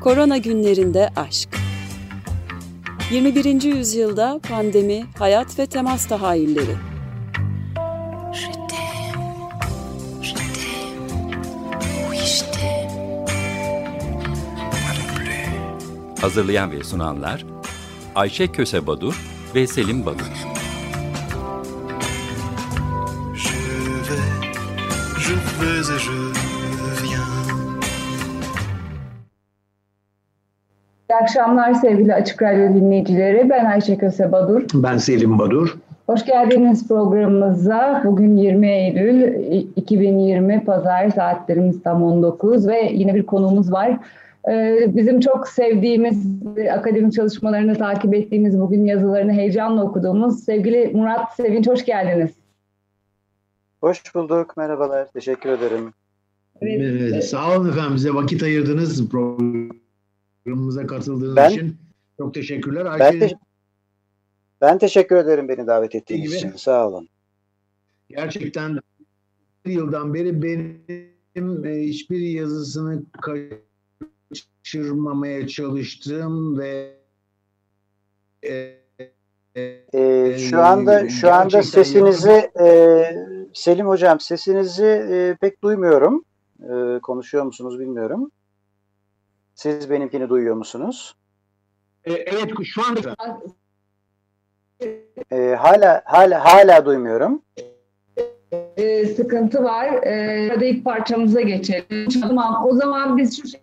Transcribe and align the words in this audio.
Korona 0.00 0.36
günlerinde 0.36 1.10
aşk. 1.16 1.48
21. 3.10 3.62
yüzyılda 3.62 4.40
pandemi, 4.48 5.04
hayat 5.18 5.58
ve 5.58 5.66
temas 5.66 6.06
tahayyülleri. 6.06 6.76
Hazırlayan 16.20 16.72
ve 16.72 16.84
sunanlar 16.84 17.44
Ayşe 18.14 18.52
Köse 18.52 18.86
Badur 18.86 19.20
ve 19.54 19.66
Selim 19.66 20.06
Badur. 20.06 20.24
Je 23.34 23.50
vais, 24.10 24.54
je 25.18 25.34
vais 25.60 25.90
et 25.90 26.00
je 26.00 26.47
akşamlar 31.28 31.74
sevgili 31.74 32.14
Açık 32.14 32.42
Radyo 32.42 32.74
dinleyicileri. 32.74 33.50
Ben 33.50 33.64
Ayşe 33.64 33.98
Köse 33.98 34.32
Badur. 34.32 34.62
Ben 34.74 34.96
Selim 34.96 35.38
Badur. 35.38 35.76
Hoş 36.06 36.24
geldiniz 36.24 36.88
programımıza. 36.88 38.02
Bugün 38.04 38.36
20 38.36 38.68
Eylül 38.68 39.22
2020 39.76 40.64
Pazar 40.64 41.10
saatlerimiz 41.10 41.82
tam 41.82 42.02
19 42.02 42.68
ve 42.68 42.90
yine 42.92 43.14
bir 43.14 43.26
konumuz 43.26 43.72
var. 43.72 43.98
Ee, 44.50 44.76
bizim 44.88 45.20
çok 45.20 45.48
sevdiğimiz, 45.48 46.26
akademik 46.72 47.12
çalışmalarını 47.12 47.74
takip 47.74 48.14
ettiğimiz, 48.14 48.60
bugün 48.60 48.84
yazılarını 48.84 49.32
heyecanla 49.32 49.84
okuduğumuz 49.84 50.44
sevgili 50.44 50.90
Murat 50.94 51.36
Sevinç 51.36 51.66
hoş 51.66 51.84
geldiniz. 51.84 52.30
Hoş 53.80 54.14
bulduk, 54.14 54.56
merhabalar, 54.56 55.06
teşekkür 55.12 55.50
ederim. 55.50 55.92
Evet. 56.60 56.80
evet. 56.80 57.24
Sağ 57.24 57.56
olun 57.56 57.68
efendim, 57.68 57.94
bize 57.94 58.14
vakit 58.14 58.42
ayırdınız 58.42 59.12
programımıza 60.48 60.86
katıldığınız 60.86 61.36
ben, 61.36 61.50
için. 61.50 61.76
Çok 62.18 62.34
teşekkürler. 62.34 62.86
Ayşe... 62.86 63.04
Ben, 63.04 63.28
te- 63.28 63.38
ben 64.60 64.78
teşekkür 64.78 65.16
ederim 65.16 65.48
beni 65.48 65.66
davet 65.66 65.94
ettiğiniz 65.94 66.34
için, 66.34 66.52
sağ 66.56 66.88
olun. 66.88 67.08
Gerçekten 68.08 68.78
bir 69.66 69.72
yıldan 69.72 70.14
beri 70.14 70.42
benim 70.42 71.64
e, 71.64 71.82
hiçbir 71.82 72.20
yazısını 72.20 73.02
kaçırmamaya 74.64 75.48
çalıştım 75.48 76.58
ve 76.58 76.98
e, 78.44 78.78
e, 79.94 80.38
şu 80.38 80.60
anda 80.60 81.08
şu 81.08 81.32
anda 81.32 81.62
sesinizi 81.62 82.50
e, 82.60 83.04
Selim 83.54 83.86
hocam 83.86 84.20
sesinizi 84.20 84.86
e, 84.86 85.36
pek 85.40 85.62
duymuyorum. 85.62 86.24
E, 86.60 86.98
konuşuyor 87.02 87.44
musunuz 87.44 87.78
bilmiyorum. 87.78 88.30
Siz 89.58 89.90
benimkini 89.90 90.28
duyuyor 90.28 90.54
musunuz? 90.54 91.14
E, 92.04 92.12
evet 92.12 92.52
şu 92.64 92.82
anda. 92.86 93.16
E, 95.30 95.54
hala 95.54 96.02
hala 96.04 96.44
hala 96.44 96.86
duymuyorum. 96.86 97.42
E, 98.76 99.06
sıkıntı 99.06 99.64
var. 99.64 100.02
E, 100.02 100.48
hadi 100.48 100.64
ilk 100.64 100.84
parçamıza 100.84 101.40
geçelim. 101.40 102.08
Tamam. 102.20 102.66
O 102.66 102.74
zaman 102.74 103.16
biz 103.16 103.42
şu 103.42 103.58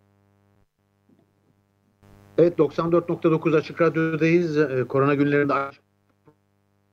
Evet 2.38 2.60
94.9 2.60 3.58
Açık 3.58 3.82
Radyo'dayız. 3.82 4.58
Ee, 4.58 4.84
korona 4.90 5.16
günlerinde 5.16 5.54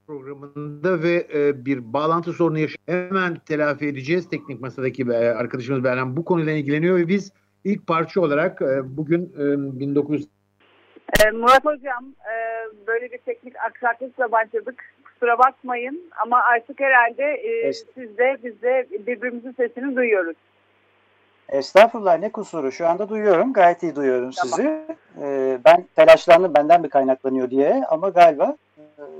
programında 0.06 1.02
ve 1.02 1.28
e, 1.34 1.64
bir 1.64 1.92
bağlantı 1.92 2.32
sorunu 2.32 2.58
yaşıyor. 2.58 2.78
Hemen 2.86 3.34
telafi 3.34 3.86
edeceğiz. 3.86 4.28
Teknik 4.28 4.60
masadaki 4.60 5.02
e, 5.02 5.14
arkadaşımız 5.14 5.84
Berhan 5.84 6.16
bu 6.16 6.24
konuyla 6.24 6.52
ilgileniyor 6.52 6.96
ve 6.96 7.08
biz 7.08 7.32
ilk 7.64 7.86
parça 7.86 8.20
olarak 8.20 8.62
e, 8.62 8.96
bugün 8.96 9.22
e, 9.22 9.80
1900 9.80 10.26
e, 11.26 11.30
Murat 11.30 11.64
Hocam 11.64 12.04
e, 12.04 12.34
böyle 12.86 13.12
bir 13.12 13.18
teknik 13.18 13.54
aksaklıkla 13.56 14.32
başladık. 14.32 14.84
Kusura 15.04 15.38
bakmayın 15.38 16.10
ama 16.22 16.42
artık 16.42 16.80
herhalde 16.80 17.24
e, 17.24 17.72
siz 17.72 18.18
de 18.18 18.36
biz 18.44 18.62
de 18.62 18.86
birbirimizin 19.06 19.52
sesini 19.52 19.96
duyuyoruz. 19.96 20.36
Estağfurullah 21.48 22.18
ne 22.18 22.32
kusuru 22.32 22.72
şu 22.72 22.86
anda 22.86 23.08
duyuyorum 23.08 23.52
gayet 23.52 23.82
iyi 23.82 23.96
duyuyorum 23.96 24.30
tamam. 24.30 24.56
sizi. 24.56 24.96
Ee, 25.22 25.58
ben 25.64 25.86
telaşlandım 25.96 26.54
benden 26.54 26.80
mi 26.80 26.88
kaynaklanıyor 26.88 27.50
diye 27.50 27.82
ama 27.88 28.08
galiba 28.08 28.56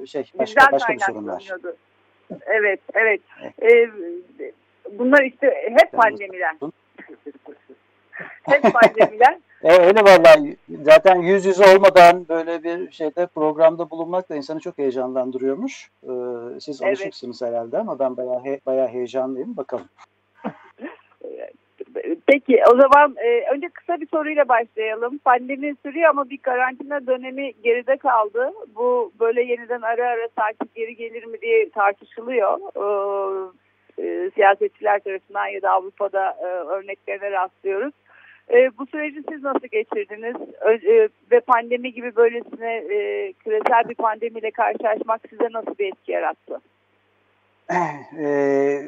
e, 0.03 0.07
şey 0.07 0.23
başka, 0.23 0.45
Bizden 0.45 0.73
başka 0.73 0.93
bir 0.93 0.99
sorun 0.99 1.29
var. 1.29 1.49
Evet 2.47 2.81
evet. 2.95 3.21
Ee, 3.63 3.91
bunlar 4.99 5.23
işte 5.23 5.71
hep 5.79 5.93
pandemiden. 5.93 6.59
hep 8.43 8.63
pandemiden. 8.63 9.41
E, 9.65 9.73
öyle 9.73 10.01
vallahi 10.01 10.57
zaten 10.83 11.17
yüz 11.17 11.45
yüze 11.45 11.77
olmadan 11.77 12.29
böyle 12.29 12.63
bir 12.63 12.93
şeyde 12.93 13.27
programda 13.27 13.91
bulunmak 13.91 14.29
da 14.31 14.37
insanı 14.37 14.61
çok 14.61 14.79
heyecanlandırıyormuş. 14.79 15.91
Ee, 16.05 16.09
siz 16.61 16.83
evet. 16.83 16.99
alışıksınız 16.99 17.43
herhalde 17.43 17.79
ama 17.79 17.99
ben 17.99 18.17
bayağı, 18.17 18.45
he, 18.45 18.61
bayağı 18.67 18.89
heyecanlıyım. 18.89 19.57
Bakalım. 19.57 19.89
Peki 22.27 22.63
o 22.73 22.77
zaman 22.77 23.17
e, 23.17 23.55
önce 23.55 23.69
kısa 23.69 24.01
bir 24.01 24.07
soruyla 24.07 24.49
başlayalım. 24.49 25.19
Pandemi 25.19 25.75
sürüyor 25.83 26.11
ama 26.11 26.31
bir 26.31 26.39
karantina 26.39 27.07
dönemi 27.07 27.53
geride 27.63 27.97
kaldı. 27.97 28.53
Bu 28.75 29.13
böyle 29.21 29.43
yeniden 29.43 29.83
ara 29.83 30.09
ara 30.09 30.29
takip 30.37 30.75
geri 30.75 30.97
gelir 30.97 31.25
mi 31.25 31.41
diye 31.41 31.71
tartışılıyor. 31.71 32.59
E, 32.77 32.85
e, 33.99 34.31
siyasetçiler 34.35 34.99
tarafından 34.99 35.47
ya 35.47 35.63
da 35.63 35.71
Avrupa'da 35.71 36.37
e, 36.41 36.45
örneklerine 36.47 37.31
rastlıyoruz. 37.31 37.93
E, 38.51 38.79
bu 38.79 38.87
süreci 38.87 39.23
siz 39.31 39.43
nasıl 39.43 39.67
geçirdiniz? 39.67 40.37
E, 40.85 41.09
ve 41.31 41.41
pandemi 41.41 41.93
gibi 41.93 42.17
böylesine 42.17 42.75
e, 42.75 43.33
küresel 43.33 43.89
bir 43.89 43.95
pandemiyle 43.95 44.51
karşılaşmak 44.51 45.21
size 45.31 45.49
nasıl 45.53 45.79
bir 45.79 45.93
etki 45.93 46.13
yarattı? 46.13 46.61
E, 48.19 48.83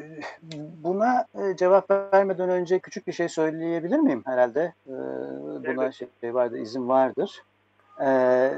buna 0.83 1.25
e, 1.35 1.55
cevap 1.55 1.91
vermeden 2.13 2.49
önce 2.49 2.79
küçük 2.79 3.07
bir 3.07 3.13
şey 3.13 3.29
söyleyebilir 3.29 3.99
miyim 3.99 4.23
herhalde? 4.25 4.73
E, 4.87 4.93
buna 5.67 5.83
evet. 5.83 5.93
şey 6.21 6.33
vardı, 6.33 6.57
izin 6.57 6.89
vardır. 6.89 7.43
E, 8.01 8.07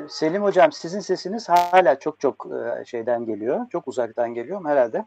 Selim 0.09 0.44
Hocam 0.44 0.72
sizin 0.72 1.00
sesiniz 1.00 1.50
hala 1.50 2.00
çok 2.00 2.19
çok 2.19 2.47
e, 2.81 2.85
şeyden 2.85 3.25
geliyor, 3.25 3.66
çok 3.72 3.88
uzaktan 3.88 4.34
geliyor 4.34 4.66
herhalde. 4.66 5.06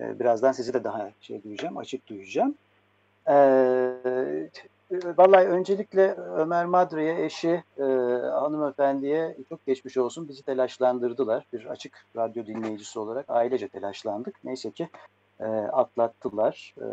E, 0.00 0.20
birazdan 0.20 0.52
sizi 0.52 0.74
de 0.74 0.84
daha 0.84 1.10
şey 1.20 1.42
duyacağım, 1.42 1.76
açık 1.76 2.06
duyacağım. 2.08 2.54
E, 3.28 3.34
Vallahi 4.90 5.46
öncelikle 5.46 6.14
Ömer 6.14 6.66
Madre'ye, 6.66 7.24
eşi 7.24 7.62
e, 7.78 7.82
hanımefendiye 8.32 9.36
çok 9.48 9.66
geçmiş 9.66 9.96
olsun. 9.96 10.28
Bizi 10.28 10.42
telaşlandırdılar. 10.42 11.46
Bir 11.52 11.66
açık 11.66 12.06
radyo 12.16 12.46
dinleyicisi 12.46 12.98
olarak 12.98 13.24
ailece 13.28 13.68
telaşlandık. 13.68 14.34
Neyse 14.44 14.70
ki 14.70 14.88
e, 15.40 15.44
atlattılar. 15.46 16.74
E, 16.80 16.86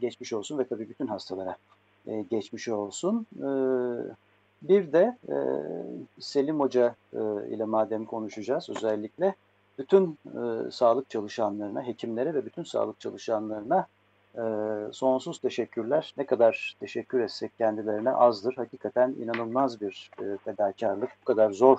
geçmiş 0.00 0.32
olsun 0.32 0.58
ve 0.58 0.64
tabii 0.64 0.88
bütün 0.88 1.06
hastalara 1.06 1.56
e, 2.06 2.22
geçmiş 2.22 2.68
olsun. 2.68 3.26
E, 3.36 3.48
bir 4.62 4.92
de 4.92 5.16
e, 5.28 5.36
Selim 6.20 6.60
Hoca 6.60 6.94
e, 7.12 7.18
ile 7.48 7.64
madem 7.64 8.04
konuşacağız 8.04 8.70
özellikle 8.70 9.34
bütün 9.78 10.18
e, 10.26 10.70
sağlık 10.70 11.10
çalışanlarına, 11.10 11.86
hekimlere 11.86 12.34
ve 12.34 12.46
bütün 12.46 12.62
sağlık 12.62 13.00
çalışanlarına 13.00 13.86
e, 14.34 14.42
sonsuz 14.92 15.38
teşekkürler. 15.38 16.14
Ne 16.16 16.26
kadar 16.26 16.76
teşekkür 16.80 17.20
etsek 17.20 17.58
kendilerine 17.58 18.10
azdır. 18.10 18.54
Hakikaten 18.56 19.14
inanılmaz 19.22 19.80
bir 19.80 20.10
e, 20.20 20.24
fedakarlık. 20.44 21.10
Bu 21.20 21.24
kadar 21.24 21.50
zor 21.50 21.78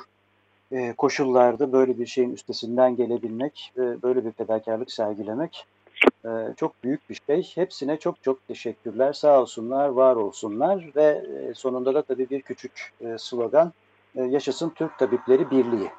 e, 0.72 0.94
koşullarda 0.94 1.72
böyle 1.72 2.00
bir 2.00 2.06
şeyin 2.06 2.34
üstesinden 2.34 2.96
gelebilmek, 2.96 3.74
e, 3.78 4.02
böyle 4.02 4.26
bir 4.26 4.32
fedakarlık 4.32 4.92
sergilemek 4.92 5.66
e, 6.26 6.30
çok 6.58 6.84
büyük 6.84 7.10
bir 7.10 7.22
şey. 7.28 7.52
Hepsine 7.56 7.98
çok 7.98 8.24
çok 8.24 8.48
teşekkürler. 8.48 9.14
Sağ 9.14 9.42
olsunlar, 9.42 9.90
var 9.90 10.16
olsunlar 10.16 10.92
ve 10.96 11.04
e, 11.04 11.54
sonunda 11.54 11.94
da 11.94 12.02
tabii 12.02 12.30
bir 12.30 12.42
küçük 12.42 12.94
e, 13.02 13.18
slogan 13.18 13.74
e, 14.16 14.24
Yaşasın 14.24 14.70
Türk 14.70 15.00
Tabipleri 15.00 15.52
Birliği 15.52 15.92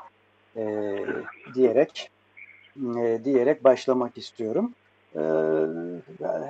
e, 0.56 0.96
diyerek 1.54 2.10
e, 2.96 3.20
diyerek 3.24 3.64
başlamak 3.64 4.18
istiyorum. 4.18 4.72
Ee, 5.16 5.22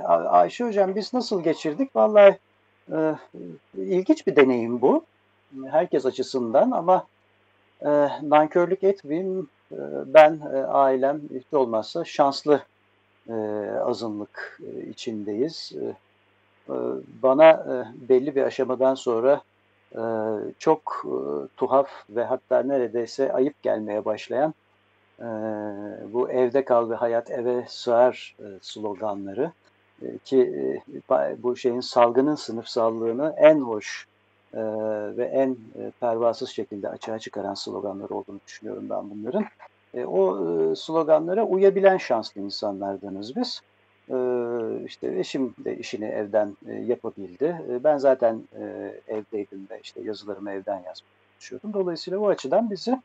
Ayşe 0.08 0.64
Hocam 0.64 0.94
biz 0.94 1.14
nasıl 1.14 1.42
geçirdik? 1.42 1.96
Vallahi 1.96 2.38
e, 2.92 3.14
ilginç 3.74 4.26
bir 4.26 4.36
deneyim 4.36 4.80
bu. 4.80 5.04
Herkes 5.70 6.06
açısından 6.06 6.70
ama 6.70 7.06
e, 7.80 7.88
nankörlük 8.22 8.84
etmeyeyim. 8.84 9.48
E, 9.72 9.78
ben, 10.06 10.40
e, 10.54 10.56
ailem 10.56 11.20
hiç 11.34 11.54
olmazsa 11.54 12.04
şanslı 12.04 12.62
e, 13.28 13.34
azınlık 13.84 14.60
e, 14.62 14.88
içindeyiz. 14.88 15.72
E, 15.82 15.84
e, 16.72 16.74
bana 17.22 17.50
e, 17.50 17.74
belli 18.08 18.34
bir 18.34 18.42
aşamadan 18.42 18.94
sonra 18.94 19.40
e, 19.94 20.02
çok 20.58 21.04
e, 21.04 21.16
tuhaf 21.56 21.88
ve 22.10 22.24
hatta 22.24 22.62
neredeyse 22.62 23.32
ayıp 23.32 23.62
gelmeye 23.62 24.04
başlayan 24.04 24.54
e, 25.20 25.26
bu 26.12 26.30
evde 26.30 26.64
kal 26.64 26.90
ve 26.90 26.94
hayat 26.94 27.30
eve 27.30 27.64
sığar 27.68 28.36
e, 28.40 28.44
sloganları 28.60 29.52
e, 30.02 30.18
ki 30.18 30.40
e, 31.10 31.42
bu 31.42 31.56
şeyin 31.56 31.80
salgının 31.80 32.34
sınıfsallığını 32.34 33.34
en 33.36 33.60
hoş 33.60 34.06
ve 35.16 35.24
en 35.24 35.56
pervasız 36.00 36.48
şekilde 36.48 36.88
açığa 36.88 37.18
çıkaran 37.18 37.54
sloganlar 37.54 38.10
olduğunu 38.10 38.40
düşünüyorum 38.46 38.86
ben 38.90 39.10
bunların. 39.10 39.44
O 40.04 40.38
e, 40.38 40.76
sloganlara 40.76 41.44
uyabilen 41.44 41.96
şanslı 41.96 42.40
insanlardanız 42.40 43.36
biz. 43.36 43.60
E, 44.10 44.16
işte 44.86 45.18
eşim 45.18 45.54
de 45.64 45.76
işini 45.76 46.04
evden 46.04 46.56
yapabildi. 46.86 47.80
Ben 47.84 47.98
zaten 47.98 48.42
evdeydim 49.08 49.66
ve 49.70 49.80
işte 49.82 50.00
yazılarımı 50.02 50.50
evden 50.50 50.76
yazmaya 50.76 51.16
çalışıyordum. 51.32 51.72
Dolayısıyla 51.72 52.20
bu 52.20 52.28
açıdan 52.28 52.70
bizi 52.70 52.98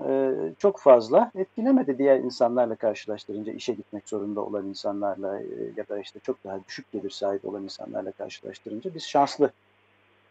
e, 0.00 0.32
çok 0.58 0.78
fazla 0.78 1.30
etkilemedi 1.34 1.98
diğer 1.98 2.18
insanlarla 2.18 2.74
karşılaştırınca 2.74 3.52
işe 3.52 3.72
gitmek 3.72 4.08
zorunda 4.08 4.40
olan 4.40 4.66
insanlarla 4.66 5.40
e, 5.40 5.46
ya 5.76 5.88
da 5.88 5.98
işte 5.98 6.20
çok 6.20 6.44
daha 6.44 6.58
düşük 6.68 6.92
gelir 6.92 7.10
sahibi 7.10 7.46
olan 7.46 7.62
insanlarla 7.62 8.12
karşılaştırınca 8.12 8.94
biz 8.94 9.02
şanslı 9.02 9.50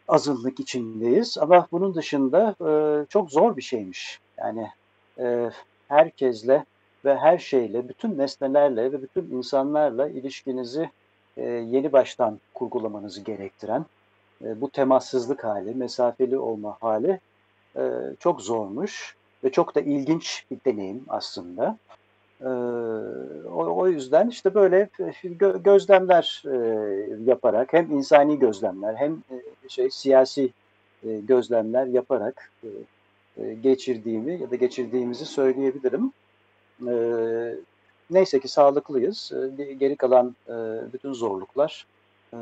azınlık 0.08 0.60
içindeyiz 0.60 1.38
ama 1.38 1.66
bunun 1.72 1.94
dışında 1.94 2.54
e, 2.60 3.06
çok 3.06 3.30
zor 3.30 3.56
bir 3.56 3.62
şeymiş. 3.62 4.20
Yani 4.38 4.68
e, 5.18 5.50
herkesle 5.88 6.64
ve 7.04 7.16
her 7.16 7.38
şeyle, 7.38 7.88
bütün 7.88 8.18
nesnelerle 8.18 8.92
ve 8.92 9.02
bütün 9.02 9.30
insanlarla 9.30 10.08
ilişkinizi 10.08 10.90
yeni 11.36 11.92
baştan 11.92 12.40
kurgulamanızı 12.54 13.20
gerektiren 13.20 13.86
bu 14.40 14.70
temassızlık 14.70 15.44
hali, 15.44 15.74
mesafeli 15.74 16.38
olma 16.38 16.76
hali 16.80 17.20
çok 18.20 18.40
zormuş 18.40 19.16
ve 19.44 19.52
çok 19.52 19.74
da 19.74 19.80
ilginç 19.80 20.44
bir 20.50 20.58
deneyim 20.66 21.04
aslında. 21.08 21.78
E, 22.40 22.48
o, 23.48 23.76
o 23.76 23.88
yüzden 23.88 24.28
işte 24.28 24.54
böyle 24.54 24.88
gö 25.24 25.58
gözlemler 25.62 26.42
e, 26.46 26.56
yaparak 27.24 27.72
hem 27.72 27.90
insani 27.90 28.38
gözlemler 28.38 28.94
hem 28.94 29.12
e, 29.12 29.68
şey 29.68 29.90
siyasi 29.90 30.50
e, 31.06 31.20
gözlemler 31.20 31.86
yaparak 31.86 32.50
e, 32.64 32.68
e, 33.36 33.54
geçirdiğimi 33.54 34.40
ya 34.40 34.50
da 34.50 34.56
geçirdiğimizi 34.56 35.26
söyleyebilirim. 35.26 36.12
E, 36.88 36.94
neyse 38.10 38.40
ki 38.40 38.48
sağlıklıyız. 38.48 39.32
E, 39.58 39.72
geri 39.72 39.96
kalan 39.96 40.36
e, 40.48 40.52
bütün 40.92 41.12
zorluklar 41.12 41.86
e, 42.32 42.36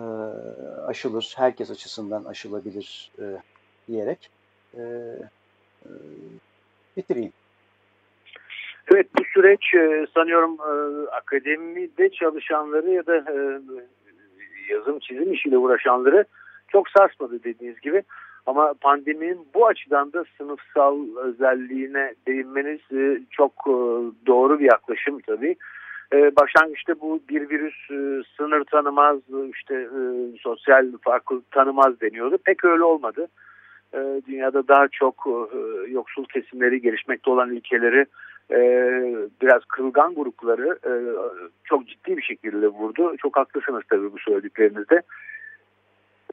aşılır, 0.87 1.35
herkes 1.37 1.71
açısından 1.71 2.25
aşılabilir 2.25 3.13
e, 3.19 3.25
diyerek 3.89 4.31
e, 4.75 4.81
e, 5.85 5.91
bitireyim. 6.97 7.33
Evet 8.95 9.07
bu 9.19 9.23
süreç 9.35 9.75
e, 9.75 10.07
sanıyorum 10.15 10.57
e, 10.61 10.73
akademide 11.11 12.11
çalışanları 12.11 12.91
ya 12.91 13.07
da 13.07 13.17
e, 13.17 13.61
yazım 14.69 14.99
çizim 14.99 15.33
işiyle 15.33 15.59
uğraşanları 15.59 16.25
çok 16.69 16.89
sarsmadı 16.89 17.45
dediğiniz 17.45 17.81
gibi. 17.81 18.03
Ama 18.47 18.75
pandeminin 18.81 19.47
bu 19.55 19.67
açıdan 19.67 20.13
da 20.13 20.25
sınıfsal 20.39 21.17
özelliğine 21.17 22.15
değinmeniz 22.27 22.81
çok 23.31 23.53
doğru 24.27 24.61
bir 24.61 24.65
yaklaşım 24.65 25.21
tabii. 25.21 25.57
Başlangıçta 26.13 27.01
bu 27.01 27.21
bir 27.29 27.51
virüs 27.51 27.75
sınır 28.37 28.65
tanımaz, 28.65 29.19
işte 29.55 29.89
sosyal 30.41 30.87
farklılık 31.03 31.51
tanımaz 31.51 32.01
deniyordu. 32.01 32.39
Pek 32.45 32.65
öyle 32.65 32.83
olmadı. 32.83 33.29
Dünyada 34.27 34.69
daha 34.69 34.89
çok 34.89 35.27
yoksul 35.89 36.25
kesimleri, 36.25 36.81
gelişmekte 36.81 37.31
olan 37.31 37.51
ülkeleri 37.51 38.07
e, 38.51 38.59
biraz 39.43 39.65
kırılgan 39.65 40.15
grupları 40.15 40.79
e, 40.87 40.93
çok 41.65 41.89
ciddi 41.89 42.17
bir 42.17 42.23
şekilde 42.23 42.69
vurdu. 42.69 43.17
Çok 43.17 43.37
haklısınız 43.37 43.83
tabii 43.91 44.13
bu 44.13 44.19
söylediklerinizde. 44.19 45.03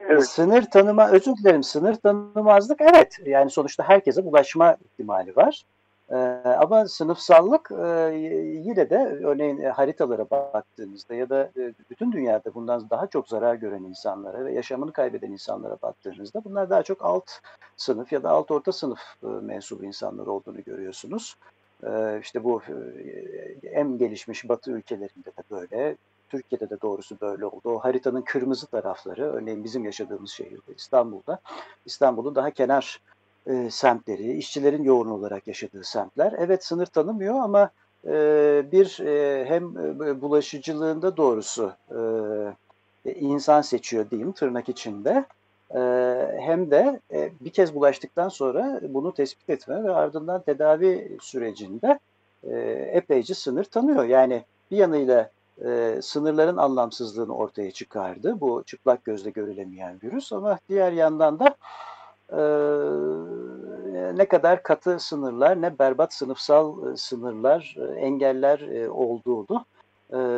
Evet. 0.00 0.28
Sınır 0.28 0.62
tanıma, 0.62 1.10
özür 1.10 1.32
dilerim 1.36 1.62
sınır 1.62 1.94
tanımazlık 1.94 2.80
evet 2.80 3.18
yani 3.26 3.50
sonuçta 3.50 3.88
herkese 3.88 4.24
bulaşma 4.24 4.76
ihtimali 4.84 5.36
var. 5.36 5.62
Ee, 6.10 6.16
ama 6.60 6.88
sınıfsallık 6.88 7.70
e, 7.70 8.16
yine 8.64 8.90
de 8.90 9.18
örneğin 9.24 9.58
e, 9.58 9.68
haritalara 9.68 10.30
baktığınızda 10.30 11.14
ya 11.14 11.28
da 11.28 11.50
e, 11.56 11.74
bütün 11.90 12.12
dünyada 12.12 12.54
bundan 12.54 12.90
daha 12.90 13.06
çok 13.06 13.28
zarar 13.28 13.54
gören 13.54 13.82
insanlara 13.82 14.44
ve 14.44 14.52
yaşamını 14.52 14.92
kaybeden 14.92 15.32
insanlara 15.32 15.76
baktığınızda 15.82 16.44
bunlar 16.44 16.70
daha 16.70 16.82
çok 16.82 17.04
alt 17.04 17.30
sınıf 17.76 18.12
ya 18.12 18.22
da 18.22 18.30
alt 18.30 18.50
orta 18.50 18.72
sınıf 18.72 19.00
e, 19.22 19.26
mensubu 19.26 19.84
insanlar 19.84 20.26
olduğunu 20.26 20.64
görüyorsunuz. 20.64 21.36
Ee, 21.86 22.18
işte 22.22 22.44
bu 22.44 22.62
e, 23.62 23.68
en 23.68 23.98
gelişmiş 23.98 24.48
batı 24.48 24.70
ülkelerinde 24.70 25.26
de 25.26 25.42
böyle. 25.50 25.96
Türkiye'de 26.28 26.70
de 26.70 26.80
doğrusu 26.80 27.16
böyle 27.20 27.46
oldu. 27.46 27.60
O 27.64 27.78
haritanın 27.78 28.22
kırmızı 28.22 28.66
tarafları, 28.66 29.32
örneğin 29.32 29.64
bizim 29.64 29.84
yaşadığımız 29.84 30.30
şehirde 30.30 30.74
İstanbul'da, 30.76 31.38
İstanbul'un 31.86 32.34
daha 32.34 32.50
kenar 32.50 33.00
e, 33.48 33.70
semtleri, 33.70 34.32
işçilerin 34.32 34.82
yoğun 34.82 35.10
olarak 35.10 35.46
yaşadığı 35.46 35.84
semtler. 35.84 36.34
Evet 36.38 36.64
sınır 36.64 36.86
tanımıyor 36.86 37.34
ama 37.34 37.70
e, 38.06 38.12
bir 38.72 39.00
e, 39.00 39.44
hem 39.44 39.64
e, 39.78 40.20
bulaşıcılığında 40.20 41.16
doğrusu 41.16 41.72
e, 43.04 43.12
insan 43.14 43.60
seçiyor 43.60 44.10
diyeyim 44.10 44.32
tırnak 44.32 44.68
içinde 44.68 45.24
hem 46.40 46.70
de 46.70 47.00
bir 47.40 47.50
kez 47.50 47.74
bulaştıktan 47.74 48.28
sonra 48.28 48.80
bunu 48.88 49.14
tespit 49.14 49.50
etme 49.50 49.84
ve 49.84 49.90
ardından 49.94 50.42
tedavi 50.42 51.18
sürecinde 51.20 51.98
epeyce 52.92 53.34
sınır 53.34 53.64
tanıyor. 53.64 54.04
Yani 54.04 54.44
bir 54.70 54.76
yanıyla 54.76 55.30
sınırların 56.00 56.56
anlamsızlığını 56.56 57.36
ortaya 57.36 57.70
çıkardı 57.70 58.40
bu 58.40 58.62
çıplak 58.66 59.04
gözle 59.04 59.30
görülemeyen 59.30 59.98
virüs 60.02 60.32
ama 60.32 60.58
diğer 60.68 60.92
yandan 60.92 61.38
da 61.38 61.56
ne 64.16 64.28
kadar 64.28 64.62
katı 64.62 64.98
sınırlar 64.98 65.62
ne 65.62 65.78
berbat 65.78 66.14
sınıfsal 66.14 66.96
sınırlar, 66.96 67.76
engeller 67.96 68.86
olduğunu 68.88 69.64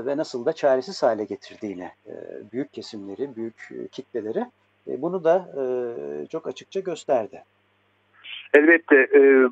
ve 0.06 0.16
nasıl 0.16 0.46
da 0.46 0.52
çaresiz 0.52 1.02
hale 1.02 1.24
getirdiğini 1.24 1.90
büyük 2.52 2.72
kesimleri, 2.72 3.36
büyük 3.36 3.68
kitleleri 3.92 4.44
e, 4.88 5.02
bunu 5.02 5.24
da 5.24 5.48
e, 5.56 5.62
çok 6.26 6.46
açıkça 6.46 6.80
gösterdi. 6.80 7.42
Elbette 8.54 8.96
e, 8.96 9.48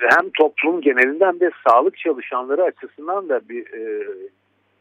hem 0.00 0.30
toplum 0.30 0.80
genelinden 0.80 1.40
de 1.40 1.50
sağlık 1.68 1.98
çalışanları 1.98 2.62
açısından 2.62 3.28
da 3.28 3.48
bir 3.48 3.66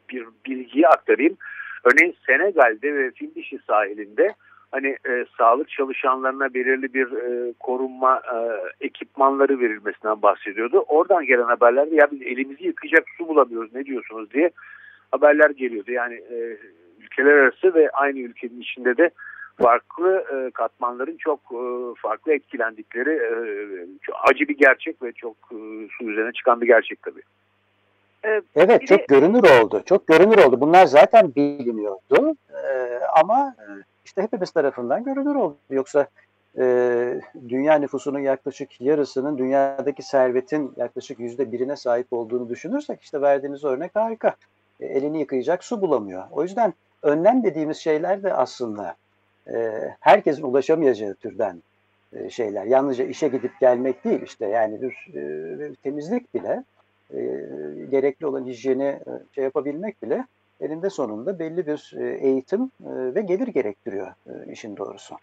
bir 0.09 0.25
bilgiyi 0.45 0.87
aktarayım. 0.87 1.37
Örneğin 1.83 2.15
Senegal'de 2.25 2.95
ve 2.95 3.11
Fildişi 3.11 3.59
sahilinde 3.67 4.33
hani 4.71 4.87
e, 4.87 5.25
sağlık 5.37 5.69
çalışanlarına 5.69 6.53
belirli 6.53 6.93
bir 6.93 7.11
e, 7.11 7.53
korunma 7.59 8.21
e, 8.33 8.37
ekipmanları 8.85 9.59
verilmesinden 9.59 10.21
bahsediyordu. 10.21 10.85
Oradan 10.87 11.25
gelen 11.25 11.43
haberlerde 11.43 11.95
ya 11.95 12.07
biz 12.11 12.21
elimizi 12.21 12.63
yıkayacak 12.63 13.05
su 13.17 13.27
bulamıyoruz 13.27 13.75
ne 13.75 13.85
diyorsunuz 13.85 14.31
diye 14.31 14.49
haberler 15.11 15.49
geliyordu. 15.49 15.91
Yani 15.91 16.15
e, 16.15 16.57
ülkeler 17.03 17.33
arası 17.33 17.73
ve 17.73 17.89
aynı 17.89 18.19
ülkenin 18.19 18.61
içinde 18.61 18.97
de 18.97 19.09
farklı 19.61 20.25
e, 20.33 20.51
katmanların 20.51 21.17
çok 21.17 21.39
e, 21.39 21.61
farklı 22.01 22.33
etkilendikleri 22.33 23.09
e, 23.09 23.35
çok 24.01 24.15
acı 24.29 24.47
bir 24.47 24.57
gerçek 24.57 25.03
ve 25.03 25.11
çok 25.11 25.35
e, 25.51 25.57
su 25.97 26.11
üzerine 26.11 26.31
çıkan 26.31 26.61
bir 26.61 26.67
gerçek 26.67 27.01
tabii. 27.01 27.21
E, 28.25 28.41
evet 28.55 28.87
çok 28.87 29.07
görünür 29.07 29.43
oldu. 29.61 29.81
Çok 29.85 30.07
görünür 30.07 30.37
oldu. 30.37 30.61
Bunlar 30.61 30.85
zaten 30.85 31.35
biliniyordu. 31.35 32.35
Ee, 32.49 32.99
ama 33.21 33.55
e, 33.59 33.69
işte 34.05 34.21
hepimiz 34.21 34.51
tarafından 34.51 35.03
görünür 35.03 35.35
oldu. 35.35 35.57
Yoksa 35.69 36.07
e, 36.57 36.63
dünya 37.49 37.75
nüfusunun 37.75 38.19
yaklaşık 38.19 38.81
yarısının 38.81 39.37
dünyadaki 39.37 40.03
servetin 40.03 40.73
yaklaşık 40.77 41.19
yüzde 41.19 41.51
birine 41.51 41.75
sahip 41.75 42.13
olduğunu 42.13 42.49
düşünürsek 42.49 43.01
işte 43.01 43.21
verdiğiniz 43.21 43.63
örnek 43.63 43.95
harika. 43.95 44.35
E, 44.79 44.85
elini 44.85 45.19
yıkayacak 45.19 45.63
su 45.63 45.81
bulamıyor. 45.81 46.23
O 46.31 46.43
yüzden 46.43 46.73
önlem 47.03 47.43
dediğimiz 47.43 47.77
şeyler 47.77 48.23
de 48.23 48.33
aslında 48.33 48.95
e, 49.53 49.71
herkesin 49.99 50.43
ulaşamayacağı 50.43 51.13
türden 51.13 51.61
e, 52.13 52.29
şeyler. 52.29 52.65
Yalnızca 52.65 53.05
işe 53.05 53.27
gidip 53.27 53.59
gelmek 53.59 54.03
değil 54.03 54.21
işte 54.21 54.47
yani 54.47 54.81
bir, 54.81 55.13
e, 55.15 55.75
temizlik 55.83 56.33
bile 56.33 56.63
e, 57.13 57.19
gerekli 57.91 58.25
olan 58.27 58.45
hijyeni 58.45 58.99
şey 59.35 59.43
yapabilmek 59.43 60.03
bile 60.03 60.25
elinde 60.59 60.89
sonunda 60.89 61.39
belli 61.39 61.67
bir 61.67 61.93
e, 61.99 62.27
eğitim 62.27 62.61
e, 62.61 63.15
ve 63.15 63.21
gelir 63.21 63.47
gerektiriyor 63.47 64.07
e, 64.07 64.51
işin 64.51 64.77
doğrusu. 64.77 65.15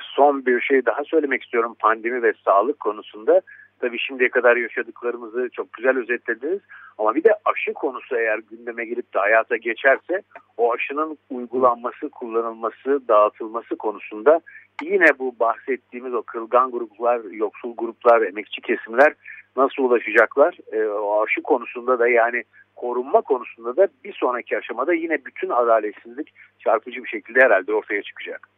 Son 0.00 0.46
bir 0.46 0.60
şey 0.60 0.86
daha 0.86 1.04
söylemek 1.04 1.42
istiyorum 1.42 1.76
pandemi 1.78 2.22
ve 2.22 2.32
sağlık 2.44 2.80
konusunda. 2.80 3.40
Tabii 3.80 3.98
şimdiye 3.98 4.28
kadar 4.28 4.56
yaşadıklarımızı 4.56 5.48
çok 5.52 5.72
güzel 5.72 5.98
özetlediniz. 5.98 6.60
Ama 6.98 7.14
bir 7.14 7.24
de 7.24 7.30
aşı 7.44 7.72
konusu 7.72 8.16
eğer 8.16 8.40
gündeme 8.50 8.84
gelip 8.84 9.14
de 9.14 9.18
hayata 9.18 9.56
geçerse 9.56 10.22
o 10.56 10.72
aşının 10.72 11.18
uygulanması, 11.30 12.08
kullanılması, 12.08 13.08
dağıtılması 13.08 13.76
konusunda 13.76 14.40
yine 14.82 15.18
bu 15.18 15.34
bahsettiğimiz 15.40 16.14
o 16.14 16.22
kırılgan 16.22 16.70
gruplar, 16.70 17.20
yoksul 17.24 17.76
gruplar, 17.76 18.22
emekçi 18.22 18.60
kesimler 18.60 19.14
nasıl 19.58 19.82
ulaşacaklar? 19.82 20.58
E, 20.72 20.84
o 20.88 21.22
aşı 21.22 21.42
konusunda 21.42 21.98
da 21.98 22.08
yani 22.08 22.44
korunma 22.76 23.20
konusunda 23.20 23.76
da 23.76 23.88
bir 24.04 24.12
sonraki 24.12 24.58
aşamada 24.58 24.94
yine 24.94 25.24
bütün 25.24 25.48
adaletsizlik 25.48 26.32
çarpıcı 26.58 27.04
bir 27.04 27.08
şekilde 27.08 27.40
herhalde 27.40 27.74
ortaya 27.74 28.02
çıkacak. 28.02 28.48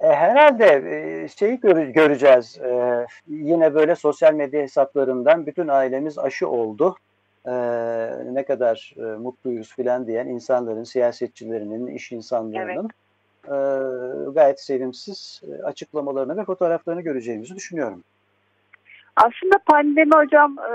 E, 0.00 0.06
herhalde 0.06 0.64
e, 0.64 1.28
şeyi 1.28 1.60
gör, 1.60 1.76
göreceğiz. 1.76 2.58
E, 2.58 3.06
yine 3.28 3.74
böyle 3.74 3.94
sosyal 3.94 4.34
medya 4.34 4.62
hesaplarından 4.62 5.46
bütün 5.46 5.68
ailemiz 5.68 6.18
aşı 6.18 6.48
oldu. 6.48 6.96
E, 7.46 7.52
ne 8.34 8.44
kadar 8.44 8.94
e, 8.96 9.02
mutluyuz 9.02 9.74
filan 9.74 10.06
diyen 10.06 10.26
insanların, 10.26 10.84
siyasetçilerinin, 10.84 11.86
iş 11.86 12.12
insanlarının 12.12 12.90
evet. 13.48 14.28
e, 14.28 14.30
gayet 14.30 14.60
sevimsiz 14.60 15.42
e, 15.48 15.62
açıklamalarını 15.62 16.36
ve 16.36 16.44
fotoğraflarını 16.44 17.00
göreceğimizi 17.00 17.54
düşünüyorum. 17.54 18.02
Aslında 19.18 19.58
pandemi 19.66 20.14
hocam 20.14 20.56
e, 20.58 20.72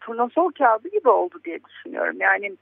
turnasol 0.00 0.50
kağıdı 0.50 0.88
gibi 0.88 1.08
oldu 1.08 1.40
diye 1.44 1.58
düşünüyorum. 1.64 2.16
Yani 2.20 2.52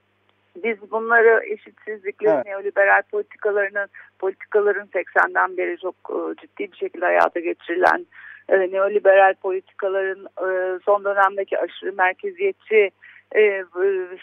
biz 0.65 0.91
bunları 0.91 1.45
eşitsizlikleri, 1.47 2.35
evet. 2.35 2.47
neoliberal 2.47 3.03
politikalarının 3.03 3.89
politikaların 4.19 4.87
80'den 4.87 5.57
beri 5.57 5.79
çok 5.79 5.95
e, 6.11 6.41
ciddi 6.41 6.73
bir 6.73 6.77
şekilde 6.77 7.05
hayata 7.05 7.41
geçirilen 7.41 8.07
e, 8.49 8.59
neoliberal 8.59 9.35
politikaların 9.35 10.27
e, 10.27 10.79
son 10.85 11.05
dönemdeki 11.05 11.59
aşırı 11.59 11.93
merkeziyetçi 11.93 12.91
e, 13.37 13.65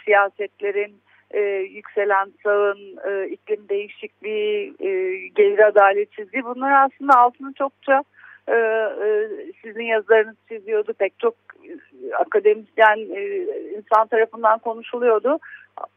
siyasetlerin 0.06 1.02
e, 1.32 1.40
yükselen 1.72 2.32
sağın, 2.44 2.98
e, 3.08 3.28
iklim 3.28 3.70
değişikliği, 3.70 4.74
e, 4.80 5.18
gelir 5.28 5.60
adaletsizliği 5.60 6.44
bunlar 6.44 6.86
aslında 6.86 7.14
altını 7.14 7.54
çokça 7.54 8.04
e, 8.50 8.56
e, 8.56 9.28
sizin 9.62 9.84
yazılarınız 9.84 10.36
çiziyordu. 10.50 10.94
Pek 10.94 11.20
çok 11.20 11.36
e, 11.64 12.14
akademisyen 12.16 12.98
e, 13.16 13.46
insan 13.78 14.08
tarafından 14.08 14.60
konuşuluyordu. 14.60 15.38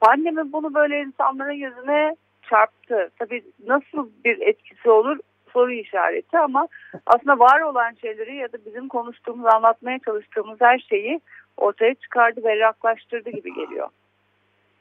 Pandemi 0.01 0.53
bunu 0.53 0.75
böyle 0.75 1.01
insanların 1.01 1.53
yüzüne 1.53 2.17
çarptı. 2.51 3.11
Tabii 3.19 3.43
nasıl 3.67 4.11
bir 4.25 4.41
etkisi 4.41 4.91
olur 4.91 5.19
soru 5.53 5.73
işareti 5.73 6.39
ama 6.39 6.69
aslında 7.07 7.39
var 7.39 7.61
olan 7.61 7.95
şeyleri 8.01 8.37
ya 8.37 8.53
da 8.53 8.57
bizim 8.67 8.89
konuştuğumuz, 8.89 9.47
anlatmaya 9.47 9.99
çalıştığımız 9.99 10.61
her 10.61 10.79
şeyi 10.79 11.21
ortaya 11.57 11.95
çıkardı, 11.95 12.45
berraklaştırdı 12.45 13.31
gibi 13.31 13.55
geliyor. 13.55 13.89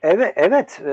Evet, 0.01 0.34
evet 0.36 0.81
e, 0.86 0.91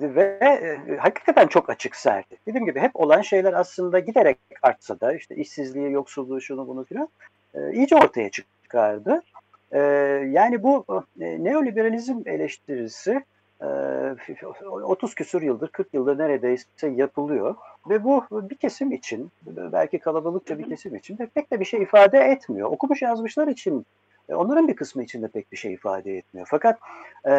ve 0.00 0.38
e, 0.42 0.96
hakikaten 0.96 1.46
çok 1.46 1.70
açık 1.70 1.96
serdi. 1.96 2.36
Dediğim 2.46 2.66
gibi 2.66 2.80
hep 2.80 2.90
olan 2.94 3.22
şeyler 3.22 3.52
aslında 3.52 3.98
giderek 3.98 4.38
artsa 4.62 5.00
da 5.00 5.14
işte 5.14 5.36
işsizliği, 5.36 5.92
yoksulluğu, 5.92 6.40
şunu 6.40 6.68
bunu 6.68 6.84
filan 6.84 7.08
e, 7.54 7.72
iyice 7.72 7.96
ortaya 7.96 8.30
çıkardı. 8.30 9.22
E, 9.72 9.78
yani 10.30 10.62
bu 10.62 10.84
e, 11.20 11.44
neoliberalizm 11.44 12.22
eleştirisi 12.26 13.24
e, 13.62 13.66
30 14.62 15.14
küsur 15.14 15.42
yıldır, 15.42 15.68
40 15.68 15.94
yıldır 15.94 16.18
neredeyse 16.18 16.88
yapılıyor. 16.88 17.54
Ve 17.88 18.04
bu 18.04 18.24
bir 18.30 18.56
kesim 18.56 18.92
için, 18.92 19.30
belki 19.46 19.98
kalabalıkça 19.98 20.58
bir 20.58 20.68
kesim 20.68 20.94
için 20.94 21.18
de 21.18 21.26
pek 21.26 21.50
de 21.52 21.60
bir 21.60 21.64
şey 21.64 21.82
ifade 21.82 22.18
etmiyor. 22.18 22.70
Okumuş 22.70 23.02
yazmışlar 23.02 23.48
için 23.48 23.78
e, 23.80 23.84
onların 24.28 24.68
bir 24.68 24.76
kısmı 24.76 25.02
için 25.02 25.22
de 25.22 25.28
pek 25.28 25.52
bir 25.52 25.56
şey 25.56 25.72
ifade 25.72 26.16
etmiyor. 26.16 26.46
Fakat 26.50 26.78
e, 27.28 27.32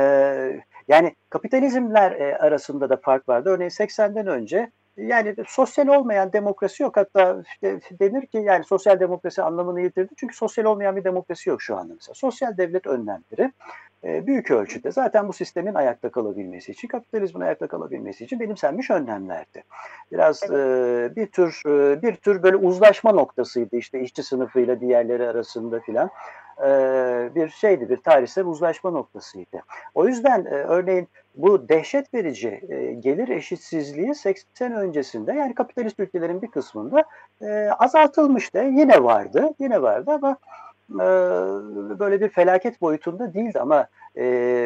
yani 0.87 1.15
kapitalizmler 1.29 2.11
e, 2.11 2.37
arasında 2.37 2.89
da 2.89 2.97
fark 2.97 3.29
vardı. 3.29 3.49
Örneğin 3.49 3.69
80'den 3.69 4.27
önce 4.27 4.71
yani 4.99 5.35
sosyal 5.47 5.87
olmayan 5.87 6.33
demokrasi 6.33 6.83
yok. 6.83 6.97
Hatta 6.97 7.43
işte 7.47 7.79
denir 7.99 8.25
ki 8.25 8.37
yani 8.37 8.63
sosyal 8.63 8.99
demokrasi 8.99 9.41
anlamını 9.43 9.81
yitirdi. 9.81 10.13
Çünkü 10.17 10.35
sosyal 10.35 10.65
olmayan 10.65 10.95
bir 10.95 11.03
demokrasi 11.03 11.49
yok 11.49 11.61
şu 11.61 11.75
anda 11.75 11.93
mesela. 11.93 12.13
Sosyal 12.13 12.57
devlet 12.57 12.87
önlemleri 12.87 13.51
e, 14.03 14.27
büyük 14.27 14.51
ölçüde 14.51 14.91
zaten 14.91 15.27
bu 15.27 15.33
sistemin 15.33 15.73
ayakta 15.73 16.09
kalabilmesi 16.09 16.71
için, 16.71 16.87
kapitalizmin 16.87 17.41
ayakta 17.41 17.67
kalabilmesi 17.67 18.23
için 18.23 18.39
benimsenmiş 18.39 18.91
önlemlerdi. 18.91 19.63
Biraz 20.11 20.43
evet. 20.43 21.11
e, 21.11 21.15
bir 21.15 21.27
tür 21.27 21.61
e, 21.67 22.01
bir 22.01 22.15
tür 22.15 22.43
böyle 22.43 22.55
uzlaşma 22.55 23.11
noktasıydı 23.11 23.75
işte 23.75 23.99
işçi 23.99 24.23
sınıfıyla 24.23 24.81
diğerleri 24.81 25.27
arasında 25.27 25.79
filan 25.79 26.09
bir 27.35 27.49
şeydi, 27.49 27.89
bir 27.89 27.97
tarihsel 27.97 28.45
uzlaşma 28.45 28.91
noktasıydı. 28.91 29.61
O 29.95 30.07
yüzden 30.07 30.45
örneğin 30.45 31.07
bu 31.41 31.69
dehşet 31.69 32.13
verici 32.13 32.61
e, 32.69 32.93
gelir 32.93 33.27
eşitsizliği 33.27 34.15
80 34.15 34.73
öncesinde 34.73 35.33
yani 35.33 35.55
kapitalist 35.55 35.99
ülkelerin 35.99 36.41
bir 36.41 36.51
kısmında 36.51 37.03
e, 37.41 37.69
azaltılmıştı. 37.79 38.57
Yine 38.57 39.03
vardı, 39.03 39.49
yine 39.59 39.81
vardı 39.81 40.11
ama 40.11 40.37
e, 40.89 41.07
böyle 41.99 42.21
bir 42.21 42.29
felaket 42.29 42.81
boyutunda 42.81 43.33
değildi 43.33 43.59
ama 43.59 43.87
e, 44.17 44.23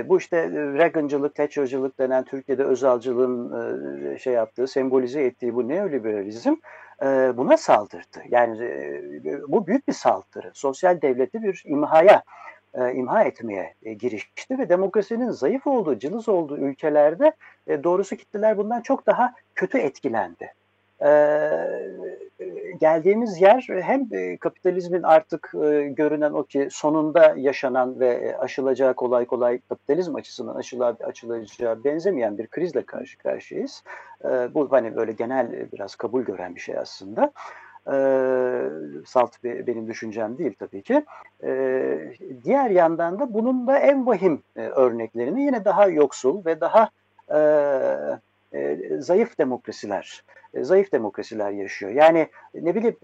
bu 0.10 0.18
işte 0.18 0.50
Reagan'cılık, 0.52 1.36
Thatcher'cılık 1.36 2.00
denen 2.00 2.24
Türkiye'de 2.24 2.64
özalcılığın 2.64 3.54
e, 4.14 4.18
şey 4.18 4.34
yaptığı, 4.34 4.68
sembolize 4.68 5.24
ettiği 5.24 5.56
bu 5.56 5.68
neoliberalizm 5.68 6.56
e, 7.02 7.38
buna 7.38 7.58
saldırdı. 7.58 8.20
Yani 8.30 8.64
e, 8.64 9.42
bu 9.48 9.68
büyük 9.68 9.88
bir 9.88 9.94
saldırı. 9.94 10.52
Sosyal 10.54 11.02
devleti 11.02 11.44
bir 11.44 11.64
imhaya 11.66 12.24
e, 12.74 12.94
imha 12.94 13.24
etmeye 13.24 13.74
e, 13.84 13.94
girişti 13.94 14.58
ve 14.58 14.70
demokrasinin 14.70 15.30
zayıf 15.30 15.68
olduğu, 15.68 16.00
cılız 16.00 16.30
olduğu 16.30 16.58
ülkelerde 16.58 17.32
e, 17.68 17.84
doğrusu 17.84 18.16
kitleler 18.16 18.58
bundan 18.58 18.82
çok 18.82 19.06
daha 19.06 19.34
kötü 19.56 19.78
etkilendi. 19.78 20.54
E, 21.02 21.10
geldiğimiz 22.82 23.42
yer 23.42 23.68
hem 23.82 24.10
kapitalizmin 24.38 25.04
artık 25.04 25.50
görünen 25.88 26.32
o 26.32 26.44
ki 26.44 26.68
sonunda 26.72 27.34
yaşanan 27.38 28.00
ve 28.00 28.38
aşılacağı 28.38 28.94
kolay 28.94 29.26
kolay 29.26 29.60
kapitalizm 29.70 30.16
açısından 30.16 30.56
aşılacağı, 30.56 31.08
açılacağı 31.08 31.84
benzemeyen 31.84 32.38
bir 32.38 32.48
krizle 32.48 32.86
karşı 32.86 33.18
karşıyayız. 33.18 33.84
Bu 34.24 34.72
hani 34.72 34.96
böyle 34.96 35.12
genel 35.12 35.72
biraz 35.72 35.96
kabul 35.96 36.22
gören 36.22 36.56
bir 36.56 36.60
şey 36.60 36.78
aslında. 36.78 37.32
E, 37.88 37.96
salt 39.06 39.44
benim 39.44 39.88
düşüncem 39.88 40.38
değil 40.38 40.54
tabii 40.60 40.82
ki. 40.82 41.06
E, 41.44 42.14
diğer 42.44 42.70
yandan 42.70 43.20
da 43.20 43.34
bunun 43.34 43.68
da 43.68 43.80
en 43.80 44.08
vahim 44.08 44.42
e, 44.56 44.62
örneklerini 44.62 45.44
yine 45.44 45.66
daha 45.66 45.88
yoksul 45.88 46.46
ve 46.46 46.62
daha 46.62 46.90
e, 47.30 47.40
e, 48.54 48.78
zayıf 49.00 49.38
demokrasiler, 49.38 50.24
e, 50.54 50.64
zayıf 50.64 50.92
demokrasiler 50.92 51.52
yaşıyor. 51.52 51.92
Yani 51.92 52.28
ne 52.54 52.76
bileyim 52.76 52.96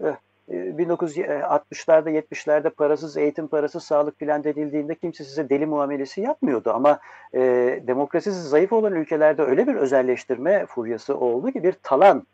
1960'larda 0.50 2.10
e, 2.10 2.18
70'lerde 2.18 2.70
parasız 2.70 3.16
eğitim, 3.16 3.48
parasız 3.48 3.84
sağlık 3.84 4.18
filan 4.18 4.44
denildiğinde 4.44 4.94
kimse 4.94 5.24
size 5.24 5.48
deli 5.48 5.66
muamelesi 5.66 6.20
yapmıyordu. 6.20 6.70
Ama 6.74 6.98
e, 7.34 7.40
demokrasisi 7.86 8.42
zayıf 8.42 8.72
olan 8.72 8.92
ülkelerde 8.92 9.42
öyle 9.42 9.66
bir 9.66 9.74
özelleştirme 9.74 10.66
furyası 10.66 11.16
oldu 11.16 11.52
ki 11.52 11.62
bir 11.62 11.72
talan, 11.82 12.26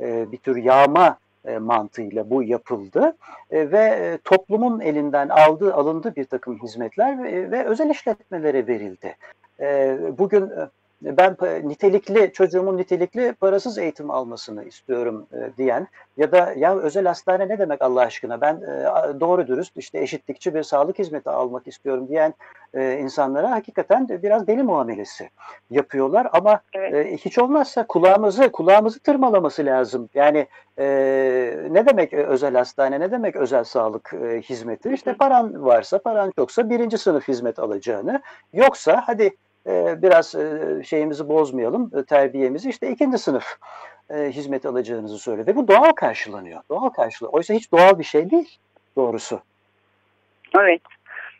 e, 0.00 0.32
bir 0.32 0.36
tür 0.36 0.56
yağma 0.56 1.18
e, 1.44 1.58
mantığıyla 1.58 2.30
bu 2.30 2.42
yapıldı 2.42 3.16
e, 3.50 3.72
ve 3.72 3.78
e, 3.78 4.18
toplumun 4.24 4.80
elinden 4.80 5.28
aldığı 5.28 5.74
alındı 5.74 6.16
bir 6.16 6.24
takım 6.24 6.58
hizmetler 6.62 7.22
ve, 7.22 7.64
özel 7.64 7.90
işletmelere 7.90 8.66
verildi. 8.66 9.16
Bugün 10.18 10.50
ben 11.04 11.36
nitelikli 11.68 12.32
çocuğumun 12.32 12.76
nitelikli 12.76 13.32
parasız 13.32 13.78
eğitim 13.78 14.10
almasını 14.10 14.64
istiyorum 14.64 15.26
e, 15.32 15.56
diyen 15.58 15.88
ya 16.16 16.32
da 16.32 16.54
ya 16.56 16.78
özel 16.78 17.06
hastane 17.06 17.48
ne 17.48 17.58
demek 17.58 17.82
Allah 17.82 18.00
aşkına? 18.00 18.40
Ben 18.40 18.54
e, 18.54 19.20
doğru 19.20 19.46
dürüst 19.46 19.76
işte 19.76 19.98
eşitlikçi 19.98 20.54
bir 20.54 20.62
sağlık 20.62 20.98
hizmeti 20.98 21.30
almak 21.30 21.66
istiyorum 21.66 22.08
diyen 22.08 22.34
e, 22.74 22.98
insanlara 22.98 23.50
hakikaten 23.50 24.08
biraz 24.08 24.46
deli 24.46 24.62
muamelesi 24.62 25.30
yapıyorlar. 25.70 26.28
Ama 26.32 26.60
evet. 26.74 27.06
e, 27.06 27.16
hiç 27.16 27.38
olmazsa 27.38 27.86
kulağımızı 27.86 28.52
kulağımızı 28.52 29.00
tırmalaması 29.00 29.64
lazım. 29.64 30.08
Yani 30.14 30.46
e, 30.78 30.84
ne 31.70 31.86
demek 31.86 32.12
özel 32.12 32.54
hastane? 32.54 33.00
Ne 33.00 33.10
demek 33.10 33.36
özel 33.36 33.64
sağlık 33.64 34.14
e, 34.14 34.40
hizmeti? 34.40 34.92
İşte 34.92 35.14
paran 35.14 35.64
varsa 35.64 35.98
paran 35.98 36.32
çoksa 36.36 36.70
birinci 36.70 36.98
sınıf 36.98 37.28
hizmet 37.28 37.58
alacağını 37.58 38.22
yoksa 38.52 39.02
hadi 39.06 39.36
e, 39.66 40.02
biraz 40.02 40.34
e, 40.34 40.82
şeyimizi 40.84 41.28
bozmayalım, 41.28 41.90
e, 41.96 42.04
terbiyemizi 42.04 42.68
işte 42.68 42.90
ikinci 42.90 43.18
sınıf 43.18 43.56
hizmet 44.10 44.66
alacağınızı 44.66 45.18
söyledi. 45.18 45.56
Bu 45.56 45.68
doğal 45.68 45.92
karşılanıyor. 45.92 46.60
Doğal 46.68 46.88
karşılanıyor. 46.88 47.38
Oysa 47.38 47.54
hiç 47.54 47.72
doğal 47.72 47.98
bir 47.98 48.04
şey 48.04 48.30
değil 48.30 48.58
doğrusu. 48.96 49.40
Evet. 50.58 50.82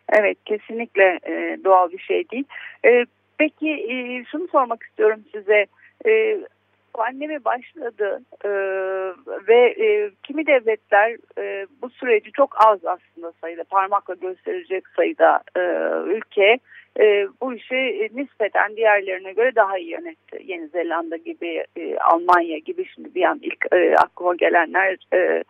Evet 0.09 0.39
kesinlikle 0.45 1.19
doğal 1.65 1.91
bir 1.91 1.99
şey 1.99 2.31
değil. 2.31 2.45
peki 3.39 4.25
şunu 4.31 4.49
sormak 4.49 4.83
istiyorum 4.83 5.21
size. 5.33 5.67
pandemi 6.93 7.45
başladı 7.45 8.23
ve 9.49 9.75
kimi 10.23 10.47
devletler 10.47 11.17
bu 11.83 11.91
süreci 11.91 12.33
çok 12.33 12.67
az 12.67 12.79
aslında 12.85 13.33
sayıda 13.41 13.65
parmakla 13.65 14.15
gösterecek 14.15 14.85
sayıda 14.97 15.43
ülke 16.07 16.59
e, 17.01 17.27
bu 17.41 17.55
işi 17.55 17.75
e, 17.75 18.09
nispeten 18.13 18.77
diğerlerine 18.77 19.33
göre 19.33 19.55
daha 19.55 19.79
iyi 19.79 19.91
yönetti. 19.91 20.43
Yeni 20.45 20.69
Zelanda 20.69 21.17
gibi, 21.17 21.65
e, 21.77 21.97
Almanya 21.97 22.59
gibi 22.59 22.87
şimdi 22.95 23.15
bir 23.15 23.23
an 23.23 23.41
ilk 23.43 23.67
e, 23.73 23.95
aklıma 23.97 24.35
gelenler 24.35 24.97
e, 25.13 25.45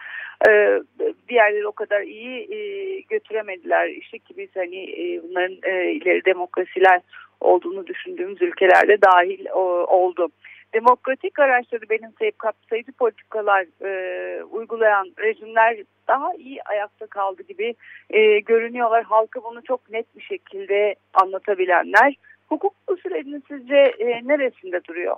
e, 0.49 0.81
diğerleri 1.29 1.67
o 1.67 1.73
kadar 1.73 2.03
iyi 2.03 2.55
e, 2.55 3.01
götüremediler. 3.01 3.89
İşte 3.89 4.19
ki 4.19 4.35
biz 4.39 4.49
hani 4.57 4.91
e, 4.91 5.23
bunların 5.23 5.57
e, 5.63 5.93
ileri 5.93 6.25
demokrasiler 6.25 7.01
olduğunu 7.41 7.87
düşündüğümüz 7.87 8.43
ülkelerde 8.43 8.99
dahil 9.03 9.47
o, 9.55 9.61
oldu. 9.87 10.29
Demokratik 10.75 11.39
araçları 11.39 11.91
benimseyip 11.91 12.39
kapsayıcı 12.39 12.93
politikalar 12.93 13.67
e, 13.85 14.43
uygulayan 14.45 15.13
rejimler 15.19 15.83
daha 16.09 16.35
iyi 16.35 16.63
ayakta 16.63 17.07
kaldı 17.07 17.43
gibi 17.43 17.75
e, 18.11 18.41
görünüyorlar. 18.41 19.05
Halka 19.05 19.45
bunu 19.45 19.63
çok 19.63 19.91
net 19.91 20.17
bir 20.17 20.23
şekilde 20.23 20.95
anlatabilenler. 21.15 22.15
Hukuk 22.49 22.75
sürecinin 23.03 23.45
sizce 23.49 23.77
e, 23.77 24.07
neresinde 24.29 24.85
duruyor? 24.85 25.17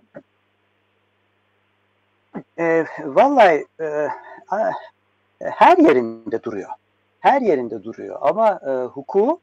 E, 2.58 2.84
vallahi 3.04 3.66
e, 3.80 4.08
her 5.40 5.78
yerinde 5.78 6.42
duruyor. 6.42 6.70
Her 7.20 7.40
yerinde 7.40 7.84
duruyor 7.84 8.18
ama 8.20 8.60
e, 8.66 8.70
hukuku 8.70 9.40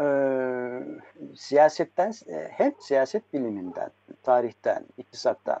e, 0.00 0.06
siyasetten 1.36 2.12
hem 2.50 2.72
siyaset 2.80 3.32
biliminden, 3.32 3.90
tarihten, 4.22 4.84
iktisattan 4.98 5.60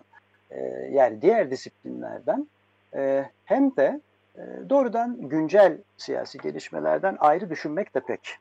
e, 0.50 0.60
yani 0.90 1.22
diğer 1.22 1.50
disiplinlerden 1.50 2.48
e, 2.94 3.24
hem 3.44 3.76
de 3.76 4.00
e, 4.36 4.40
doğrudan 4.70 5.28
güncel 5.28 5.78
siyasi 5.96 6.38
gelişmelerden 6.38 7.16
ayrı 7.20 7.50
düşünmek 7.50 7.94
de 7.94 8.00
pek 8.00 8.38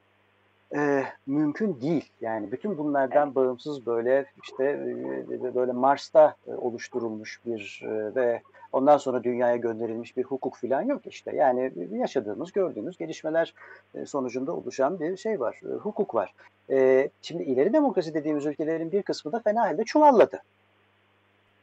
e, 0.76 1.04
mümkün 1.28 1.82
değil. 1.82 2.10
Yani 2.22 2.52
bütün 2.52 2.78
bunlardan 2.78 3.36
bağımsız 3.36 3.86
böyle 3.86 4.26
işte 4.44 4.64
e, 4.64 5.56
böyle 5.56 5.72
Mars'ta 5.72 6.36
e, 6.48 6.54
oluşturulmuş 6.54 7.40
bir 7.46 7.84
e, 7.84 8.16
ve 8.16 8.42
ondan 8.72 8.98
sonra 8.98 9.24
dünyaya 9.24 9.56
gönderilmiş 9.56 10.18
bir 10.18 10.24
hukuk 10.24 10.56
falan 10.56 10.82
yok 10.82 11.02
işte. 11.06 11.36
Yani 11.36 11.72
yaşadığımız, 11.92 12.52
gördüğümüz 12.52 12.98
gelişmeler 12.98 13.54
e, 13.96 14.06
sonucunda 14.06 14.52
oluşan 14.52 15.00
bir 15.00 15.18
şey 15.18 15.40
var, 15.40 15.62
e, 15.64 15.74
hukuk 15.74 16.16
var. 16.16 16.34
E, 16.70 17.10
şimdi 17.22 17.44
ileri 17.44 17.74
demokrasi 17.74 18.14
dediğimiz 18.14 18.46
ülkelerin 18.46 18.92
bir 18.92 19.04
kısmı 19.04 19.32
da 19.32 19.40
fena 19.40 19.62
halde 19.62 19.84
çuvalladı. 19.84 20.42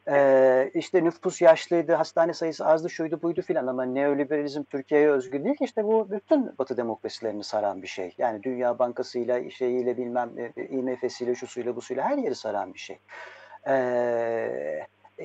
Ee, 0.09 0.71
işte 0.73 1.03
nüfus 1.03 1.41
yaşlıydı, 1.41 1.93
hastane 1.93 2.33
sayısı 2.33 2.65
azdı, 2.65 2.89
şuydu 2.89 3.21
buydu 3.21 3.41
filan 3.41 3.67
ama 3.67 3.85
neoliberalizm 3.85 4.63
Türkiye'ye 4.63 5.09
özgü 5.09 5.43
değil 5.43 5.55
ki 5.55 5.63
işte 5.63 5.83
bu 5.83 6.11
bütün 6.11 6.57
batı 6.57 6.77
demokrasilerini 6.77 7.43
saran 7.43 7.81
bir 7.81 7.87
şey. 7.87 8.15
Yani 8.17 8.43
Dünya 8.43 8.79
Bankası'yla, 8.79 9.49
şeyiyle 9.49 9.97
bilmem 9.97 10.31
IMF'siyle, 10.69 11.35
şusuyla, 11.35 11.75
busuyla 11.75 12.03
her 12.03 12.17
yeri 12.17 12.35
saran 12.35 12.73
bir 12.73 12.79
şey. 12.79 12.99
Ee, 13.67 14.79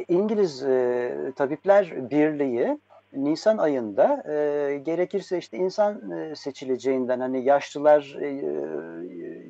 İngiliz 0.08 0.62
e, 0.62 1.32
Tabipler 1.36 2.10
Birliği 2.10 2.78
Nisan 3.12 3.58
ayında 3.58 4.22
e, 4.32 4.76
gerekirse 4.76 5.38
işte 5.38 5.56
insan 5.56 6.10
e, 6.10 6.36
seçileceğinden 6.36 7.20
hani 7.20 7.44
yaşlılar 7.44 8.16
e, 8.20 8.26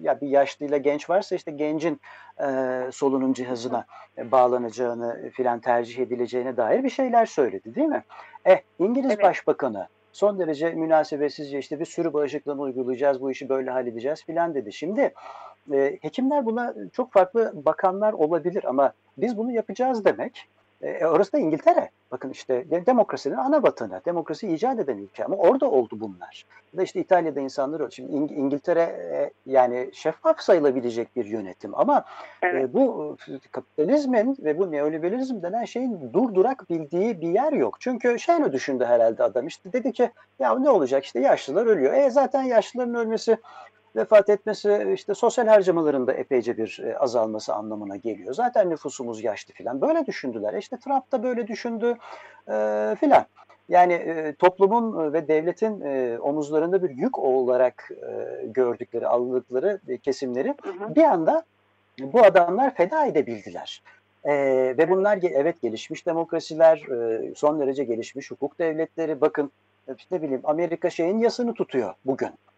ya 0.03 0.21
bir 0.21 0.29
yaşlıyla 0.29 0.77
genç 0.77 1.11
varsa 1.11 1.37
işte 1.37 1.51
gencin 1.51 2.01
e, 2.41 2.47
solunum 2.93 3.33
cihazına 3.33 3.85
e, 4.19 4.31
bağlanacağını 4.31 5.31
filan 5.33 5.61
tercih 5.61 5.99
edileceğine 5.99 6.57
dair 6.57 6.85
bir 6.85 6.91
şeyler 6.91 7.27
söyledi 7.27 7.75
değil 7.75 7.89
mi? 7.89 8.05
Eh 8.45 8.59
İngiliz 8.79 9.11
evet. 9.11 9.23
Başbakanı 9.23 9.89
son 10.13 10.39
derece 10.39 10.71
münasebetsizce 10.71 11.59
işte 11.59 11.81
bir 11.81 11.85
sürü 11.85 12.13
bağışıklığını 12.13 12.61
uygulayacağız 12.61 13.21
bu 13.21 13.31
işi 13.31 13.49
böyle 13.49 13.71
halledeceğiz 13.71 14.25
filan 14.25 14.55
dedi. 14.55 14.73
Şimdi 14.73 15.15
e, 15.73 15.99
hekimler 16.01 16.47
buna 16.47 16.75
çok 16.93 17.13
farklı 17.13 17.53
bakanlar 17.55 18.13
olabilir 18.13 18.65
ama 18.65 18.93
biz 19.19 19.37
bunu 19.37 19.53
yapacağız 19.53 20.05
demek 20.05 20.49
e, 20.83 21.07
orası 21.07 21.33
da 21.33 21.39
İngiltere. 21.39 21.91
Bakın 22.11 22.31
işte 22.31 22.65
demokrasinin 22.87 23.37
ana 23.37 23.63
vatanı, 23.63 24.01
demokrasi 24.07 24.55
icat 24.55 24.81
eden 24.81 24.99
ülke 24.99 25.25
ama 25.25 25.37
orada 25.37 25.71
oldu 25.71 26.01
bunlar. 26.01 26.45
Ya 26.73 26.79
da 26.79 26.83
işte 26.83 27.01
İtalya'da 27.01 27.41
insanlar 27.41 27.81
öyle. 27.81 27.91
Şimdi 27.91 28.13
İng- 28.13 28.35
İngiltere 28.35 28.81
e, 28.83 29.31
yani 29.47 29.91
şeffaf 29.93 30.41
sayılabilecek 30.41 31.17
bir 31.17 31.25
yönetim 31.25 31.75
ama 31.75 32.05
e, 32.43 32.47
evet. 32.47 32.65
e, 32.65 32.73
bu 32.73 33.17
kapitalizmin 33.53 34.37
ve 34.41 34.59
bu 34.59 34.73
neoliberalizm 34.73 35.43
denen 35.43 35.65
şeyin 35.65 36.13
durdurak 36.13 36.71
bildiği 36.71 37.21
bir 37.21 37.29
yer 37.29 37.53
yok. 37.53 37.77
Çünkü 37.81 38.19
şöyle 38.19 38.53
düşündü 38.53 38.85
herhalde 38.85 39.23
adam 39.23 39.47
işte 39.47 39.73
dedi 39.73 39.93
ki 39.93 40.11
ya 40.39 40.59
ne 40.59 40.71
olacak 40.71 41.05
işte 41.05 41.21
yaşlılar 41.21 41.67
ölüyor. 41.67 41.95
E 41.95 42.11
zaten 42.11 42.43
yaşlıların 42.43 42.95
ölmesi 42.95 43.37
vefat 43.97 44.31
etmesi 44.31 44.93
işte 44.95 45.15
sosyal 45.15 45.47
harcamalarında 45.47 46.13
epeyce 46.13 46.57
bir 46.57 46.83
e, 46.85 46.99
azalması 46.99 47.55
anlamına 47.55 47.97
geliyor. 47.97 48.35
Zaten 48.35 48.71
nüfusumuz 48.71 49.25
yaşlı 49.25 49.55
filan. 49.55 49.81
Böyle 49.81 50.07
düşündüler. 50.07 50.55
İşte 50.55 50.77
Trump 50.77 51.13
da 51.13 51.23
böyle 51.23 51.49
düşündü 51.49 51.97
e, 52.49 52.97
filan. 53.01 53.27
Yani 53.69 53.93
e, 53.93 54.35
toplumun 54.35 55.13
ve 55.13 55.29
devletin 55.29 55.81
e, 55.81 56.19
omuzlarında 56.19 56.83
bir 56.83 56.91
yük 56.91 57.19
olarak 57.19 57.91
e, 57.91 58.47
gördükleri, 58.47 59.07
aldıkları 59.07 59.81
kesimleri 60.03 60.55
hı 60.63 60.71
hı. 60.71 60.95
bir 60.95 61.03
anda 61.03 61.43
bu 62.01 62.23
adamlar 62.23 62.75
feda 62.75 63.07
edebildiler. 63.07 63.83
E, 64.25 64.33
ve 64.79 64.91
bunlar 64.91 65.19
evet 65.23 65.63
gelişmiş 65.63 66.07
demokrasiler, 66.07 66.79
e, 66.79 67.35
son 67.35 67.61
derece 67.61 67.85
gelişmiş 67.85 68.31
hukuk 68.31 68.59
devletleri. 68.59 69.21
Bakın 69.21 69.51
ne 70.11 70.23
bileyim 70.23 70.41
Amerika 70.45 70.91
şeyin 70.91 71.19
yasını 71.19 71.55
tutuyor 71.55 71.95
bugün 72.05 72.27
e, 72.29 72.50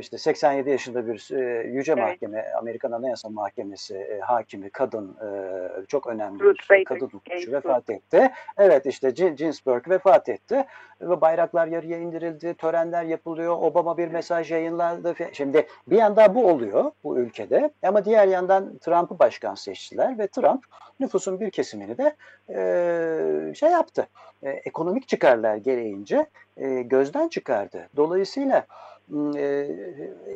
işte 0.00 0.18
87 0.18 0.70
yaşında 0.70 1.06
bir 1.06 1.28
e, 1.32 1.68
yüce 1.68 1.92
evet. 1.92 2.02
mahkeme, 2.02 2.52
Amerikan 2.58 2.92
Anayasa 2.92 3.28
Mahkemesi 3.28 3.96
e, 3.96 4.20
hakimi, 4.20 4.70
kadın 4.70 5.16
e, 5.16 5.86
çok 5.86 6.06
önemli 6.06 6.40
Ruth 6.40 6.70
bir 6.70 6.84
kadın 6.84 7.06
hukukçu 7.06 7.52
vefat 7.52 7.90
etti. 7.90 8.30
Evet 8.58 8.86
işte 8.86 9.10
Ginsburg 9.10 9.88
vefat 9.88 10.28
etti 10.28 10.64
ve 11.00 11.20
bayraklar 11.20 11.66
yarıya 11.66 11.98
indirildi, 11.98 12.54
törenler 12.54 13.04
yapılıyor, 13.04 13.56
Obama 13.60 13.98
bir 13.98 14.08
mesaj 14.08 14.52
yayınladı. 14.52 15.14
Şimdi 15.32 15.66
bir 15.86 15.96
yanda 15.96 16.34
bu 16.34 16.46
oluyor 16.46 16.90
bu 17.04 17.18
ülkede 17.18 17.70
ama 17.82 18.04
diğer 18.04 18.28
yandan 18.28 18.78
Trump'ı 18.78 19.18
başkan 19.18 19.54
seçtiler 19.54 20.18
ve 20.18 20.26
Trump 20.26 20.64
nüfusun 21.00 21.40
bir 21.40 21.50
kesimini 21.50 21.98
de 21.98 22.16
e, 22.48 23.54
şey 23.54 23.70
yaptı, 23.70 24.08
e, 24.42 24.50
ekonomik 24.50 25.08
çıkarlar 25.08 25.56
gereğince 25.56 26.26
e, 26.56 26.82
gözden 26.82 27.28
çıkardı. 27.28 27.88
Dolayısıyla 27.96 28.66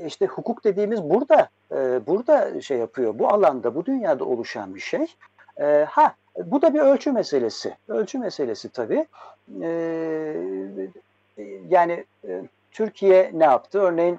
işte 0.07 0.27
hukuk 0.27 0.65
dediğimiz 0.65 1.03
burada 1.03 1.49
e, 1.73 2.07
burada 2.07 2.61
şey 2.61 2.79
yapıyor. 2.79 3.19
Bu 3.19 3.29
alanda, 3.29 3.75
bu 3.75 3.87
dünyada 3.87 4.25
oluşan 4.25 4.75
bir 4.75 4.81
şey. 4.81 5.07
E, 5.61 5.87
ha 5.89 6.15
bu 6.45 6.63
da 6.63 6.75
bir 6.75 6.81
ölçü 6.81 7.13
meselesi. 7.13 7.77
Ölçü 7.89 8.19
meselesi 8.19 8.69
tabii. 8.69 9.07
yani 11.69 12.05
Türkiye 12.71 13.31
ne 13.35 13.45
yaptı? 13.45 13.79
Örneğin 13.79 14.19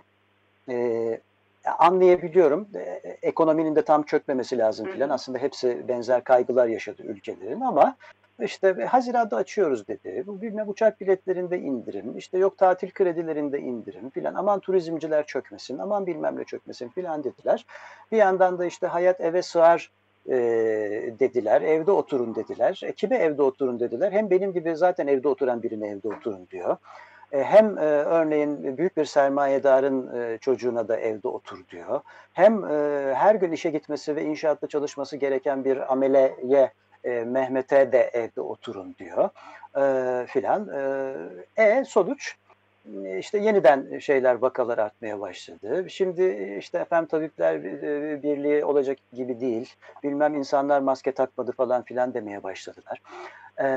anlayabiliyorum. 1.78 2.68
ekonominin 3.22 3.76
de 3.76 3.82
tam 3.82 4.04
çökmemesi 4.04 4.58
lazım 4.58 4.88
filan. 4.92 5.10
Aslında 5.10 5.38
hepsi 5.38 5.88
benzer 5.88 6.24
kaygılar 6.24 6.68
yaşadı 6.68 7.04
ülkelerin 7.04 7.62
ama 7.62 7.96
işte 8.42 8.74
Haziran'da 8.74 9.36
açıyoruz 9.36 9.88
dedi. 9.88 10.24
Bu 10.28 10.42
bilmem 10.42 10.70
uçak 10.70 11.02
biletlerinde 11.02 11.60
indirim, 11.60 12.18
işte 12.18 12.38
yok 12.38 12.58
tatil 12.58 12.92
kredilerinde 12.92 13.60
indirim 13.60 14.10
filan. 14.10 14.36
Aman 14.36 14.60
turizmciler 14.60 15.26
çökmesin, 15.26 15.78
aman 15.78 16.08
bilmem 16.08 16.40
ne 16.40 16.44
çökmesin 16.44 16.90
filan 16.90 17.24
dediler. 17.24 17.66
Bir 18.12 18.18
yandan 18.18 18.60
da 18.60 18.66
işte 18.66 18.88
hayat 18.88 19.22
eve 19.22 19.42
sığar 19.42 19.92
e, 20.30 20.36
dediler. 21.20 21.62
Evde 21.62 21.92
oturun 21.92 22.36
dediler. 22.36 22.82
E, 22.84 22.92
kime 22.92 23.16
evde 23.16 23.42
oturun 23.42 23.80
dediler. 23.80 24.12
Hem 24.12 24.30
benim 24.30 24.54
gibi 24.54 24.76
zaten 24.76 25.08
evde 25.08 25.28
oturan 25.28 25.64
birine 25.64 25.88
evde 25.88 26.08
oturun 26.08 26.48
diyor. 26.52 26.78
E, 27.32 27.44
hem 27.44 27.78
e, 27.78 27.82
örneğin 27.82 28.78
büyük 28.78 28.98
bir 28.98 29.06
sermayedarın 29.06 30.16
e, 30.18 30.38
çocuğuna 30.38 30.88
da 30.88 30.98
evde 30.98 31.28
otur 31.28 31.58
diyor. 31.72 32.02
Hem 32.34 32.66
e, 32.66 33.14
her 33.16 33.36
gün 33.36 33.52
işe 33.52 33.70
gitmesi 33.70 34.16
ve 34.16 34.24
inşaatta 34.24 34.68
çalışması 34.68 35.18
gereken 35.18 35.66
bir 35.66 35.92
ameleye 35.94 36.74
e, 37.06 37.24
Mehmet'e 37.24 37.92
de 37.92 38.10
evde 38.14 38.42
oturun 38.42 38.96
diyor 39.00 39.30
e, 39.78 40.26
filan. 40.28 40.70
E, 41.58 41.64
e 41.64 41.86
sonuç 41.86 42.36
işte 43.20 43.38
yeniden 43.38 44.00
şeyler 44.00 44.36
vakalar 44.36 44.78
artmaya 44.78 45.20
başladı. 45.20 45.86
Şimdi 45.90 46.56
işte 46.60 46.78
efendim 46.78 47.08
tabipler 47.08 47.56
e, 47.56 48.24
birliği 48.24 48.66
olacak 48.66 48.98
gibi 49.14 49.40
değil. 49.40 49.76
Bilmem 50.04 50.36
insanlar 50.36 50.80
maske 50.80 51.12
takmadı 51.12 51.52
falan 51.52 51.84
filan 51.84 52.14
demeye 52.14 52.44
başladılar. 52.44 53.02
Ee, 53.58 53.68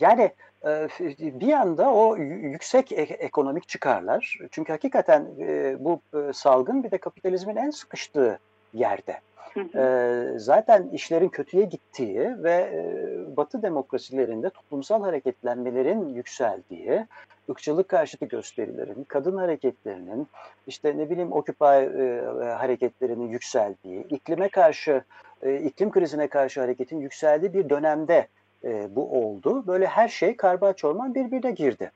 yani 0.00 0.30
e, 0.64 0.88
bir 1.18 1.52
anda 1.52 1.92
o 1.92 2.16
yüksek 2.16 2.92
ekonomik 2.92 3.68
çıkarlar. 3.68 4.38
Çünkü 4.50 4.72
hakikaten 4.72 5.26
e, 5.40 5.76
bu 5.78 6.00
salgın 6.32 6.84
bir 6.84 6.90
de 6.90 6.98
kapitalizmin 6.98 7.56
en 7.56 7.70
sıkıştığı 7.70 8.38
yerde. 8.74 9.20
E, 9.56 10.24
zaten 10.36 10.88
işlerin 10.92 11.28
kötüye 11.28 11.64
gittiği 11.64 12.42
ve 12.42 12.52
e, 12.52 13.36
Batı 13.36 13.62
demokrasilerinde 13.62 14.50
toplumsal 14.50 15.02
hareketlenmelerin 15.02 16.14
yükseldiği, 16.14 17.06
ırkçılık 17.50 17.88
karşıtı 17.88 18.24
gösterilerin, 18.26 19.04
kadın 19.08 19.36
hareketlerinin, 19.36 20.28
işte 20.66 20.98
ne 20.98 21.10
bileyim 21.10 21.32
Occupy 21.32 21.64
e, 21.64 22.22
hareketlerinin 22.44 23.28
yükseldiği, 23.28 24.06
iklime 24.08 24.48
karşı, 24.48 25.02
e, 25.42 25.56
iklim 25.56 25.90
krizine 25.90 26.28
karşı 26.28 26.60
hareketin 26.60 27.00
yükseldiği 27.00 27.54
bir 27.54 27.70
dönemde 27.70 28.26
e, 28.64 28.96
bu 28.96 29.24
oldu. 29.24 29.66
Böyle 29.66 29.86
her 29.86 30.08
şey 30.08 30.36
karba 30.36 30.72
çorman 30.72 31.14
birbirine 31.14 31.50
girdi. 31.50 31.90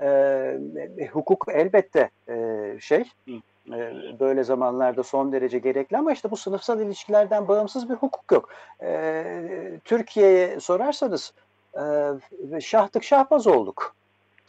E, 0.00 1.06
hukuk 1.12 1.46
elbette 1.52 2.10
e, 2.28 2.66
şey 2.80 3.04
böyle 4.20 4.44
zamanlarda 4.44 5.02
son 5.02 5.32
derece 5.32 5.58
gerekli 5.58 5.96
ama 5.96 6.12
işte 6.12 6.30
bu 6.30 6.36
sınıfsal 6.36 6.80
ilişkilerden 6.80 7.48
bağımsız 7.48 7.90
bir 7.90 7.94
hukuk 7.94 8.32
yok. 8.32 8.48
E, 8.82 9.24
Türkiye'ye 9.84 10.60
sorarsanız 10.60 11.32
e, 12.54 12.60
şahtık 12.60 13.04
şahbaz 13.04 13.46
olduk. 13.46 13.94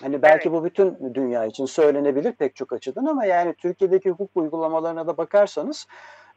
Hani 0.02 0.22
belki 0.22 0.50
evet. 0.50 0.60
bu 0.60 0.66
bütün 0.66 1.14
dünya 1.14 1.46
için 1.46 1.66
söylenebilir 1.66 2.32
pek 2.32 2.56
çok 2.56 2.74
açıdan 2.74 3.06
ama 3.06 3.26
yani 3.26 3.54
Türkiye'deki 3.54 4.10
hukuk 4.10 4.30
uygulamalarına 4.36 5.08
da 5.08 5.18
bakarsanız 5.18 5.88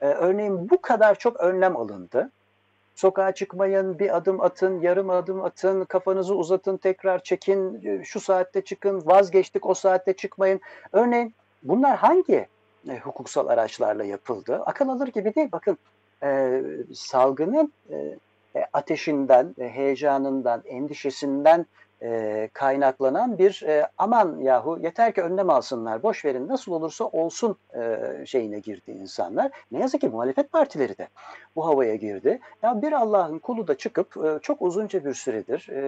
e, 0.01 0.07
örneğin 0.07 0.71
bu 0.71 0.81
kadar 0.81 1.19
çok 1.19 1.41
önlem 1.41 1.77
alındı. 1.77 2.31
Sokağa 2.95 3.33
çıkmayın, 3.33 3.99
bir 3.99 4.17
adım 4.17 4.41
atın, 4.41 4.81
yarım 4.81 5.11
adım 5.11 5.43
atın, 5.43 5.85
kafanızı 5.85 6.35
uzatın, 6.35 6.77
tekrar 6.77 7.23
çekin, 7.23 8.03
şu 8.03 8.21
saatte 8.21 8.61
çıkın, 8.61 9.03
vazgeçtik 9.07 9.67
o 9.67 9.75
saatte 9.75 10.13
çıkmayın. 10.13 10.61
Örneğin 10.93 11.35
bunlar 11.63 11.97
hangi 11.97 12.47
e, 12.91 12.99
hukuksal 12.99 13.47
araçlarla 13.49 14.05
yapıldı? 14.05 14.63
Akıl 14.67 14.89
alır 14.89 15.09
gibi 15.09 15.35
değil. 15.35 15.49
Bakın 15.53 15.79
e, 16.23 16.63
salgının 16.95 17.73
e, 17.91 17.97
e 18.57 18.67
ateşinden, 18.73 19.55
e, 19.59 19.69
heyecanından, 19.69 20.63
endişesinden 20.67 21.67
e, 22.03 22.49
kaynaklanan 22.53 23.39
bir 23.39 23.63
e, 23.67 23.89
aman 23.99 24.39
yahu 24.39 24.79
yeter 24.83 25.15
ki 25.15 25.23
önlem 25.23 25.51
alsınlar, 25.51 26.03
boş 26.03 26.25
verin 26.25 26.49
nasıl 26.49 26.73
olursa 26.73 27.05
olsun 27.05 27.57
e, 27.75 27.99
şeyine 28.27 28.59
girdi 28.59 28.91
insanlar. 28.91 29.51
Ne 29.73 29.81
yazık 29.81 30.01
ki 30.01 30.09
muhalefet 30.09 30.53
partileri 30.53 30.99
de 30.99 31.09
bu 31.57 31.67
havaya 31.67 31.95
girdi. 31.95 32.41
Ya 32.63 32.83
bir 32.83 32.93
Allah'ın 32.93 33.39
kulu 33.39 33.69
da 33.69 33.77
çıkıp 33.77 34.17
e, 34.17 34.39
çok 34.43 34.63
uzunca 34.63 35.05
bir 35.05 35.15
süredir, 35.15 35.69
e, 35.71 35.81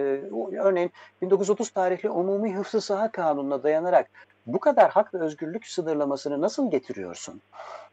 örneğin 0.59 0.91
1930 1.21 1.69
tarihli 1.69 2.09
Umumi 2.09 2.55
Hıfzı 2.55 2.81
Saha 2.81 3.11
Kanunu'na 3.11 3.63
dayanarak 3.63 4.09
bu 4.53 4.59
kadar 4.59 4.91
hak 4.91 5.13
ve 5.13 5.17
özgürlük 5.19 5.67
sınırlamasını 5.67 6.41
nasıl 6.41 6.71
getiriyorsun? 6.71 7.41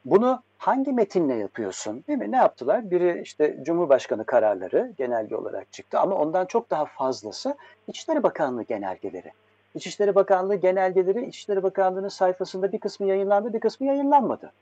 Bunu 0.04 0.42
hangi 0.58 0.92
metinle 0.92 1.34
yapıyorsun? 1.34 2.04
Değil 2.08 2.18
mi? 2.18 2.32
Ne 2.32 2.36
yaptılar? 2.36 2.90
Biri 2.90 3.20
işte 3.22 3.56
Cumhurbaşkanı 3.62 4.24
kararları 4.24 4.92
genelge 4.98 5.36
olarak 5.36 5.72
çıktı 5.72 5.98
ama 5.98 6.16
ondan 6.16 6.46
çok 6.46 6.70
daha 6.70 6.84
fazlası 6.84 7.56
İçişleri 7.88 8.22
Bakanlığı 8.22 8.62
genelgeleri. 8.62 9.32
İçişleri 9.74 10.14
Bakanlığı 10.14 10.54
genelgeleri 10.54 11.26
İçişleri 11.26 11.62
Bakanlığı'nın 11.62 12.08
sayfasında 12.08 12.72
bir 12.72 12.78
kısmı 12.78 13.06
yayınlandı, 13.06 13.52
bir 13.52 13.60
kısmı 13.60 13.86
yayınlanmadı. 13.86 14.52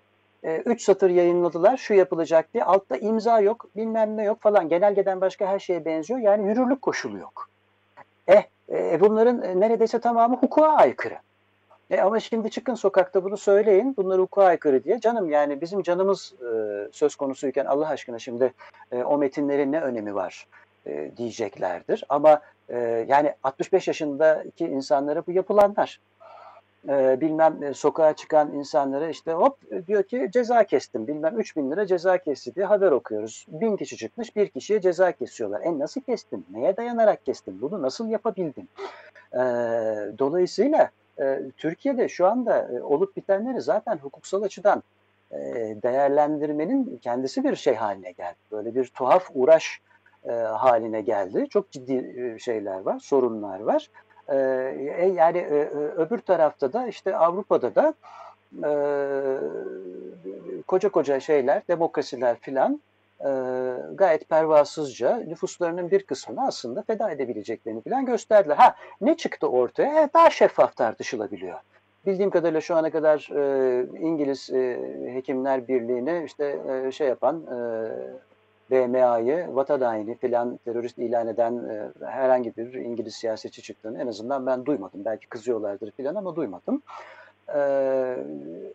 E, 0.43 0.57
üç 0.57 0.83
satır 0.83 1.11
yayınladılar, 1.11 1.77
şu 1.77 1.95
yapılacak 1.95 2.55
diye. 2.55 2.65
Altta 2.65 2.97
imza 2.97 3.41
yok, 3.41 3.67
bilmem 3.77 4.17
ne 4.17 4.25
yok 4.25 4.41
falan. 4.41 4.69
Genelgeden 4.69 5.21
başka 5.21 5.47
her 5.47 5.59
şeye 5.59 5.85
benziyor. 5.85 6.21
Yani 6.21 6.49
yürürlük 6.49 6.83
koşulu 6.83 7.19
yok. 7.19 7.49
Eh, 8.29 8.43
e, 8.69 9.01
bunların 9.01 9.61
neredeyse 9.61 10.01
tamamı 10.01 10.37
hukuka 10.37 10.69
aykırı. 10.69 11.19
E 11.91 12.01
ama 12.01 12.21
şimdi 12.21 12.51
çıkın 12.51 12.75
sokakta 12.75 13.25
bunu 13.25 13.37
söyleyin. 13.37 13.95
Bunlar 13.97 14.21
hukuka 14.21 14.45
aykırı 14.45 14.85
diye. 14.85 15.01
Canım 15.01 15.31
yani 15.31 15.61
bizim 15.61 15.83
canımız 15.83 16.35
e, 16.41 16.89
söz 16.93 17.17
konusuyken 17.17 17.65
Allah 17.65 17.89
aşkına 17.89 18.19
şimdi 18.19 18.53
e, 18.93 19.03
o 19.03 19.19
metinlerin 19.19 19.73
ne 19.73 19.81
önemi 19.81 20.15
var 20.15 20.47
e, 20.87 21.11
diyeceklerdir. 21.17 22.05
Ama 22.09 22.41
e, 22.69 22.79
yani 23.09 23.35
65 23.43 23.89
yaşındaki 23.89 24.67
insanlara 24.67 25.27
bu 25.27 25.33
yapılanlar. 25.33 26.01
E, 26.89 27.21
bilmem 27.21 27.63
e, 27.63 27.75
sokağa 27.75 28.13
çıkan 28.13 28.53
insanlara 28.53 29.09
işte 29.09 29.33
hop 29.33 29.87
diyor 29.87 30.03
ki 30.03 30.29
ceza 30.33 30.65
kestim. 30.65 31.07
Bilmem 31.07 31.39
3 31.39 31.57
bin 31.57 31.71
lira 31.71 31.87
ceza 31.87 32.19
kesti 32.19 32.55
diye 32.55 32.67
haber 32.67 32.91
okuyoruz. 32.91 33.47
Bin 33.49 33.77
kişi 33.77 33.97
çıkmış 33.97 34.37
bir 34.37 34.49
kişiye 34.49 34.81
ceza 34.81 35.13
kesiyorlar. 35.13 35.61
E 35.61 35.79
nasıl 35.79 36.01
kestin? 36.01 36.47
Neye 36.53 36.77
dayanarak 36.77 37.27
kestin? 37.27 37.61
Bunu 37.61 37.83
nasıl 37.83 38.09
yapabildin? 38.09 38.69
E, 39.33 39.39
dolayısıyla 40.19 40.91
e, 41.21 41.41
Türkiye'de 41.57 42.09
şu 42.09 42.27
anda 42.27 42.69
e, 42.73 42.83
olup 42.83 43.17
bitenleri 43.17 43.61
zaten 43.61 43.97
hukuksal 43.97 44.43
açıdan 44.43 44.83
e, 45.33 45.39
değerlendirmenin 45.83 46.99
kendisi 47.03 47.45
bir 47.45 47.57
şey 47.57 47.75
haline 47.75 48.11
geldi. 48.11 48.37
Böyle 48.53 48.75
bir 48.75 48.87
tuhaf 48.87 49.31
uğraş 49.35 49.81
e, 50.25 50.33
haline 50.33 51.01
geldi. 51.01 51.47
Çok 51.51 51.71
ciddi 51.71 52.37
şeyler 52.41 52.81
var, 52.81 52.99
sorunlar 52.99 53.61
var. 53.61 53.91
Yani 55.15 55.47
öbür 55.97 56.19
tarafta 56.19 56.73
da 56.73 56.87
işte 56.87 57.17
Avrupa'da 57.17 57.75
da 57.75 57.95
koca 60.67 60.89
koca 60.89 61.21
şeyler, 61.21 61.63
demokrasiler 61.69 62.37
filan 62.41 62.81
e, 63.21 63.31
gayet 63.95 64.29
pervasızca 64.29 65.17
nüfuslarının 65.17 65.91
bir 65.91 66.03
kısmını 66.03 66.47
aslında 66.47 66.83
feda 66.83 67.11
edebileceklerini 67.11 67.83
falan 67.83 68.07
gösterdiler. 68.07 68.57
Ha 68.57 68.75
ne 69.01 69.17
çıktı 69.17 69.49
ortaya? 69.49 70.03
E, 70.03 70.09
daha 70.15 70.31
şeffaf 70.31 70.77
tartışılabiliyor. 70.77 71.59
Bildiğim 72.07 72.31
kadarıyla 72.31 72.61
şu 72.61 72.77
ana 72.77 72.91
kadar 72.91 73.29
e, 73.35 73.87
İngiliz 73.99 74.51
e, 74.51 74.79
Hekimler 75.15 75.69
Birliği'ne 75.69 76.25
işte 76.25 76.59
e, 76.69 76.93
şey 76.93 77.09
yapan 77.09 77.43
e, 77.47 77.57
BMA'yı 78.71 79.47
vatan 79.51 79.81
haini 79.81 80.15
filan 80.15 80.57
terörist 80.65 80.99
ilan 80.99 81.29
eden 81.29 81.53
e, 81.57 82.07
herhangi 82.07 82.57
bir 82.57 82.73
İngiliz 82.75 83.15
siyasetçi 83.15 83.63
çıktığını 83.63 84.03
en 84.03 84.07
azından 84.07 84.47
ben 84.47 84.67
duymadım. 84.67 85.05
Belki 85.05 85.29
kızıyorlardır 85.29 85.91
filan 85.91 86.15
ama 86.15 86.37
duymadım. 86.37 86.83
Ee, 87.49 88.17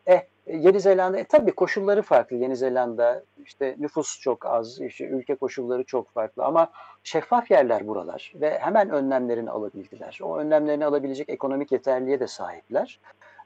eh, 0.05 0.21
Yeni 0.53 0.79
Zelanda 0.79 1.19
e, 1.19 1.23
tabii 1.23 1.51
koşulları 1.51 2.01
farklı. 2.01 2.35
Yeni 2.35 2.55
Zelanda 2.55 3.23
işte 3.45 3.75
nüfus 3.79 4.19
çok 4.19 4.45
az, 4.45 4.81
işte 4.81 5.05
ülke 5.05 5.35
koşulları 5.35 5.83
çok 5.83 6.11
farklı 6.11 6.45
ama 6.45 6.71
şeffaf 7.03 7.51
yerler 7.51 7.87
buralar 7.87 8.33
ve 8.35 8.59
hemen 8.59 8.89
önlemlerini 8.89 9.49
alabildiler. 9.49 10.19
O 10.23 10.37
önlemlerini 10.37 10.85
alabilecek 10.85 11.29
ekonomik 11.29 11.71
yeterliğe 11.71 12.19
de 12.19 12.27
sahipler. 12.27 12.99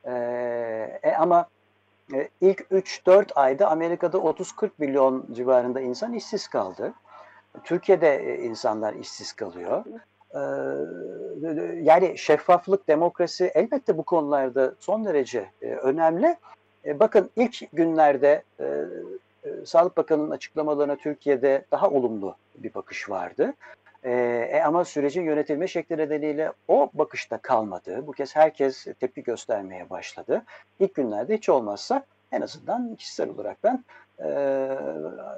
Ee, 0.06 1.00
e, 1.04 1.12
ama 1.12 1.46
e, 2.14 2.30
ilk 2.42 2.60
3-4 2.60 3.34
ayda 3.34 3.72
Amerika'da 3.72 4.18
30-40 4.18 4.70
milyon 4.78 5.26
civarında 5.32 5.82
insan 5.82 6.14
işsiz 6.14 6.48
kaldı. 6.48 6.94
Türkiye'de 7.64 8.16
e, 8.16 8.44
insanlar 8.44 8.94
işsiz 8.94 9.34
kalıyor. 9.34 9.86
Ee, 10.36 10.40
yani 11.82 12.18
şeffaflık, 12.18 12.88
demokrasi 12.88 13.52
elbette 13.54 13.98
bu 13.98 14.04
konularda 14.04 14.76
son 14.80 15.06
derece 15.06 15.52
e, 15.62 15.68
önemli. 15.68 16.38
E, 16.86 17.00
bakın 17.00 17.30
ilk 17.36 17.72
günlerde 17.74 18.44
e, 18.60 18.66
Sağlık 19.66 19.98
Bakanı'nın 19.98 20.32
açıklamalarına 20.32 20.96
Türkiye'de 20.96 21.66
daha 21.72 21.90
olumlu 21.90 22.36
bir 22.56 22.74
bakış 22.74 23.10
vardı. 23.10 23.54
E, 24.06 24.62
ama 24.66 24.86
sürecin 24.86 25.24
yönetilme 25.24 25.68
şekli 25.68 25.98
nedeniyle 25.98 26.52
o 26.68 26.90
bakışta 26.94 27.38
kalmadı. 27.38 28.08
Bu 28.08 28.12
kez 28.12 28.36
herkes 28.36 28.86
tepki 29.00 29.24
göstermeye 29.24 29.90
başladı. 29.90 30.44
İlk 30.80 30.96
günlerde 30.96 31.38
hiç 31.38 31.50
olmazsa 31.50 32.06
en 32.32 32.42
azından 32.42 32.96
kişisel 32.96 33.30
olarak 33.30 33.58
ben 33.64 33.84
e, 34.20 34.28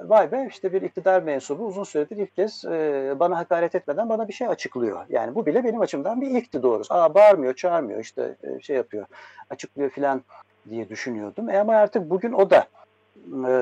vay 0.04 0.32
be 0.32 0.46
işte 0.50 0.72
bir 0.72 0.82
iktidar 0.82 1.22
mensubu 1.22 1.66
uzun 1.66 1.84
süredir 1.84 2.16
ilk 2.16 2.36
kez 2.36 2.64
e, 2.64 3.14
bana 3.20 3.38
hakaret 3.38 3.74
etmeden 3.74 4.08
bana 4.08 4.28
bir 4.28 4.32
şey 4.32 4.48
açıklıyor. 4.48 5.06
Yani 5.08 5.34
bu 5.34 5.46
bile 5.46 5.64
benim 5.64 5.80
açımdan 5.80 6.20
bir 6.20 6.30
ilkti 6.30 6.62
doğrusu. 6.62 6.94
Aa 6.94 7.14
bağırmıyor, 7.14 7.54
çağırmıyor 7.54 8.00
işte 8.00 8.34
e, 8.42 8.60
şey 8.60 8.76
yapıyor, 8.76 9.06
açıklıyor 9.50 9.90
filan 9.90 10.22
diye 10.70 10.88
düşünüyordum. 10.88 11.50
E 11.50 11.58
ama 11.58 11.74
artık 11.74 12.10
bugün 12.10 12.32
o 12.32 12.50
da 12.50 12.66
e, 13.48 13.52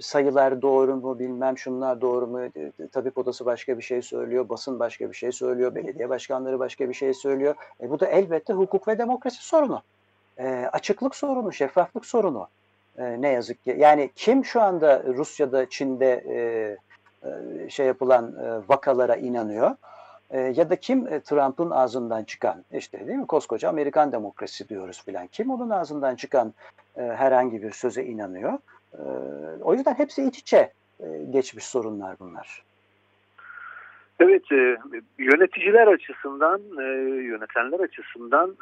sayılar 0.00 0.62
doğru 0.62 0.96
mu 0.96 1.18
bilmem 1.18 1.58
şunlar 1.58 2.00
doğru 2.00 2.26
mu 2.26 2.40
e, 2.42 2.50
tabip 2.92 3.18
odası 3.18 3.46
başka 3.46 3.78
bir 3.78 3.82
şey 3.82 4.02
söylüyor 4.02 4.48
basın 4.48 4.78
başka 4.78 5.10
bir 5.10 5.16
şey 5.16 5.32
söylüyor 5.32 5.74
belediye 5.74 6.08
başkanları 6.08 6.58
başka 6.58 6.88
bir 6.88 6.94
şey 6.94 7.14
söylüyor 7.14 7.54
e, 7.80 7.90
bu 7.90 8.00
da 8.00 8.06
elbette 8.06 8.52
hukuk 8.52 8.88
ve 8.88 8.98
demokrasi 8.98 9.46
sorunu 9.46 9.82
e, 10.38 10.68
açıklık 10.72 11.14
sorunu 11.14 11.52
şeffaflık 11.52 12.06
sorunu 12.06 12.48
e, 12.98 13.22
ne 13.22 13.28
yazık 13.28 13.64
ki. 13.64 13.76
Yani 13.78 14.10
kim 14.16 14.44
şu 14.44 14.62
anda 14.62 15.02
Rusya'da, 15.04 15.68
Çin'de 15.68 16.24
e, 16.28 16.38
e, 17.28 17.70
şey 17.70 17.86
yapılan 17.86 18.34
e, 18.44 18.68
vakalara 18.68 19.16
inanıyor? 19.16 19.70
E, 20.30 20.40
ya 20.40 20.70
da 20.70 20.76
kim 20.76 21.06
e, 21.06 21.20
Trump'ın 21.20 21.70
ağzından 21.70 22.24
çıkan, 22.24 22.64
işte 22.72 23.06
değil 23.06 23.18
mi 23.18 23.26
koskoca 23.26 23.68
Amerikan 23.68 24.12
demokrasi 24.12 24.68
diyoruz 24.68 25.04
filan. 25.04 25.26
Kim 25.26 25.50
onun 25.50 25.70
ağzından 25.70 26.16
çıkan 26.16 26.54
e, 26.96 27.02
herhangi 27.02 27.62
bir 27.62 27.70
söze 27.70 28.04
inanıyor? 28.04 28.52
E, 28.92 29.02
o 29.62 29.74
yüzden 29.74 29.94
hepsi 29.94 30.24
iç 30.24 30.38
içe 30.38 30.72
geçmiş 31.30 31.64
sorunlar 31.64 32.16
bunlar. 32.20 32.62
Evet, 34.20 34.42
yöneticiler 35.18 35.86
açısından, 35.86 36.60
yönetenler 37.22 37.80
açısından 37.80 38.56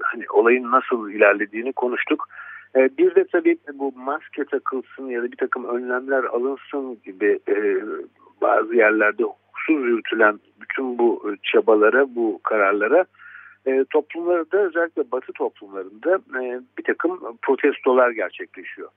hani 0.00 0.24
olayın 0.32 0.70
nasıl 0.70 1.10
ilerlediğini 1.10 1.72
konuştuk. 1.72 2.28
Bir 2.74 3.14
de 3.14 3.26
tabii 3.32 3.58
bu 3.74 3.92
maske 3.96 4.44
takılsın 4.44 5.06
ya 5.06 5.22
da 5.22 5.32
bir 5.32 5.36
takım 5.36 5.64
önlemler 5.64 6.24
alınsın 6.24 6.98
gibi 7.04 7.38
bazı 8.42 8.74
yerlerde 8.74 9.24
hukuksuz 9.58 9.86
yürütülen 9.86 10.40
bütün 10.60 10.98
bu 10.98 11.34
çabalara, 11.42 12.14
bu 12.14 12.40
kararlara 12.42 13.04
e, 13.66 13.84
toplumlarda 13.90 14.58
özellikle 14.58 15.10
batı 15.12 15.32
toplumlarında 15.32 16.14
e, 16.14 16.60
bir 16.78 16.84
takım 16.84 17.20
protestolar 17.42 18.10
gerçekleşiyor. 18.10 18.88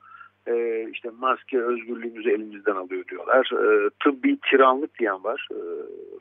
E, 0.46 0.86
işte 0.92 1.10
maske 1.18 1.62
özgürlüğümüzü 1.62 2.30
elimizden 2.30 2.74
alıyor 2.74 3.04
diyorlar. 3.10 3.50
E, 3.52 3.90
tıbbi 4.04 4.38
tiranlık 4.50 4.98
diyen 4.98 5.24
var 5.24 5.48
e, 5.50 5.58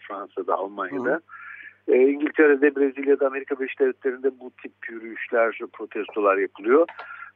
Fransa'da, 0.08 0.56
Almanya'da. 0.56 1.22
E, 1.88 1.98
İngiltere'de, 1.98 2.76
Brezilya'da, 2.76 3.28
Amerika 3.28 3.60
Birleşik 3.60 3.80
Devletleri'nde 3.80 4.40
bu 4.40 4.52
tip 4.62 4.72
yürüyüşler, 4.90 5.60
protestolar 5.74 6.38
yapılıyor. 6.38 6.88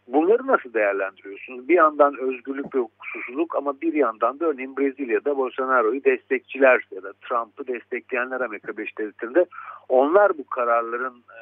Bunları 0.07 0.47
nasıl 0.47 0.73
değerlendiriyorsunuz? 0.73 1.69
Bir 1.69 1.75
yandan 1.75 2.17
özgürlük 2.17 2.75
ve 2.75 2.79
hukuksuzluk 2.79 3.55
ama 3.55 3.81
bir 3.81 3.93
yandan 3.93 4.39
da 4.39 4.45
örneğin 4.45 4.77
Brezilya'da 4.77 5.37
Bolsonaro'yu 5.37 6.03
destekçiler 6.03 6.87
ya 6.91 7.03
da 7.03 7.13
Trump'ı 7.13 7.67
destekleyenler 7.67 8.41
Amerika 8.41 8.77
Birleşik 8.77 8.97
Devletleri'nde 8.97 9.45
onlar 9.89 10.37
bu 10.37 10.45
kararların 10.45 11.15
e, 11.17 11.41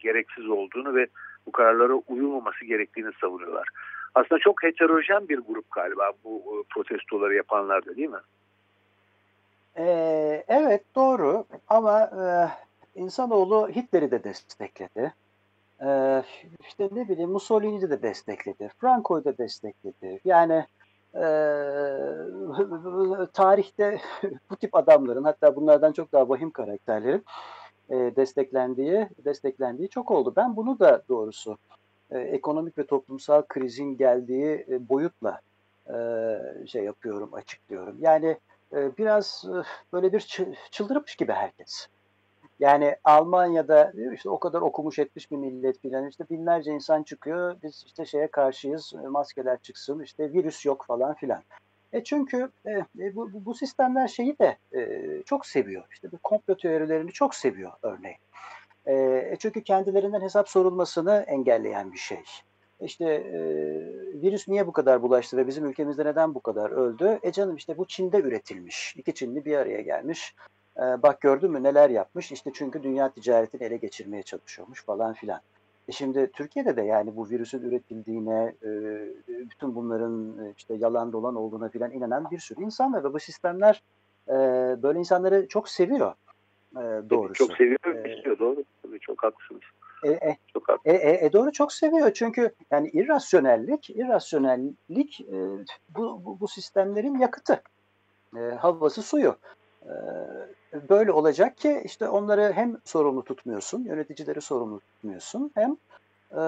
gereksiz 0.00 0.48
olduğunu 0.48 0.94
ve 0.94 1.06
bu 1.46 1.52
kararlara 1.52 1.94
uyulmaması 1.94 2.64
gerektiğini 2.64 3.10
savunuyorlar. 3.20 3.68
Aslında 4.14 4.38
çok 4.38 4.62
heterojen 4.62 5.28
bir 5.28 5.38
grup 5.38 5.70
galiba 5.70 6.12
bu 6.24 6.38
e, 6.38 6.54
protestoları 6.74 7.34
yapanlar 7.34 7.86
da 7.86 7.96
değil 7.96 8.10
mi? 8.10 8.20
Ee, 9.78 10.44
evet 10.48 10.82
doğru 10.94 11.44
ama 11.68 12.00
e, 12.02 12.24
insanoğlu 13.00 13.68
Hitler'i 13.68 14.10
de 14.10 14.24
destekledi. 14.24 15.12
Ee, 15.82 16.22
işte 16.60 16.88
ne 16.92 17.08
bileyim 17.08 17.30
Mussolini'yi 17.30 17.90
de 17.90 18.02
destekledi. 18.02 18.70
Franco'yu 18.78 19.24
da 19.24 19.38
destekledi. 19.38 20.20
Yani 20.24 20.66
tarihte 23.32 24.00
bu 24.50 24.56
tip 24.56 24.74
adamların 24.74 25.24
hatta 25.24 25.56
bunlardan 25.56 25.92
çok 25.92 26.12
daha 26.12 26.28
vahim 26.28 26.50
karakterlerin 26.50 27.24
desteklendiği 27.90 29.08
desteklendiği 29.24 29.88
çok 29.88 30.10
oldu. 30.10 30.32
Ben 30.36 30.56
bunu 30.56 30.78
da 30.78 31.02
doğrusu 31.08 31.58
ekonomik 32.10 32.78
ve 32.78 32.86
toplumsal 32.86 33.42
krizin 33.42 33.96
geldiği 33.96 34.66
boyutla 34.88 35.40
şey 36.66 36.84
yapıyorum, 36.84 37.34
açıklıyorum. 37.34 37.96
Yani 38.00 38.38
biraz 38.72 39.44
böyle 39.92 40.12
bir 40.12 40.46
çıldırmış 40.70 41.16
gibi 41.16 41.32
herkes. 41.32 41.88
Yani 42.64 42.96
Almanya'da 43.04 43.92
işte 44.14 44.30
o 44.30 44.38
kadar 44.38 44.60
okumuş 44.60 44.98
etmiş 44.98 45.30
bir 45.30 45.36
millet 45.36 45.80
filan 45.80 46.08
işte 46.08 46.24
binlerce 46.30 46.72
insan 46.72 47.02
çıkıyor. 47.02 47.56
Biz 47.62 47.84
işte 47.86 48.04
şeye 48.04 48.26
karşıyız. 48.26 48.92
E, 49.04 49.08
maskeler 49.08 49.58
çıksın. 49.62 50.00
işte 50.00 50.32
virüs 50.32 50.66
yok 50.66 50.84
falan 50.86 51.14
filan. 51.14 51.42
E 51.92 52.04
çünkü 52.04 52.50
e, 52.66 52.70
e, 52.98 53.16
bu, 53.16 53.30
bu 53.34 53.54
sistemler 53.54 54.08
şeyi 54.08 54.38
de 54.38 54.56
e, 54.72 55.22
çok 55.22 55.46
seviyor. 55.46 55.84
İşte 55.92 56.12
bu 56.12 56.18
komplo 56.18 56.56
teorilerini 56.56 57.12
çok 57.12 57.34
seviyor 57.34 57.72
örneğin. 57.82 58.18
E, 58.86 58.94
e 59.32 59.36
çünkü 59.38 59.62
kendilerinden 59.62 60.20
hesap 60.20 60.48
sorulmasını 60.48 61.24
engelleyen 61.26 61.92
bir 61.92 61.98
şey. 61.98 62.22
İşte 62.80 63.04
e, 63.04 63.40
virüs 64.22 64.48
niye 64.48 64.66
bu 64.66 64.72
kadar 64.72 65.02
bulaştı 65.02 65.36
ve 65.36 65.46
bizim 65.46 65.66
ülkemizde 65.66 66.04
neden 66.04 66.34
bu 66.34 66.40
kadar 66.40 66.70
öldü? 66.70 67.18
E 67.22 67.32
canım 67.32 67.56
işte 67.56 67.78
bu 67.78 67.86
Çin'de 67.86 68.20
üretilmiş. 68.20 68.94
İki 68.96 69.14
Çinli 69.14 69.44
bir 69.44 69.56
araya 69.56 69.80
gelmiş. 69.80 70.34
E, 70.78 71.02
bak 71.02 71.20
gördün 71.20 71.50
mü 71.50 71.62
neler 71.62 71.90
yapmış? 71.90 72.32
İşte 72.32 72.50
çünkü 72.54 72.82
dünya 72.82 73.08
ticaretini 73.08 73.64
ele 73.64 73.76
geçirmeye 73.76 74.22
çalışıyormuş 74.22 74.84
falan 74.84 75.12
filan. 75.12 75.40
E 75.88 75.92
şimdi 75.92 76.30
Türkiye'de 76.32 76.76
de 76.76 76.82
yani 76.82 77.16
bu 77.16 77.30
virüsün 77.30 77.60
üretildiğine, 77.60 78.54
e, 78.62 78.70
bütün 79.28 79.74
bunların 79.74 80.46
e, 80.46 80.52
işte 80.56 80.74
yalan 80.74 81.12
dolan 81.12 81.36
olduğuna 81.36 81.68
filan 81.68 81.90
inanan 81.90 82.30
bir 82.30 82.38
sürü 82.38 82.62
insan 82.62 82.92
var 82.92 83.04
ve 83.04 83.12
bu 83.12 83.20
sistemler 83.20 83.82
e, 84.28 84.32
böyle 84.82 84.98
insanları 84.98 85.48
çok 85.48 85.68
seviyor 85.68 86.14
e, 86.76 87.10
doğrusu. 87.10 87.34
Çok 87.34 87.56
seviyor, 87.56 87.78
e, 87.86 88.04
biliyor 88.04 88.38
doğru. 88.38 88.64
Tabii 88.82 89.00
çok 89.00 89.22
haklısınız. 89.22 89.62
E, 90.04 90.10
e, 90.10 90.36
çok 90.52 90.68
haklı. 90.68 90.90
e, 90.90 90.94
e, 90.94 91.26
e, 91.26 91.32
doğru 91.32 91.52
çok 91.52 91.72
seviyor 91.72 92.12
çünkü 92.12 92.54
yani 92.70 92.88
irrasyonellik, 92.88 93.90
irrasyonellik 93.90 95.20
e, 95.20 95.36
bu, 95.96 96.24
bu, 96.24 96.40
bu 96.40 96.48
sistemlerin 96.48 97.18
yakıtı, 97.18 97.62
e, 98.36 98.40
havası 98.40 99.02
suyu. 99.02 99.36
E, 99.84 99.94
böyle 100.88 101.12
olacak 101.12 101.56
ki 101.56 101.82
işte 101.84 102.08
onları 102.08 102.52
hem 102.52 102.76
sorumlu 102.84 103.24
tutmuyorsun, 103.24 103.84
yöneticileri 103.84 104.40
sorumlu 104.40 104.80
tutmuyorsun 104.80 105.50
hem 105.54 105.76
e, 106.30 106.42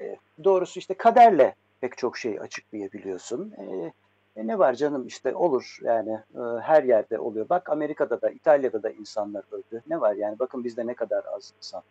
e, 0.00 0.16
doğrusu 0.44 0.78
işte 0.78 0.94
kaderle 0.94 1.54
pek 1.80 1.98
çok 1.98 2.18
şey 2.18 2.40
açıklayabiliyorsun. 2.40 3.52
E, 3.58 3.92
e 4.36 4.46
ne 4.46 4.58
var 4.58 4.74
canım 4.74 5.06
işte 5.06 5.34
olur 5.34 5.78
yani 5.82 6.12
e, 6.34 6.40
her 6.62 6.82
yerde 6.82 7.18
oluyor. 7.18 7.48
Bak 7.48 7.68
Amerika'da 7.70 8.20
da 8.20 8.30
İtalya'da 8.30 8.82
da 8.82 8.90
insanlar 8.90 9.44
öldü. 9.52 9.82
Ne 9.88 10.00
var 10.00 10.14
yani 10.14 10.38
bakın 10.38 10.64
bizde 10.64 10.86
ne 10.86 10.94
kadar 10.94 11.24
az 11.24 11.52
insan 11.58 11.82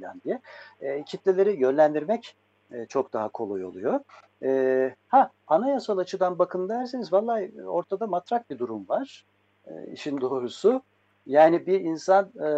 falan 0.00 0.20
diye. 0.24 0.40
E, 0.80 1.02
kitleleri 1.02 1.60
yönlendirmek 1.60 2.36
e, 2.72 2.86
çok 2.86 3.12
daha 3.12 3.28
kolay 3.28 3.64
oluyor. 3.64 4.00
E, 4.42 4.94
ha 5.08 5.30
anayasal 5.46 5.98
açıdan 5.98 6.38
bakın 6.38 6.68
derseniz 6.68 7.12
vallahi 7.12 7.52
ortada 7.66 8.06
matrak 8.06 8.50
bir 8.50 8.58
durum 8.58 8.88
var. 8.88 9.24
E, 9.66 9.92
işin 9.92 10.20
doğrusu. 10.20 10.82
Yani 11.26 11.66
bir 11.66 11.80
insan 11.80 12.24
e, 12.24 12.50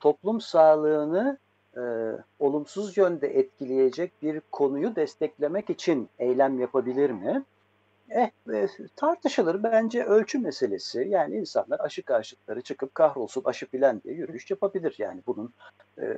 toplum 0.00 0.40
sağlığını 0.40 1.38
e, 1.76 1.82
olumsuz 2.38 2.96
yönde 2.96 3.38
etkileyecek 3.38 4.12
bir 4.22 4.40
konuyu 4.52 4.96
desteklemek 4.96 5.70
için 5.70 6.08
eylem 6.18 6.60
yapabilir 6.60 7.10
mi? 7.10 7.44
Eh, 8.10 8.30
e, 8.52 8.68
tartışılır. 8.96 9.62
Bence 9.62 10.04
ölçü 10.04 10.38
meselesi. 10.38 11.06
Yani 11.10 11.36
insanlar 11.36 11.80
aşı 11.80 12.02
karşıtları 12.02 12.60
çıkıp 12.60 12.94
kahrolsun 12.94 13.42
aşı 13.44 13.66
filan 13.66 14.02
diye 14.02 14.14
yürüyüş 14.14 14.50
yapabilir. 14.50 14.94
Yani 14.98 15.22
bunun 15.26 15.54
e, 15.98 16.04
e, 16.04 16.16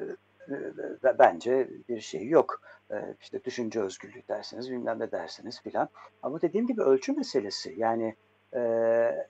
bence 1.19 1.69
bir 1.89 2.01
şey 2.01 2.29
yok. 2.29 2.61
E, 2.91 3.15
işte 3.21 3.45
düşünce 3.45 3.81
özgürlüğü 3.81 4.23
dersiniz, 4.29 4.71
bilmem 4.71 4.99
ne 4.99 5.13
dersiniz 5.13 5.63
filan. 5.63 5.89
Ama 6.23 6.41
dediğim 6.43 6.67
gibi 6.67 6.83
ölçü 6.83 7.13
meselesi. 7.13 7.75
Yani 7.77 8.15
e, 8.55 9.27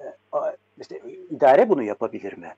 işte 0.80 1.00
idare 1.30 1.68
bunu 1.68 1.82
yapabilir 1.82 2.32
mi? 2.32 2.54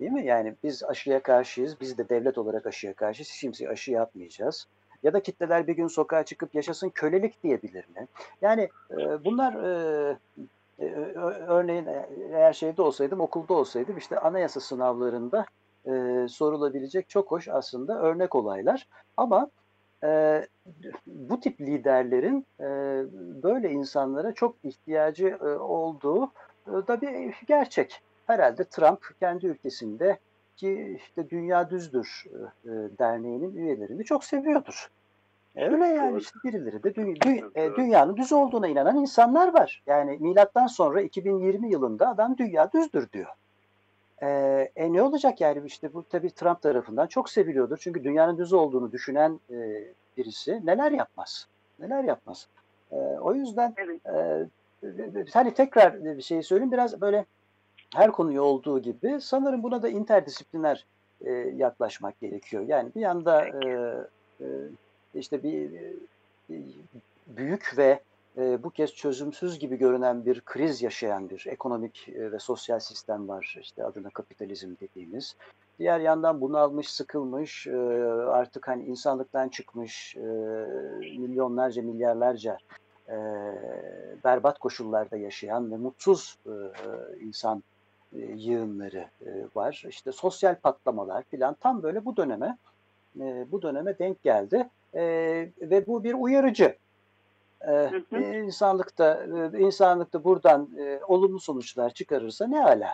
Değil 0.00 0.12
mi? 0.12 0.26
Yani 0.26 0.54
biz 0.64 0.84
aşıya 0.84 1.22
karşıyız. 1.22 1.80
Biz 1.80 1.98
de 1.98 2.08
devlet 2.08 2.38
olarak 2.38 2.66
aşıya 2.66 2.94
karşıyız. 2.94 3.28
Şimdi 3.28 3.68
aşı 3.68 3.92
yapmayacağız. 3.92 4.66
Ya 5.02 5.12
da 5.12 5.22
kitleler 5.22 5.66
bir 5.66 5.76
gün 5.76 5.86
sokağa 5.86 6.24
çıkıp 6.24 6.54
yaşasın 6.54 6.88
kölelik 6.88 7.42
diyebilir 7.42 7.84
mi? 7.88 8.06
Yani 8.42 8.68
e, 8.90 9.24
bunlar 9.24 9.54
e, 9.54 10.16
e, 10.78 10.84
örneğin 11.46 11.86
e, 11.86 12.08
eğer 12.32 12.52
şeyde 12.52 12.82
olsaydım, 12.82 13.20
okulda 13.20 13.54
olsaydım 13.54 13.96
işte 13.96 14.18
anayasa 14.18 14.60
sınavlarında 14.60 15.46
e, 15.86 16.26
sorulabilecek 16.28 17.08
çok 17.08 17.30
hoş 17.30 17.48
aslında 17.48 18.00
örnek 18.00 18.34
olaylar. 18.34 18.88
Ama 19.16 19.50
e, 20.04 20.42
bu 21.06 21.40
tip 21.40 21.60
liderlerin 21.60 22.46
e, 22.60 22.66
böyle 23.42 23.70
insanlara 23.70 24.32
çok 24.32 24.56
ihtiyacı 24.62 25.26
e, 25.26 25.46
olduğu 25.46 26.24
e, 26.66 26.70
da 26.70 27.00
bir 27.00 27.34
gerçek. 27.46 28.00
Herhalde 28.26 28.64
Trump 28.64 29.20
kendi 29.20 29.46
ülkesinde 29.46 30.18
ki 30.56 30.98
işte 31.00 31.30
Dünya 31.30 31.70
Düzdür 31.70 32.24
e, 32.64 32.70
derneğinin 32.98 33.56
üyelerini 33.56 34.04
çok 34.04 34.24
seviyordur. 34.24 34.90
Öyle 35.56 35.84
yani 35.84 36.18
işte 36.18 36.38
birileri 36.44 36.82
de 36.82 36.94
dü 36.94 37.20
dü 37.20 37.50
e, 37.54 37.76
dünyanın 37.76 38.16
düz 38.16 38.32
olduğuna 38.32 38.68
inanan 38.68 38.96
insanlar 38.96 39.54
var. 39.54 39.82
Yani 39.86 40.18
milattan 40.20 40.66
sonra 40.66 41.00
2020 41.00 41.70
yılında 41.70 42.08
adam 42.08 42.38
dünya 42.38 42.72
düzdür 42.72 43.12
diyor. 43.12 43.28
E, 44.22 44.28
e 44.76 44.92
ne 44.92 45.02
olacak 45.02 45.40
yani 45.40 45.66
işte 45.66 45.94
bu 45.94 46.02
tabii 46.08 46.30
Trump 46.30 46.62
tarafından 46.62 47.06
çok 47.06 47.30
seviliyordur. 47.30 47.78
Çünkü 47.80 48.04
dünyanın 48.04 48.38
düz 48.38 48.52
olduğunu 48.52 48.92
düşünen 48.92 49.40
e, 49.50 49.84
birisi 50.16 50.66
neler 50.66 50.92
yapmaz? 50.92 51.48
Neler 51.78 52.04
yapmaz? 52.04 52.48
E, 52.92 52.96
o 52.96 53.34
yüzden 53.34 53.74
e, 54.06 54.46
hani 55.32 55.54
tekrar 55.54 56.04
bir 56.04 56.22
şey 56.22 56.42
söyleyeyim 56.42 56.72
biraz 56.72 57.00
böyle 57.00 57.24
her 57.94 58.12
konuyu 58.12 58.42
olduğu 58.42 58.82
gibi 58.82 59.20
sanırım 59.20 59.62
buna 59.62 59.82
da 59.82 59.88
interdisipliner 59.88 60.86
e, 61.24 61.32
yaklaşmak 61.32 62.20
gerekiyor. 62.20 62.64
Yani 62.68 62.90
bir 62.94 63.00
yanda 63.00 63.46
e, 63.46 63.68
e, 64.40 64.46
işte 65.14 65.42
bir, 65.42 65.70
bir 66.48 66.64
büyük 67.26 67.74
ve 67.78 68.00
e, 68.38 68.62
bu 68.62 68.70
kez 68.70 68.94
çözümsüz 68.94 69.58
gibi 69.58 69.76
görünen 69.76 70.26
bir 70.26 70.40
kriz 70.40 70.82
yaşayan 70.82 71.30
bir 71.30 71.46
ekonomik 71.48 72.08
e, 72.08 72.32
ve 72.32 72.38
sosyal 72.38 72.78
sistem 72.78 73.28
var. 73.28 73.56
İşte 73.60 73.84
adına 73.84 74.10
kapitalizm 74.10 74.74
dediğimiz. 74.80 75.36
Diğer 75.78 76.00
yandan 76.00 76.40
bunalmış, 76.40 76.90
sıkılmış, 76.90 77.66
e, 77.66 77.76
artık 78.28 78.68
hani 78.68 78.84
insanlıktan 78.84 79.48
çıkmış 79.48 80.16
e, 80.16 80.20
milyonlarca, 81.18 81.82
milyarlarca 81.82 82.58
e, 83.08 83.16
berbat 84.24 84.58
koşullarda 84.58 85.16
yaşayan 85.16 85.72
ve 85.72 85.76
mutsuz 85.76 86.38
insan 87.20 87.62
yığınları 88.36 89.08
var. 89.54 89.84
İşte 89.88 90.12
sosyal 90.12 90.56
patlamalar 90.56 91.22
filan 91.22 91.54
tam 91.54 91.82
böyle 91.82 92.04
bu 92.04 92.16
döneme 92.16 92.58
bu 93.52 93.62
döneme 93.62 93.98
denk 93.98 94.22
geldi 94.22 94.68
ve 95.60 95.86
bu 95.86 96.04
bir 96.04 96.14
uyarıcı. 96.14 96.76
Hı 97.66 98.02
hı. 98.10 98.16
İnsanlıkta 98.16 99.24
insanlıkta 99.58 100.24
buradan 100.24 100.68
olumlu 101.08 101.40
sonuçlar 101.40 101.90
çıkarırsa 101.90 102.46
ne 102.46 102.64
ala. 102.64 102.90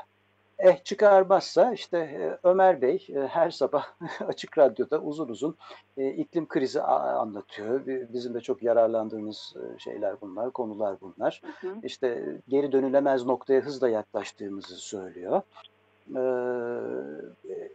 Eh 0.62 0.84
çıkarmazsa 0.84 1.72
işte 1.72 2.38
Ömer 2.44 2.82
Bey 2.82 3.08
her 3.28 3.50
sabah 3.50 3.86
açık 4.26 4.58
radyoda 4.58 5.00
uzun 5.00 5.28
uzun 5.28 5.56
iklim 5.96 6.48
krizi 6.48 6.82
anlatıyor. 6.82 7.86
Bizim 7.86 8.34
de 8.34 8.40
çok 8.40 8.62
yararlandığımız 8.62 9.54
şeyler 9.78 10.20
bunlar, 10.20 10.50
konular 10.50 10.96
bunlar. 11.00 11.42
Hı 11.60 11.68
hı. 11.68 11.74
İşte 11.82 12.36
geri 12.48 12.72
dönülemez 12.72 13.26
noktaya 13.26 13.60
hızla 13.60 13.88
yaklaştığımızı 13.88 14.76
söylüyor. 14.76 15.42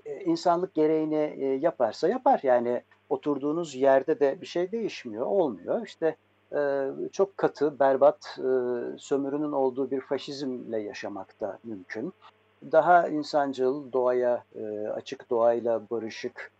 e, 0.06 0.24
insanlık 0.26 0.74
gereğini 0.74 1.60
yaparsa 1.62 2.08
yapar. 2.08 2.40
Yani 2.44 2.82
oturduğunuz 3.10 3.76
yerde 3.76 4.20
de 4.20 4.42
bir 4.42 4.46
şey 4.46 4.72
değişmiyor, 4.72 5.26
olmuyor. 5.26 5.86
İşte 5.86 6.16
çok 7.12 7.38
katı, 7.38 7.80
berbat, 7.80 8.40
sömürünün 8.98 9.52
olduğu 9.52 9.92
bir 9.92 10.02
faşizmle 10.02 10.80
yaşamak 10.80 11.42
da 11.42 11.60
mümkün. 11.64 12.14
Daha 12.72 13.08
insancıl, 13.08 13.92
doğaya 13.92 14.44
açık, 14.96 15.30
doğayla 15.30 15.82
barışık, 15.92 16.52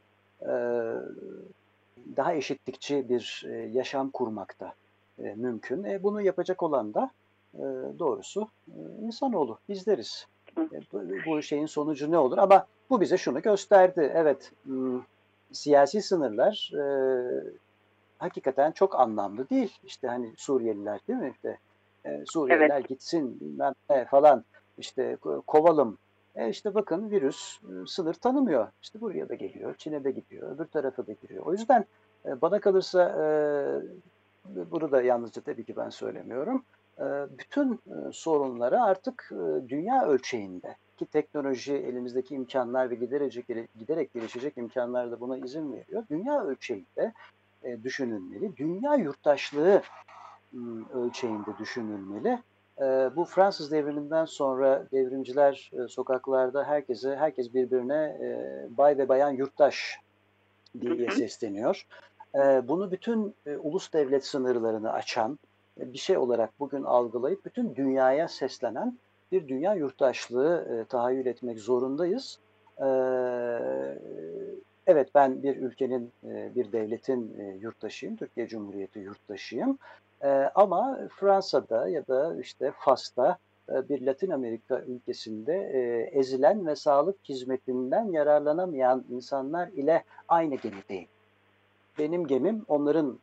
daha 2.18 2.34
eşitlikçi 2.34 3.10
bir 3.10 3.46
yaşam 3.72 4.10
kurmak 4.10 4.60
da 4.60 4.74
mümkün. 5.36 5.84
E, 5.84 6.04
bunu 6.04 6.22
yapacak 6.22 6.64
olan 6.64 6.94
da 6.94 7.12
doğrusu 8.00 8.48
insanoğlu, 9.02 9.58
bizleriz. 9.70 10.28
Bu 11.28 11.42
şeyin 11.42 11.66
sonucu 11.66 12.12
ne 12.12 12.18
olur? 12.18 12.38
Ama 12.38 12.66
bu 12.90 13.02
bize 13.02 13.18
şunu 13.18 13.42
gösterdi. 13.42 14.12
Evet, 14.16 14.52
siyasi 15.52 16.02
sınırlar 16.02 16.72
hakikaten 18.18 18.72
çok 18.72 19.00
anlamlı 19.00 19.50
değil. 19.50 19.78
İşte 19.84 20.08
hani 20.08 20.34
Suriyeliler 20.38 21.00
değil 21.08 21.20
mi? 21.20 21.32
İşte 21.36 21.58
Suriyeliler 22.26 22.80
evet. 22.80 22.90
gitsin 22.90 23.40
bilmem 23.40 23.74
ne 23.90 24.06
falan. 24.06 24.44
İşte 24.78 25.18
kovalım 25.48 25.98
e 26.36 26.50
işte 26.50 26.76
bakın 26.76 27.12
virüs 27.12 27.60
e, 27.64 27.88
sınır 27.88 28.14
tanımıyor. 28.14 28.68
İşte 28.82 29.02
buraya 29.02 29.30
da 29.30 29.36
geliyor, 29.36 29.76
Çin'e 29.78 30.04
de 30.04 30.12
gidiyor, 30.12 30.56
öbür 30.56 30.66
tarafa 30.66 31.08
da 31.08 31.14
giriyor. 31.14 31.46
O 31.46 31.52
yüzden 31.52 31.86
e, 32.26 32.42
bana 32.42 32.60
kalırsa 32.60 33.04
e, 33.10 33.26
bunu 34.72 34.92
da 34.92 35.02
yalnızca 35.02 35.42
tabii 35.42 35.64
ki 35.66 35.76
ben 35.78 35.90
söylemiyorum. 35.90 36.64
E, 37.00 37.04
bütün 37.40 37.74
e, 37.74 38.12
sorunları 38.12 38.84
artık 38.84 39.32
e, 39.32 39.70
dünya 39.70 40.06
ölçeğinde 40.06 40.76
ki 40.98 41.06
teknoloji 41.06 41.74
elimizdeki 41.74 42.36
imkanlar 42.36 42.90
ve 42.90 42.96
giderek, 42.96 43.46
giderek 43.80 44.14
gelişecek 44.14 44.58
imkanlar 44.58 45.12
da 45.12 45.20
buna 45.20 45.38
izin 45.38 45.74
veriyor. 45.74 46.04
Dünya 46.10 46.44
ölçeğinde 46.44 47.14
e, 47.66 47.84
düşünülmeli. 47.84 48.58
Dünya 48.58 48.96
yurttaşlığı 48.96 49.82
ölçeğinde 50.94 51.58
düşünülmeli 51.60 52.40
e, 52.82 52.84
bu 53.16 53.26
Fransız 53.26 53.72
devriminden 53.72 54.26
sonra 54.26 54.88
devrimciler 54.92 55.72
e, 55.74 55.88
sokaklarda 55.88 56.64
herkese, 56.64 57.16
herkes 57.16 57.54
birbirine 57.54 58.18
bay 58.78 58.98
ve 58.98 59.10
bayan 59.10 59.32
yurttaş 59.32 60.00
diye 60.82 61.12
sesleniyor. 61.12 61.88
Bunu 62.64 62.92
bütün 62.92 63.36
ulus 63.60 63.94
devlet 63.94 64.26
sınırlarını 64.26 64.92
açan 64.92 65.40
bir 65.78 65.98
şey 65.98 66.18
olarak 66.18 66.60
bugün 66.60 66.84
algılayıp 66.84 67.46
bütün 67.46 67.76
dünyaya 67.76 68.28
seslenen 68.28 69.00
bir 69.32 69.48
dünya 69.48 69.74
yurttaşlığı 69.74 70.86
tahayyül 70.90 71.26
etmek 71.26 71.60
zorundayız. 71.60 72.40
Evet 74.88 75.10
ben 75.16 75.44
bir 75.44 75.58
ülkenin, 75.58 76.12
e, 76.24 76.56
bir 76.56 76.72
devletin 76.72 77.36
e, 77.40 77.44
yurttaşıyım, 77.44 78.16
Türkiye 78.16 78.48
Cumhuriyeti 78.48 79.00
yurttaşıyım. 79.00 79.78
E, 80.22 80.30
ama 80.56 81.00
Fransa'da 81.16 81.90
ya 81.90 82.08
da 82.08 82.42
işte 82.42 82.72
Fas'ta 82.80 83.38
bir 83.70 84.02
Latin 84.02 84.30
Amerika 84.30 84.82
ülkesinde 84.82 85.54
ezilen 86.14 86.68
ve 86.68 86.76
sağlık 86.76 87.16
hizmetinden 87.30 88.12
yararlanamayan 88.12 89.06
insanlar 89.10 89.68
ile 89.68 90.04
aynı 90.28 90.56
gemideyim. 90.56 91.08
Benim 92.00 92.28
gemim 92.28 92.66
onların 92.68 93.20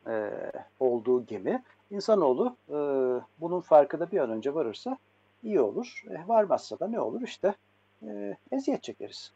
olduğu 0.79 1.25
gemi. 1.25 1.63
İnsanoğlu 1.91 2.55
bunun 3.39 3.61
farkında 3.61 4.11
bir 4.11 4.19
an 4.19 4.29
önce 4.29 4.53
varırsa 4.53 4.97
iyi 5.43 5.61
olur. 5.61 6.03
Varmazsa 6.27 6.79
da 6.79 6.87
ne 6.87 6.99
olur 6.99 7.21
işte 7.21 7.53
eziyet 8.51 8.83
çekeriz. 8.83 9.33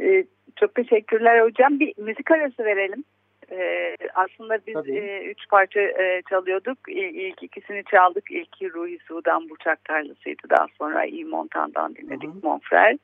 E, 0.00 0.24
çok 0.56 0.74
teşekkürler 0.74 1.40
hocam. 1.40 1.80
Bir 1.80 1.92
müzik 1.96 2.30
arası 2.30 2.64
verelim. 2.64 3.04
Ee, 3.50 3.96
aslında 4.14 4.58
biz 4.66 4.88
e, 4.88 5.24
üç 5.24 5.48
parça 5.48 5.80
e, 5.80 6.22
çalıyorduk. 6.30 6.78
İlk 6.88 7.42
ikisini 7.42 7.84
çaldık. 7.84 8.30
İlki 8.30 8.72
Ruhi 8.72 8.98
Sudan 9.08 9.48
Burçak 9.48 9.84
Tarlası'ydı. 9.84 10.42
Daha 10.50 10.66
sonra 10.78 11.04
İyi 11.04 11.24
Montan'dan 11.24 11.94
dinledik 11.94 12.44
Monfrel. 12.44 12.98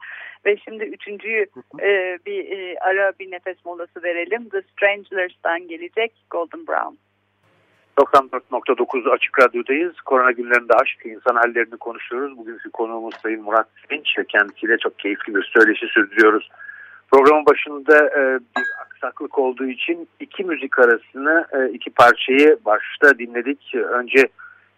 Ve 0.47 0.57
şimdi 0.57 0.85
üçüncüyü 0.85 1.47
e, 1.81 2.19
bir 2.27 2.51
e, 2.51 2.79
ara 2.79 3.13
bir 3.21 3.31
nefes 3.31 3.65
molası 3.65 4.03
verelim. 4.03 4.49
The 4.49 4.63
Strangers'tan 4.63 5.69
gelecek 5.69 6.13
Golden 6.31 6.67
Brown. 6.67 6.95
94.9 7.99 9.11
Açık 9.11 9.41
Radyo'dayız. 9.41 10.01
Korona 10.01 10.33
günlerinde 10.33 10.73
aşk 10.75 11.07
insan 11.07 11.35
hallerini 11.35 11.77
konuşuyoruz. 11.77 12.39
Bugünkü 12.39 12.71
konuğumuz 12.71 13.15
Sayın 13.23 13.43
Murat 13.43 13.69
Sevinç 13.89 14.19
ve 14.19 14.25
kendisiyle 14.25 14.79
çok 14.79 14.99
keyifli 14.99 15.35
bir 15.35 15.43
söyleşi 15.43 15.87
sürdürüyoruz. 15.87 16.49
Programın 17.13 17.47
başında 17.47 17.97
e, 17.97 18.41
bir 18.57 18.65
aksaklık 18.81 19.39
olduğu 19.39 19.67
için 19.67 20.09
iki 20.21 20.45
müzik 20.45 20.79
arasını 20.79 21.47
e, 21.53 21.73
iki 21.73 21.91
parçayı 21.91 22.59
başta 22.65 23.19
dinledik. 23.19 23.75
Önce 23.75 24.29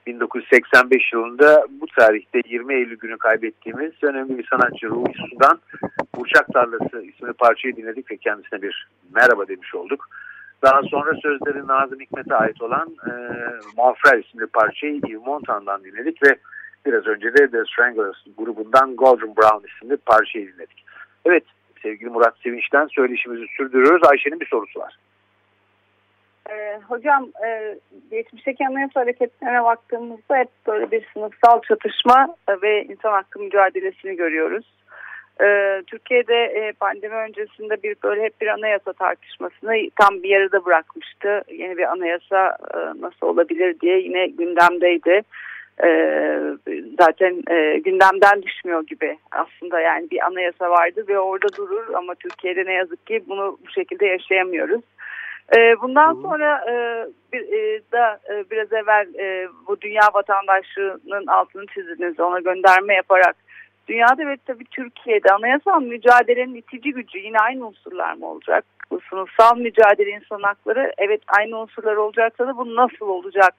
1985 0.06 1.12
yılında 1.12 1.66
bu 1.80 1.86
tarihte 1.98 2.40
20 2.48 2.74
Eylül 2.74 2.96
günü 2.96 3.18
kaybettiğimiz 3.18 3.92
önemli 4.02 4.38
bir 4.38 4.46
sanatçı 4.46 4.88
Ruhi 4.88 5.12
Sudan 5.30 5.58
Burçak 6.16 6.52
Tarlası 6.52 7.02
isimli 7.02 7.32
parçayı 7.32 7.76
dinledik 7.76 8.10
ve 8.10 8.16
kendisine 8.16 8.62
bir 8.62 8.88
merhaba 9.14 9.48
demiş 9.48 9.74
olduk. 9.74 10.08
Daha 10.62 10.82
sonra 10.82 11.14
sözleri 11.22 11.66
Nazım 11.66 12.00
Hikmet'e 12.00 12.34
ait 12.34 12.62
olan 12.62 12.96
e, 13.06 13.12
Malfrey 13.76 14.20
isimli 14.20 14.46
parçayı 14.46 14.94
Yves 14.94 15.26
Montan'dan 15.26 15.84
dinledik 15.84 16.22
ve 16.22 16.36
biraz 16.86 17.06
önce 17.06 17.34
de 17.34 17.50
The 17.50 17.64
Stranglers 17.72 18.16
grubundan 18.38 18.96
Golden 18.96 19.36
Brown 19.36 19.66
isimli 19.66 19.96
parçayı 19.96 20.52
dinledik. 20.52 20.84
Evet 21.24 21.44
sevgili 21.84 22.10
Murat 22.10 22.38
Sevinç'ten 22.42 22.86
söyleşimizi 22.86 23.46
sürdürüyoruz. 23.56 24.08
Ayşe'nin 24.08 24.40
bir 24.40 24.46
sorusu 24.46 24.80
var. 24.80 24.98
Ee, 26.50 26.80
hocam 26.88 27.28
e, 27.46 27.78
geçmişteki 28.10 28.66
anayasa 28.66 29.00
hareketlerine 29.00 29.64
baktığımızda 29.64 30.36
hep 30.36 30.48
böyle 30.66 30.90
bir 30.90 31.06
sınıfsal 31.12 31.60
çatışma 31.68 32.36
ve 32.62 32.84
insan 32.84 33.12
hakkı 33.12 33.38
mücadelesini 33.38 34.16
görüyoruz. 34.16 34.66
Ee, 35.40 35.82
Türkiye'de 35.86 36.44
e, 36.44 36.72
pandemi 36.72 37.14
öncesinde 37.14 37.82
bir 37.82 37.96
böyle 38.04 38.22
hep 38.22 38.40
bir 38.40 38.46
anayasa 38.46 38.92
tartışmasını 38.92 39.90
tam 40.00 40.22
bir 40.22 40.28
yarıda 40.28 40.64
bırakmıştı. 40.64 41.42
Yeni 41.52 41.76
bir 41.76 41.92
anayasa 41.92 42.58
e, 42.74 42.78
nasıl 42.78 43.26
olabilir 43.26 43.80
diye 43.80 43.98
yine 44.00 44.26
gündemdeydi 44.26 45.22
e, 45.82 45.88
zaten 47.00 47.42
e, 47.50 47.78
gündemden 47.78 48.42
düşmüyor 48.42 48.86
gibi 48.86 49.18
aslında 49.30 49.80
yani 49.80 50.10
bir 50.10 50.26
anayasa 50.26 50.70
vardı 50.70 51.04
ve 51.08 51.18
orada 51.18 51.48
durur 51.56 51.94
ama 51.94 52.14
Türkiye'de 52.14 52.64
ne 52.64 52.72
yazık 52.72 53.06
ki 53.06 53.24
bunu 53.28 53.58
bu 53.66 53.70
şekilde 53.70 54.06
yaşayamıyoruz. 54.06 54.80
E, 55.56 55.80
bundan 55.82 56.14
sonra 56.14 56.64
e, 56.70 56.74
bir, 57.32 57.52
e, 57.52 57.80
da 57.92 58.20
e, 58.30 58.50
biraz 58.50 58.72
evvel 58.72 59.14
e, 59.14 59.48
bu 59.68 59.80
dünya 59.80 60.08
vatandaşlığının 60.14 61.26
altını 61.26 61.66
çizdiniz 61.66 62.20
ona 62.20 62.40
gönderme 62.40 62.94
yaparak 62.94 63.36
dünyada 63.88 64.26
ve 64.26 64.36
tabii 64.46 64.64
Türkiye'de 64.64 65.32
anayasal 65.32 65.82
mücadelenin 65.82 66.54
itici 66.54 66.92
gücü 66.92 67.18
yine 67.18 67.38
aynı 67.38 67.66
unsurlar 67.66 68.14
mı 68.14 68.26
olacak? 68.26 68.64
Bu 68.90 69.00
sınıfsal 69.10 69.56
mücadele 69.56 70.10
insan 70.10 70.42
hakları 70.42 70.92
evet 70.98 71.20
aynı 71.38 71.58
unsurlar 71.58 71.96
olacaksa 71.96 72.46
da 72.46 72.56
bu 72.56 72.76
nasıl 72.76 73.08
olacak? 73.08 73.54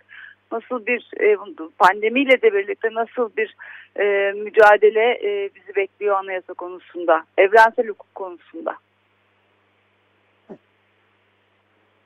Nasıl 0.52 0.86
bir 0.86 1.12
e, 1.20 1.38
pandemiyle 1.78 2.42
de 2.42 2.54
birlikte 2.54 2.94
nasıl 2.94 3.30
bir 3.38 3.56
e, 4.00 4.32
mücadele 4.32 5.20
e, 5.24 5.50
bizi 5.56 5.76
bekliyor 5.76 6.16
anayasa 6.16 6.54
konusunda, 6.54 7.26
evrensel 7.38 7.88
hukuk 7.88 8.16
konusunda? 8.16 8.78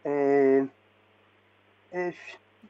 Ee, 0.06 0.66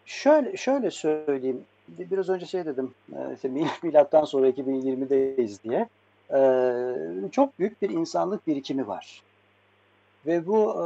şöyle 0.06 0.58
şöyle 0.58 0.92
söyleyeyim. 0.92 1.64
Biraz 1.88 2.30
önce 2.30 2.46
şey 2.46 2.66
dedim. 2.66 2.94
İşte 3.36 3.52
milattan 3.84 4.26
sonra 4.26 4.50
2020'deyiz 4.50 5.64
diye. 5.64 5.88
Ee, 6.34 7.32
çok 7.32 7.60
büyük 7.60 7.82
bir 7.82 7.90
insanlık 7.90 8.48
birikimi 8.48 8.88
var. 8.88 9.22
Ve 10.26 10.48
bu 10.48 10.74
e, 10.74 10.86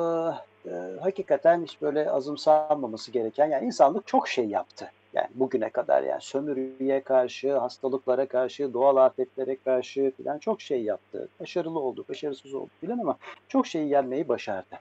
e, 0.67 0.71
hakikaten 1.01 1.63
hiç 1.63 1.81
böyle 1.81 2.11
azımsanmaması 2.11 3.11
gereken 3.11 3.47
yani 3.47 3.65
insanlık 3.65 4.07
çok 4.07 4.27
şey 4.27 4.45
yaptı. 4.45 4.91
Yani 5.13 5.27
bugüne 5.33 5.69
kadar 5.69 6.03
yani 6.03 6.21
sömürüye 6.21 7.01
karşı, 7.01 7.57
hastalıklara 7.57 8.25
karşı, 8.25 8.73
doğal 8.73 8.97
afetlere 8.97 9.55
karşı 9.55 10.11
filan 10.17 10.37
çok 10.37 10.61
şey 10.61 10.83
yaptı. 10.83 11.27
Başarılı 11.39 11.79
oldu, 11.79 12.05
başarısız 12.09 12.53
oldu 12.53 12.69
filan 12.81 12.99
ama 12.99 13.17
çok 13.47 13.67
şeyi 13.67 13.89
yenmeyi 13.89 14.27
başardı. 14.27 14.75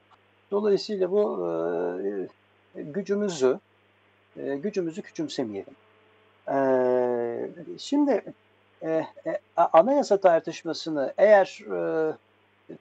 Dolayısıyla 0.51 1.11
bu 1.11 1.49
e, 2.77 2.83
gücümüzü 2.83 3.59
e, 4.37 4.57
gücümüzü 4.57 5.03
küçümsemeyelim. 5.03 5.75
E, 6.49 6.59
şimdi 7.79 8.25
e, 8.83 8.89
e, 9.27 9.39
anayasa 9.57 10.17
tartışmasını 10.17 11.15
eğer 11.19 11.61
e, 11.73 12.13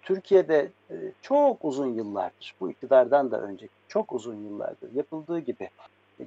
Türkiye'de 0.01 0.69
e, 0.91 0.95
çok 1.21 1.65
uzun 1.65 1.93
yıllardır, 1.93 2.55
bu 2.61 2.71
iktidardan 2.71 3.31
da 3.31 3.41
önce 3.41 3.67
çok 3.87 4.13
uzun 4.13 4.35
yıllardır 4.35 4.93
yapıldığı 4.95 5.39
gibi, 5.39 5.69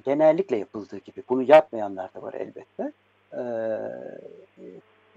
genellikle 0.05 0.57
yapıldığı 0.57 0.97
gibi, 0.97 1.23
bunu 1.29 1.43
yapmayanlar 1.43 2.13
da 2.13 2.21
var 2.21 2.33
elbette. 2.33 2.91
E, 3.33 3.41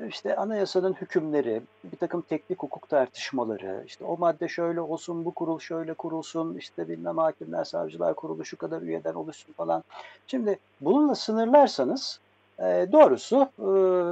işte 0.08 0.36
anayasanın 0.36 0.92
hükümleri, 0.92 1.62
bir 1.84 1.96
takım 1.96 2.20
teknik 2.20 2.62
hukuk 2.62 2.88
tartışmaları, 2.88 3.82
işte 3.86 4.04
o 4.04 4.16
madde 4.16 4.48
şöyle 4.48 4.80
olsun, 4.80 5.24
bu 5.24 5.34
kurul 5.34 5.58
şöyle 5.58 5.94
kurulsun, 5.94 6.56
işte 6.56 6.88
bilmem 6.88 7.18
hakimler, 7.18 7.64
savcılar 7.64 8.14
kurulu 8.14 8.44
şu 8.44 8.56
kadar 8.56 8.82
üyeden 8.82 9.14
oluşsun 9.14 9.52
falan. 9.52 9.84
Şimdi 10.26 10.58
bununla 10.80 11.14
sınırlarsanız 11.14 12.20
e, 12.58 12.86
doğrusu 12.92 13.48
e, 13.58 13.70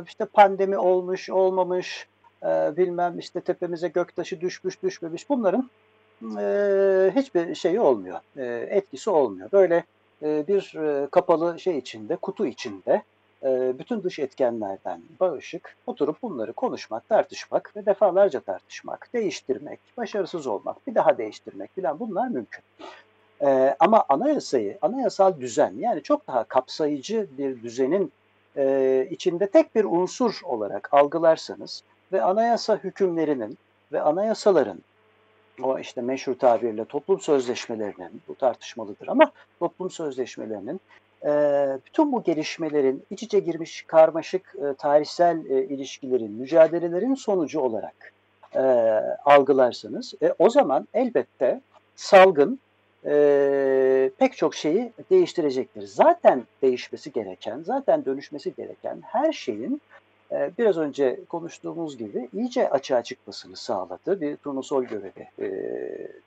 işte 0.09 0.25
pandemi 0.25 0.79
olmuş, 0.79 1.31
olmamış, 1.31 2.09
e, 2.43 2.77
bilmem 2.77 3.19
işte 3.19 3.41
tepemize 3.41 3.89
göktaşı 3.89 4.41
düşmüş, 4.41 4.83
düşmemiş 4.83 5.29
bunların 5.29 5.71
e, 6.23 7.13
hiçbir 7.17 7.55
şeyi 7.55 7.81
olmuyor, 7.81 8.21
e, 8.37 8.45
etkisi 8.71 9.11
olmuyor. 9.11 9.53
Böyle 9.53 9.85
e, 10.23 10.45
bir 10.49 10.75
e, 10.75 11.07
kapalı 11.11 11.61
şey 11.61 11.79
içinde, 11.79 12.17
kutu 12.17 12.47
içinde 12.47 13.03
e, 13.43 13.79
bütün 13.79 14.03
dış 14.03 14.19
etkenlerden 14.19 15.03
bağışık 15.21 15.77
oturup 15.87 16.23
bunları 16.23 16.53
konuşmak, 16.53 17.09
tartışmak 17.09 17.77
ve 17.77 17.87
defalarca 17.87 18.41
tartışmak, 18.41 19.09
değiştirmek, 19.15 19.81
başarısız 19.97 20.47
olmak, 20.47 20.87
bir 20.87 20.95
daha 20.95 21.19
değiştirmek 21.19 21.75
filan 21.75 22.01
bunlar 22.01 22.29
mümkün. 22.29 22.63
E, 23.41 23.77
ama 23.81 24.05
anayasayı, 24.09 24.79
anayasal 24.83 25.41
düzen 25.41 25.75
yani 25.79 26.03
çok 26.03 26.27
daha 26.27 26.45
kapsayıcı 26.45 27.27
bir 27.39 27.63
düzenin 27.63 28.13
e, 28.57 29.07
içinde 29.11 29.51
tek 29.51 29.75
bir 29.75 29.85
unsur 29.85 30.41
olarak 30.45 30.89
algılarsanız 30.93 31.83
ve 32.13 32.23
anayasa 32.23 32.77
hükümlerinin 32.77 33.59
ve 33.93 34.01
anayasaların 34.01 34.79
o 35.63 35.79
işte 35.79 36.01
meşhur 36.01 36.35
tabirle 36.35 36.85
toplum 36.85 37.21
sözleşmelerinin, 37.21 38.23
bu 38.29 38.35
tartışmalıdır 38.35 39.09
ama 39.09 39.31
toplum 39.59 39.91
sözleşmelerinin 39.91 40.81
bütün 41.87 42.13
bu 42.13 42.23
gelişmelerin 42.23 43.05
iç 43.11 43.23
içe 43.23 43.39
girmiş 43.39 43.83
karmaşık 43.83 44.55
tarihsel 44.79 45.37
ilişkilerin, 45.45 46.33
mücadelelerin 46.33 47.15
sonucu 47.15 47.61
olarak 47.61 48.13
algılarsanız 49.25 50.15
o 50.39 50.51
zaman 50.51 50.89
elbette 50.95 51.61
salgın 51.97 52.61
pek 54.19 54.37
çok 54.37 54.55
şeyi 54.55 54.93
değiştirecektir. 55.11 55.83
Zaten 55.83 56.45
değişmesi 56.63 57.13
gereken, 57.13 57.63
zaten 57.63 58.05
dönüşmesi 58.05 58.55
gereken 58.55 58.99
her 59.03 59.33
şeyin 59.33 59.83
biraz 60.31 60.77
önce 60.77 61.21
konuştuğumuz 61.29 61.97
gibi 61.97 62.29
iyice 62.33 62.71
açığa 62.71 63.03
çıkmasını 63.03 63.57
sağladı. 63.57 64.21
Bir 64.21 64.37
turnusol 64.37 64.85
görevi 64.85 65.29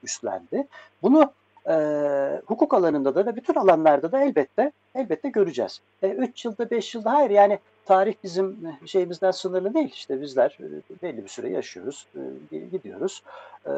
üstlendi. 0.04 0.68
Bunu 1.02 1.32
e, 1.68 2.42
hukuk 2.46 2.74
alanında 2.74 3.16
da 3.16 3.26
ve 3.26 3.36
bütün 3.36 3.54
alanlarda 3.54 4.12
da 4.12 4.24
elbette 4.24 4.72
elbette 4.96 5.30
göreceğiz. 5.30 5.82
3 6.04 6.46
e, 6.46 6.50
yılda 6.50 6.70
5 6.70 6.96
yılda 6.96 7.14
hayır 7.14 7.30
yani 7.30 7.60
tarih 7.86 8.14
bizim 8.24 8.58
şeyimizden 8.86 9.32
sınırlı 9.32 9.74
değil. 9.74 9.92
İşte 9.94 10.22
bizler 10.22 10.58
belli 11.04 11.24
bir 11.24 11.28
süre 11.30 11.50
yaşıyoruz, 11.50 12.08
gidiyoruz. 12.52 13.24
E, 13.66 13.72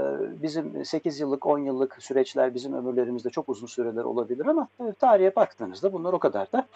bizim 0.44 0.86
8 0.86 1.20
yıllık, 1.20 1.46
10 1.46 1.60
yıllık 1.60 2.04
süreçler 2.04 2.56
bizim 2.56 2.74
ömürlerimizde 2.74 3.30
çok 3.30 3.50
uzun 3.50 3.68
süreler 3.68 4.04
olabilir 4.04 4.46
ama 4.46 4.68
tarihe 5.00 5.36
baktığınızda 5.36 5.94
bunlar 5.94 6.14
o 6.14 6.20
kadar 6.20 6.52
da 6.52 6.68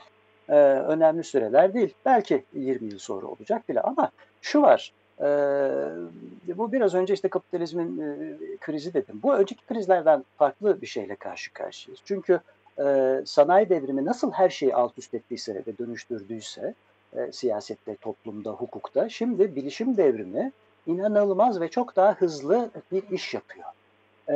e, 0.49 0.55
önemli 0.63 1.23
süreler 1.23 1.73
değil. 1.73 1.93
Belki 2.05 2.43
20 2.53 2.91
yıl 2.91 2.99
sonra 2.99 3.27
olacak 3.27 3.69
bile 3.69 3.81
ama 3.81 4.11
şu 4.41 4.61
var, 4.61 4.93
e, 5.19 5.27
bu 6.57 6.71
biraz 6.71 6.93
önce 6.93 7.13
işte 7.13 7.27
kapitalizmin 7.27 8.01
e, 8.01 8.37
krizi 8.61 8.93
dedim. 8.93 9.19
Bu 9.23 9.35
önceki 9.35 9.65
krizlerden 9.65 10.25
farklı 10.37 10.81
bir 10.81 10.87
şeyle 10.87 11.15
karşı 11.15 11.53
karşıyayız. 11.53 12.01
Çünkü 12.05 12.39
e, 12.79 13.21
sanayi 13.25 13.69
devrimi 13.69 14.05
nasıl 14.05 14.31
her 14.31 14.49
şeyi 14.49 14.75
alt 14.75 14.97
üst 14.97 15.13
ettiyse 15.13 15.63
ve 15.67 15.77
dönüştürdüyse 15.77 16.73
e, 17.17 17.31
siyasette, 17.31 17.95
toplumda, 17.95 18.51
hukukta 18.51 19.09
şimdi 19.09 19.55
bilişim 19.55 19.97
devrimi 19.97 20.51
inanılmaz 20.87 21.61
ve 21.61 21.67
çok 21.67 21.95
daha 21.95 22.13
hızlı 22.13 22.69
bir 22.91 23.03
iş 23.11 23.33
yapıyor. 23.33 23.67
E, 24.29 24.33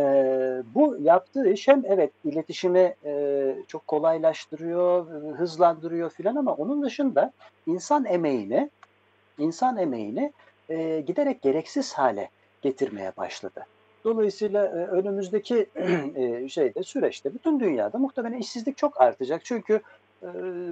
bu 0.75 0.97
yaptığı 1.01 1.49
iş 1.49 1.67
hem 1.67 1.83
evet 1.85 2.11
iletişimi 2.25 2.95
e, 3.05 3.55
çok 3.67 3.87
kolaylaştırıyor, 3.87 5.05
hızlandırıyor 5.37 6.09
filan 6.09 6.35
ama 6.35 6.53
onun 6.53 6.83
dışında 6.83 7.33
insan 7.67 8.05
emeğini 8.05 8.69
insan 9.37 9.77
emeğini 9.77 10.33
e, 10.69 11.01
giderek 11.01 11.41
gereksiz 11.41 11.93
hale 11.93 12.29
getirmeye 12.61 13.11
başladı. 13.17 13.65
Dolayısıyla 14.03 14.65
e, 14.65 14.69
önümüzdeki 14.69 15.69
e, 16.15 16.49
şeyde 16.49 16.83
süreçte 16.83 17.33
bütün 17.33 17.59
dünyada 17.59 17.97
muhtemelen 17.97 18.37
işsizlik 18.37 18.77
çok 18.77 19.01
artacak. 19.01 19.45
Çünkü 19.45 19.81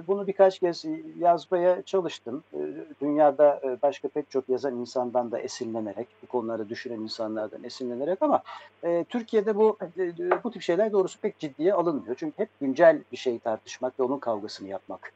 bunu 0.06 0.26
birkaç 0.26 0.58
kez 0.58 0.84
yazmaya 1.18 1.82
çalıştım. 1.82 2.44
E, 2.54 2.58
dünyada 3.00 3.60
e, 3.64 3.82
başka 3.82 4.08
pek 4.08 4.30
çok 4.30 4.48
yazan 4.48 4.76
insandan 4.76 5.30
da 5.30 5.38
esinlenerek, 5.38 6.08
bu 6.22 6.26
konuları 6.26 6.68
düşünen 6.68 7.00
insanlardan 7.00 7.64
esinlenerek 7.64 8.22
ama 8.22 8.42
e, 8.84 9.04
Türkiye'de 9.08 9.56
bu 9.56 9.78
e, 9.98 10.44
bu 10.44 10.50
tip 10.50 10.62
şeyler 10.62 10.92
doğrusu 10.92 11.20
pek 11.20 11.38
ciddiye 11.38 11.74
alınmıyor. 11.74 12.16
Çünkü 12.18 12.38
hep 12.38 12.48
güncel 12.60 13.02
bir 13.12 13.16
şey 13.16 13.38
tartışmak 13.38 14.00
ve 14.00 14.02
onun 14.02 14.18
kavgasını 14.18 14.68
yapmak 14.68 15.12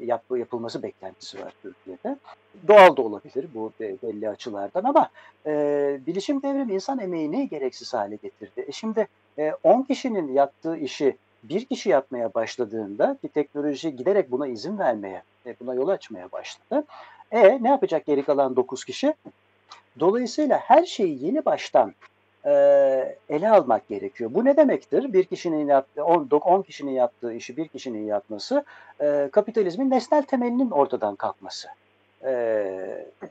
yap, 0.00 0.22
yapılması 0.36 0.82
beklentisi 0.82 1.44
var 1.44 1.52
Türkiye'de. 1.62 2.16
Doğal 2.68 2.96
da 2.96 3.02
olabilir 3.02 3.46
bu 3.54 3.72
belli 3.80 4.28
açılardan 4.28 4.84
ama 4.84 5.08
bilişim 6.06 6.42
devrimi 6.42 6.72
insan 6.72 6.98
emeğini 6.98 7.48
gereksiz 7.48 7.94
hale 7.94 8.16
getirdi. 8.16 8.72
Şimdi 8.72 9.08
10 9.62 9.80
e, 9.80 9.84
kişinin 9.88 10.32
yaptığı 10.32 10.76
işi 10.76 11.16
bir 11.42 11.64
kişi 11.64 11.88
yapmaya 11.88 12.34
başladığında 12.34 13.16
ki 13.22 13.28
teknoloji 13.28 13.96
giderek 13.96 14.30
buna 14.30 14.46
izin 14.46 14.78
vermeye, 14.78 15.22
buna 15.60 15.74
yol 15.74 15.88
açmaya 15.88 16.32
başladı. 16.32 16.84
E 17.30 17.62
ne 17.62 17.68
yapacak 17.68 18.06
geri 18.06 18.22
kalan 18.22 18.56
9 18.56 18.84
kişi? 18.84 19.14
Dolayısıyla 20.00 20.58
her 20.58 20.86
şeyi 20.86 21.24
yeni 21.24 21.44
baştan 21.44 21.94
e, 22.44 22.52
ele 23.28 23.50
almak 23.50 23.88
gerekiyor. 23.88 24.30
Bu 24.34 24.44
ne 24.44 24.56
demektir? 24.56 25.12
Bir 25.12 25.24
kişinin 25.24 25.66
yaptığı, 25.66 26.04
10, 26.04 26.28
10 26.30 26.62
kişinin 26.62 26.90
yaptığı 26.90 27.32
işi 27.32 27.56
bir 27.56 27.68
kişinin 27.68 28.06
yapması, 28.06 28.64
e, 29.00 29.28
kapitalizmin 29.32 29.90
nesnel 29.90 30.22
temelinin 30.22 30.70
ortadan 30.70 31.16
kalkması 31.16 31.68
e, 32.24 32.32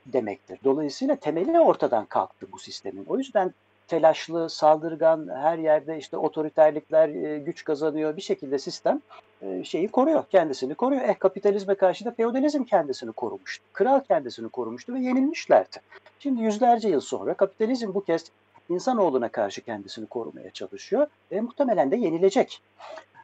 demektir. 0.06 0.60
Dolayısıyla 0.64 1.16
temeli 1.16 1.60
ortadan 1.60 2.06
kalktı 2.06 2.48
bu 2.52 2.60
sistemin. 2.60 3.06
O 3.10 3.18
yüzden 3.18 3.54
telaşlı, 3.92 4.50
saldırgan, 4.50 5.30
her 5.36 5.58
yerde 5.58 5.98
işte 5.98 6.18
otoriterlikler 6.18 7.10
e, 7.10 7.40
güç 7.40 7.64
kazanıyor. 7.64 8.18
Bir 8.18 8.22
şekilde 8.22 8.60
sistem 8.60 9.02
e, 9.42 9.64
şeyi 9.64 9.88
koruyor, 9.88 10.24
kendisini 10.32 10.76
koruyor. 10.76 11.02
Eh 11.02 11.20
kapitalizme 11.20 11.76
karşı 11.76 12.06
da 12.06 12.12
feodalizm 12.12 12.64
kendisini 12.64 13.12
korumuştu. 13.12 13.64
Kral 13.74 14.00
kendisini 14.00 14.50
korumuştu 14.50 14.94
ve 14.94 15.00
yenilmişlerdi. 15.00 15.78
Şimdi 16.20 16.42
yüzlerce 16.42 16.90
yıl 16.90 17.02
sonra 17.02 17.34
kapitalizm 17.34 17.94
bu 17.94 18.04
kez 18.04 18.26
insanoğluna 18.70 19.30
karşı 19.30 19.62
kendisini 19.62 20.06
korumaya 20.06 20.52
çalışıyor 20.52 21.08
ve 21.32 21.42
muhtemelen 21.42 21.92
de 21.92 21.96
yenilecek. 21.96 22.62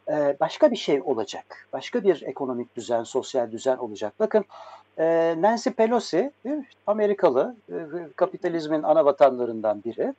Ee, 0.10 0.38
başka 0.40 0.72
bir 0.72 0.76
şey 0.76 1.02
olacak. 1.02 1.68
Başka 1.74 2.04
bir 2.04 2.22
ekonomik 2.22 2.76
düzen, 2.76 3.04
sosyal 3.04 3.52
düzen 3.52 3.78
olacak. 3.78 4.14
Bakın 4.20 4.46
e, 4.98 5.36
Nancy 5.38 5.70
Pelosi 5.70 6.32
Amerikalı, 6.88 7.56
e, 7.70 7.76
kapitalizmin 8.16 8.84
ana 8.84 9.06
vatanlarından 9.06 9.84
biri, 9.84 10.14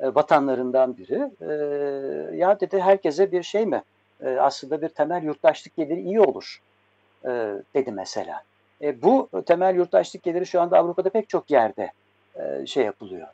e, 0.00 0.14
vatanlarından 0.14 0.96
biri. 0.96 1.30
Ya 2.36 2.60
dedi 2.60 2.80
herkese 2.80 3.32
bir 3.32 3.42
şey 3.42 3.66
mi? 3.66 3.82
Aslında 4.38 4.82
bir 4.82 4.88
temel 4.88 5.22
yurttaşlık 5.22 5.76
geliri 5.76 6.00
iyi 6.00 6.20
olur 6.20 6.60
dedi 7.74 7.92
mesela. 7.92 8.42
Bu 9.02 9.28
temel 9.46 9.74
yurttaşlık 9.74 10.22
geliri 10.22 10.46
şu 10.46 10.60
anda 10.60 10.78
Avrupa'da 10.78 11.10
pek 11.10 11.28
çok 11.28 11.50
yerde 11.50 11.92
şey 12.66 12.84
yapılıyor. 12.84 13.28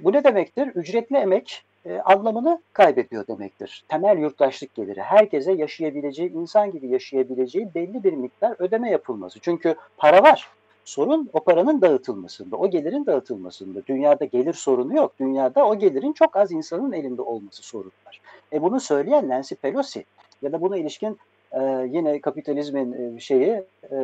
Bu 0.00 0.12
ne 0.12 0.24
demektir? 0.24 0.66
Ücretli 0.66 1.16
emek 1.16 1.64
e, 1.86 1.98
anlamını 1.98 2.62
kaybediyor 2.72 3.26
demektir. 3.26 3.84
Temel 3.88 4.18
yurttaşlık 4.18 4.74
geliri, 4.74 5.02
herkese 5.02 5.52
yaşayabileceği, 5.52 6.32
insan 6.32 6.70
gibi 6.72 6.88
yaşayabileceği 6.88 7.74
belli 7.74 8.04
bir 8.04 8.12
miktar 8.12 8.56
ödeme 8.58 8.90
yapılması. 8.90 9.40
Çünkü 9.40 9.74
para 9.96 10.22
var. 10.22 10.48
Sorun 10.84 11.30
o 11.32 11.40
paranın 11.40 11.80
dağıtılmasında, 11.80 12.56
o 12.56 12.70
gelirin 12.70 13.06
dağıtılmasında. 13.06 13.86
Dünyada 13.86 14.24
gelir 14.24 14.54
sorunu 14.54 14.96
yok. 14.96 15.12
Dünyada 15.20 15.66
o 15.66 15.78
gelirin 15.78 16.12
çok 16.12 16.36
az 16.36 16.52
insanın 16.52 16.92
elinde 16.92 17.22
olması 17.22 17.62
sorun 17.62 17.92
var. 18.06 18.20
E 18.52 18.62
bunu 18.62 18.80
söyleyen 18.80 19.28
Nancy 19.28 19.54
Pelosi 19.54 20.04
ya 20.42 20.52
da 20.52 20.60
buna 20.60 20.76
ilişkin 20.76 21.18
ee, 21.52 21.88
yine 21.90 22.20
kapitalizmin 22.20 23.16
e, 23.16 23.20
şeyi 23.20 23.50
e, 23.82 23.96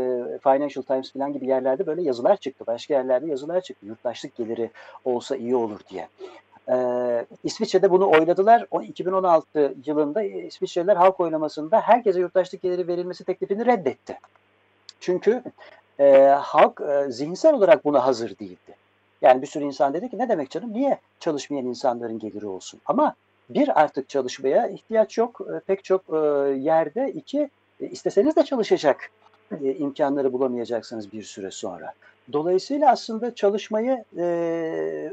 Financial 0.42 0.82
Times 0.82 1.12
falan 1.12 1.32
gibi 1.32 1.46
yerlerde 1.46 1.86
böyle 1.86 2.02
yazılar 2.02 2.36
çıktı. 2.36 2.64
Başka 2.66 2.94
yerlerde 2.94 3.26
yazılar 3.26 3.60
çıktı. 3.60 3.86
Yurttaşlık 3.86 4.36
geliri 4.36 4.70
olsa 5.04 5.36
iyi 5.36 5.56
olur 5.56 5.80
diye. 5.90 6.08
Ee, 6.70 7.26
İsviçre'de 7.44 7.90
bunu 7.90 8.10
oyladılar. 8.10 8.66
O 8.70 8.82
2016 8.82 9.74
yılında 9.86 10.22
İsviçreliler 10.22 10.96
halk 10.96 11.20
oylamasında 11.20 11.80
herkese 11.80 12.20
yurttaşlık 12.20 12.62
geliri 12.62 12.88
verilmesi 12.88 13.24
teklifini 13.24 13.66
reddetti. 13.66 14.18
Çünkü 15.00 15.42
e, 16.00 16.26
halk 16.26 16.80
e, 16.80 17.10
zihinsel 17.10 17.54
olarak 17.54 17.84
buna 17.84 18.06
hazır 18.06 18.38
değildi. 18.38 18.76
Yani 19.22 19.42
bir 19.42 19.46
sürü 19.46 19.64
insan 19.64 19.94
dedi 19.94 20.10
ki 20.10 20.18
ne 20.18 20.28
demek 20.28 20.50
canım 20.50 20.72
niye 20.72 20.98
çalışmayan 21.20 21.66
insanların 21.66 22.18
geliri 22.18 22.46
olsun? 22.46 22.80
Ama 22.86 23.14
bir 23.50 23.80
artık 23.80 24.08
çalışmaya 24.08 24.68
ihtiyaç 24.68 25.18
yok 25.18 25.40
e, 25.54 25.60
pek 25.60 25.84
çok 25.84 26.02
e, 26.12 26.16
yerde. 26.58 27.12
İki 27.12 27.50
e, 27.80 27.86
isteseniz 27.86 28.36
de 28.36 28.44
çalışacak 28.44 29.10
imkanları 29.60 30.32
bulamayacaksınız 30.32 31.12
bir 31.12 31.22
süre 31.22 31.50
sonra. 31.50 31.92
Dolayısıyla 32.32 32.90
aslında 32.90 33.34
çalışmayı 33.34 34.04
e, 34.16 34.22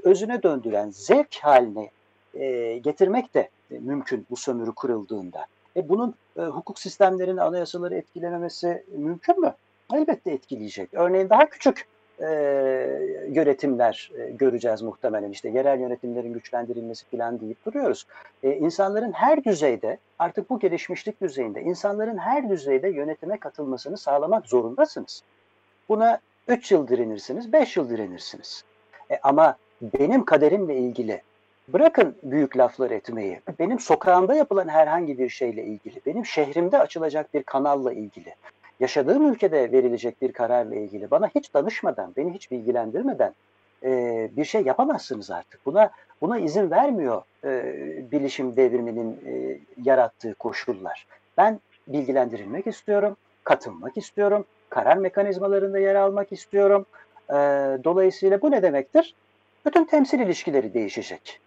özüne 0.03 0.43
döndüren, 0.43 0.89
zevk 0.89 1.35
haline 1.41 1.89
e, 2.33 2.77
getirmek 2.77 3.33
de 3.33 3.49
e, 3.71 3.79
mümkün 3.79 4.25
bu 4.29 4.35
sömürü 4.35 4.75
kırıldığında. 4.75 5.45
E 5.77 5.89
bunun 5.89 6.15
e, 6.37 6.41
hukuk 6.41 6.79
sistemlerini, 6.79 7.41
anayasaları 7.41 7.95
etkilememesi 7.95 8.83
mümkün 8.97 9.41
mü? 9.41 9.53
Elbette 9.93 10.31
etkileyecek. 10.31 10.89
Örneğin 10.93 11.29
daha 11.29 11.49
küçük 11.49 11.87
e, 12.19 12.25
yönetimler 13.29 14.11
e, 14.17 14.31
göreceğiz 14.31 14.81
muhtemelen. 14.81 15.31
İşte 15.31 15.49
yerel 15.49 15.79
yönetimlerin 15.79 16.33
güçlendirilmesi 16.33 17.05
falan 17.05 17.39
deyip 17.39 17.65
duruyoruz. 17.65 18.07
E, 18.43 18.51
insanların 18.55 19.11
her 19.11 19.43
düzeyde, 19.43 19.97
artık 20.19 20.49
bu 20.49 20.59
gelişmişlik 20.59 21.21
düzeyinde, 21.21 21.61
insanların 21.61 22.17
her 22.17 22.49
düzeyde 22.49 22.89
yönetime 22.89 23.37
katılmasını 23.37 23.97
sağlamak 23.97 24.45
zorundasınız. 24.47 25.23
Buna 25.89 26.19
3 26.47 26.71
yıl 26.71 26.87
direnirsiniz, 26.87 27.53
5 27.53 27.77
yıl 27.77 27.89
direnirsiniz. 27.89 28.63
E, 29.11 29.19
ama 29.23 29.57
benim 29.81 30.25
kaderimle 30.25 30.75
ilgili 30.77 31.21
Bırakın 31.67 32.15
büyük 32.23 32.57
laflar 32.57 32.91
etmeyi. 32.91 33.41
Benim 33.59 33.79
sokağımda 33.79 34.35
yapılan 34.35 34.67
herhangi 34.67 35.17
bir 35.17 35.29
şeyle 35.29 35.63
ilgili, 35.63 36.01
benim 36.05 36.25
şehrimde 36.25 36.79
açılacak 36.79 37.33
bir 37.33 37.43
kanalla 37.43 37.93
ilgili, 37.93 38.35
yaşadığım 38.79 39.31
ülkede 39.31 39.71
verilecek 39.71 40.21
bir 40.21 40.31
kararla 40.31 40.75
ilgili 40.75 41.11
bana 41.11 41.27
hiç 41.27 41.53
danışmadan, 41.53 42.13
beni 42.17 42.33
hiç 42.33 42.51
bilgilendirmeden 42.51 43.33
e, 43.83 44.29
bir 44.37 44.45
şey 44.45 44.61
yapamazsınız 44.61 45.31
artık. 45.31 45.65
Buna 45.65 45.89
buna 46.21 46.39
izin 46.39 46.71
vermiyor 46.71 47.21
e, 47.43 47.75
bilişim 48.11 48.55
devriminin 48.55 49.19
e, 49.25 49.59
yarattığı 49.83 50.33
koşullar. 50.33 51.07
Ben 51.37 51.59
bilgilendirilmek 51.87 52.67
istiyorum, 52.67 53.17
katılmak 53.43 53.97
istiyorum, 53.97 54.45
karar 54.69 54.97
mekanizmalarında 54.97 55.79
yer 55.79 55.95
almak 55.95 56.31
istiyorum. 56.31 56.85
E, 57.29 57.33
dolayısıyla 57.83 58.41
bu 58.41 58.51
ne 58.51 58.61
demektir? 58.61 59.15
Bütün 59.65 59.85
temsil 59.85 60.19
ilişkileri 60.19 60.73
değişecek. 60.73 61.39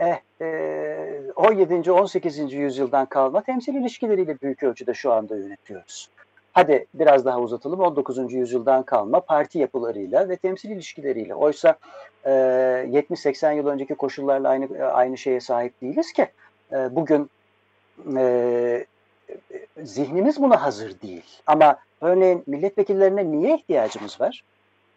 Eh, 0.00 0.20
e, 0.40 1.32
17. 1.36 1.92
18. 1.92 2.52
yüzyıldan 2.52 3.06
kalma 3.06 3.42
temsil 3.42 3.74
ilişkileriyle 3.74 4.40
büyük 4.42 4.62
ölçüde 4.62 4.94
şu 4.94 5.12
anda 5.12 5.36
yönetiyoruz. 5.36 6.08
Hadi 6.54 6.86
biraz 6.94 7.24
daha 7.24 7.40
uzatalım 7.40 7.80
19. 7.80 8.32
yüzyıldan 8.32 8.82
kalma 8.82 9.20
parti 9.20 9.58
yapılarıyla 9.58 10.28
ve 10.28 10.36
temsil 10.36 10.70
ilişkileriyle. 10.70 11.34
Oysa 11.34 11.78
e, 12.24 12.30
70-80 12.30 13.56
yıl 13.56 13.66
önceki 13.66 13.94
koşullarla 13.94 14.48
aynı 14.48 14.84
aynı 14.84 15.18
şeye 15.18 15.40
sahip 15.40 15.82
değiliz 15.82 16.12
ki. 16.12 16.28
E, 16.72 16.96
bugün 16.96 17.30
e, 18.16 18.86
zihnimiz 19.82 20.42
buna 20.42 20.62
hazır 20.62 21.00
değil. 21.00 21.40
Ama 21.46 21.78
örneğin 22.00 22.42
milletvekillerine 22.46 23.30
niye 23.32 23.56
ihtiyacımız 23.56 24.20
var? 24.20 24.44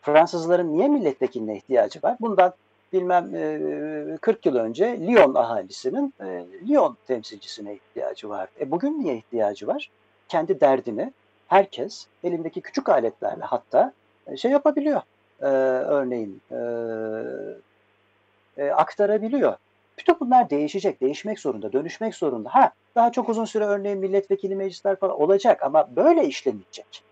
Fransızların 0.01 0.73
niye 0.73 0.87
milletvekiline 0.87 1.57
ihtiyacı 1.57 1.99
var? 2.03 2.17
Bundan 2.21 2.53
bilmem 2.93 3.31
40 4.21 4.45
yıl 4.45 4.55
önce 4.55 4.99
Lyon 5.07 5.35
ahalisinin 5.35 6.13
Lyon 6.67 6.97
temsilcisine 7.07 7.73
ihtiyacı 7.73 8.29
var. 8.29 8.49
E 8.59 8.71
bugün 8.71 8.99
niye 8.99 9.15
ihtiyacı 9.15 9.67
var? 9.67 9.91
Kendi 10.27 10.61
derdini 10.61 11.11
herkes 11.47 12.07
elindeki 12.23 12.61
küçük 12.61 12.89
aletlerle 12.89 13.43
hatta 13.43 13.93
şey 14.37 14.51
yapabiliyor. 14.51 15.01
Örneğin 15.39 16.41
aktarabiliyor. 18.73 19.55
Bütün 19.99 20.19
bunlar 20.19 20.49
değişecek, 20.49 21.01
değişmek 21.01 21.39
zorunda, 21.39 21.73
dönüşmek 21.73 22.15
zorunda. 22.15 22.49
Ha, 22.49 22.71
daha 22.95 23.11
çok 23.11 23.29
uzun 23.29 23.45
süre 23.45 23.65
örneğin 23.65 23.99
milletvekili 23.99 24.55
meclisler 24.55 24.95
falan 24.95 25.21
olacak 25.21 25.63
ama 25.63 25.95
böyle 25.95 26.25
işlemeyecek. 26.25 27.03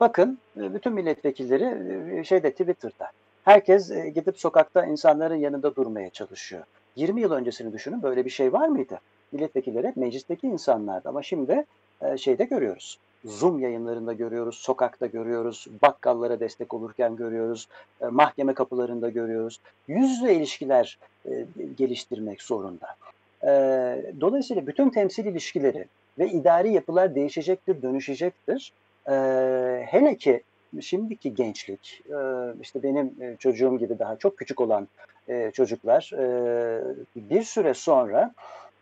Bakın 0.00 0.38
bütün 0.56 0.92
milletvekilleri 0.92 2.24
şeyde 2.24 2.50
Twitter'da 2.50 3.10
Herkes 3.44 3.90
e, 3.90 4.08
gidip 4.08 4.38
sokakta 4.38 4.86
insanların 4.86 5.34
yanında 5.34 5.76
durmaya 5.76 6.10
çalışıyor. 6.10 6.64
20 6.96 7.20
yıl 7.20 7.32
öncesini 7.32 7.72
düşünün 7.72 8.02
böyle 8.02 8.24
bir 8.24 8.30
şey 8.30 8.52
var 8.52 8.68
mıydı? 8.68 9.00
Milletvekilleri 9.32 9.88
hep 9.88 9.96
meclisteki 9.96 10.46
insanlardı 10.46 11.08
ama 11.08 11.22
şimdi 11.22 11.64
e, 12.00 12.16
şeyde 12.16 12.44
görüyoruz. 12.44 12.98
Zoom 13.24 13.58
yayınlarında 13.58 14.12
görüyoruz, 14.12 14.54
sokakta 14.54 15.06
görüyoruz, 15.06 15.66
bakkallara 15.82 16.40
destek 16.40 16.74
olurken 16.74 17.16
görüyoruz, 17.16 17.68
e, 18.00 18.06
mahkeme 18.06 18.54
kapılarında 18.54 19.08
görüyoruz. 19.08 19.60
Yüz 19.88 20.10
yüze 20.10 20.34
ilişkiler 20.34 20.98
geliştirmek 21.76 22.42
zorunda. 22.42 22.86
Dolayısıyla 24.20 24.66
bütün 24.66 24.90
temsil 24.90 25.26
ilişkileri 25.26 25.84
ve 26.18 26.28
idari 26.28 26.72
yapılar 26.72 27.14
değişecektir, 27.14 27.82
dönüşecektir. 27.82 28.72
Hele 29.86 30.16
ki 30.16 30.42
şimdiki 30.80 31.34
gençlik, 31.34 32.02
e, 32.10 32.16
işte 32.62 32.82
benim 32.82 33.14
e, 33.20 33.36
çocuğum 33.38 33.78
gibi 33.78 33.98
daha 33.98 34.16
çok 34.16 34.38
küçük 34.38 34.60
olan 34.60 34.88
e, 35.28 35.50
çocuklar 35.50 36.10
bir 37.16 37.42
süre 37.42 37.74
sonra 37.74 38.34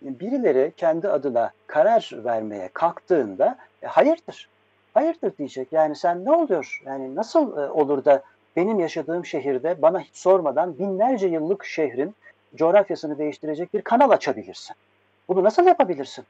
birileri 0.03 0.73
kendi 0.77 1.09
adına 1.09 1.51
karar 1.67 2.11
vermeye 2.15 2.71
kalktığında 2.73 3.57
hayırdır, 3.85 4.49
hayırdır 4.95 5.37
diyecek. 5.37 5.69
Yani 5.73 5.97
sen 5.97 6.25
ne 6.25 6.33
oluyor? 6.33 6.83
Yani 6.87 7.15
nasıl 7.15 7.57
olur 7.57 8.05
da 8.05 8.23
benim 8.57 8.81
yaşadığım 8.81 9.27
şehirde 9.27 9.83
bana 9.83 10.01
hiç 10.01 10.17
sormadan 10.17 10.79
binlerce 10.79 11.27
yıllık 11.27 11.65
şehrin 11.65 12.15
coğrafyasını 12.55 13.19
değiştirecek 13.19 13.75
bir 13.75 13.83
kanal 13.83 14.11
açabilirsin? 14.11 14.77
Bunu 15.29 15.45
nasıl 15.45 15.67
yapabilirsin? 15.67 16.25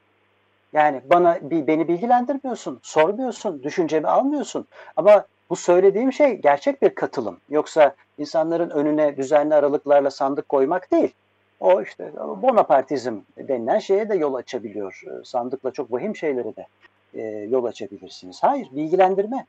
Yani 0.73 1.01
bana 1.05 1.39
beni 1.41 1.87
bilgilendirmiyorsun, 1.87 2.79
sormuyorsun, 2.83 3.63
düşüncemi 3.63 4.07
almıyorsun. 4.07 4.67
Ama 4.95 5.25
bu 5.49 5.55
söylediğim 5.55 6.13
şey 6.13 6.33
gerçek 6.33 6.81
bir 6.81 6.95
katılım. 6.95 7.39
Yoksa 7.49 7.95
insanların 8.17 8.69
önüne 8.69 9.17
düzenli 9.17 9.55
aralıklarla 9.55 10.11
sandık 10.11 10.49
koymak 10.49 10.91
değil. 10.91 11.13
O 11.61 11.81
işte 11.81 12.11
Bonapartizm 12.17 13.17
denilen 13.37 13.79
şeye 13.79 14.09
de 14.09 14.15
yol 14.15 14.33
açabiliyor. 14.33 15.01
Ee, 15.07 15.23
sandıkla 15.23 15.71
çok 15.71 15.91
vahim 15.91 16.15
şeylere 16.15 16.55
de 16.55 16.67
e, 17.13 17.21
yol 17.49 17.65
açabilirsiniz. 17.65 18.43
Hayır, 18.43 18.67
bilgilendirme. 18.71 19.45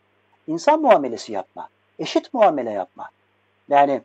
İnsan 0.47 0.81
muamelesi 0.81 1.33
yapma. 1.33 1.69
Eşit 1.99 2.35
muamele 2.35 2.71
yapma. 2.71 3.09
Yani 3.69 4.03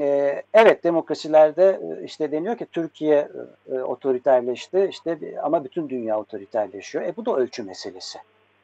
e, 0.00 0.42
evet 0.54 0.84
demokrasilerde 0.84 1.80
e, 1.82 2.04
işte 2.04 2.32
deniyor 2.32 2.58
ki 2.58 2.66
Türkiye 2.72 3.28
e, 3.72 3.78
otoriterleşti 3.80 4.88
işte 4.90 5.18
ama 5.42 5.64
bütün 5.64 5.88
dünya 5.88 6.20
otoriterleşiyor. 6.20 7.04
E 7.04 7.16
bu 7.16 7.26
da 7.26 7.36
ölçü 7.36 7.62
meselesi. 7.62 8.18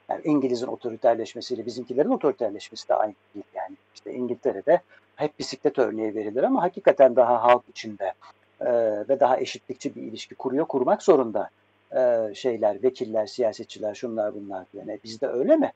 Yani 0.09 0.21
İngiliz'in 0.25 0.67
otoriterleşmesiyle 0.67 1.67
bizimkilerin 1.67 2.11
otoriterleşmesi 2.11 2.89
de 2.89 2.95
aynı 2.95 3.15
değil. 3.35 3.45
Yani 3.55 3.77
işte 3.95 4.15
İngiltere'de 4.15 4.81
hep 5.17 5.39
bisiklet 5.39 5.79
örneği 5.79 6.15
verilir 6.15 6.43
ama 6.43 6.63
hakikaten 6.63 7.17
daha 7.17 7.43
halk 7.43 7.63
içinde 7.69 8.13
e, 8.61 8.73
ve 9.09 9.21
daha 9.21 9.41
eşitlikçi 9.41 9.95
bir 9.95 10.03
ilişki 10.03 10.35
kuruyor, 10.35 10.67
kurmak 10.67 11.03
zorunda 11.03 11.51
e, 11.97 12.35
şeyler, 12.35 12.83
vekiller, 12.83 13.27
siyasetçiler, 13.27 13.95
şunlar 13.95 14.35
bunlar. 14.35 14.67
Yani 14.75 14.99
bizde 15.05 15.27
öyle 15.27 15.57
mi? 15.57 15.73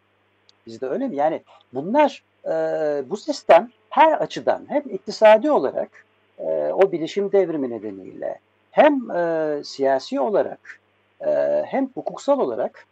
Bizde 0.67 0.87
öyle 0.87 1.09
mi? 1.09 1.17
Yani 1.17 1.43
bunlar 1.73 2.23
e, 2.45 2.51
bu 3.11 3.17
sistem 3.17 3.71
her 3.91 4.13
açıdan 4.13 4.65
hem 4.69 4.83
iktisadi 4.91 5.51
olarak 5.51 6.05
e, 6.39 6.73
o 6.73 6.93
bilişim 6.93 7.33
devrimi 7.33 7.71
nedeniyle 7.71 8.39
hem 8.71 9.11
e, 9.11 9.61
siyasi 9.65 10.21
olarak 10.21 10.81
e, 11.27 11.63
hem 11.67 11.91
hukuksal 11.95 12.41
olarak 12.41 12.87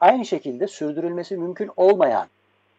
aynı 0.00 0.24
şekilde 0.24 0.66
sürdürülmesi 0.66 1.36
mümkün 1.36 1.70
olmayan 1.76 2.26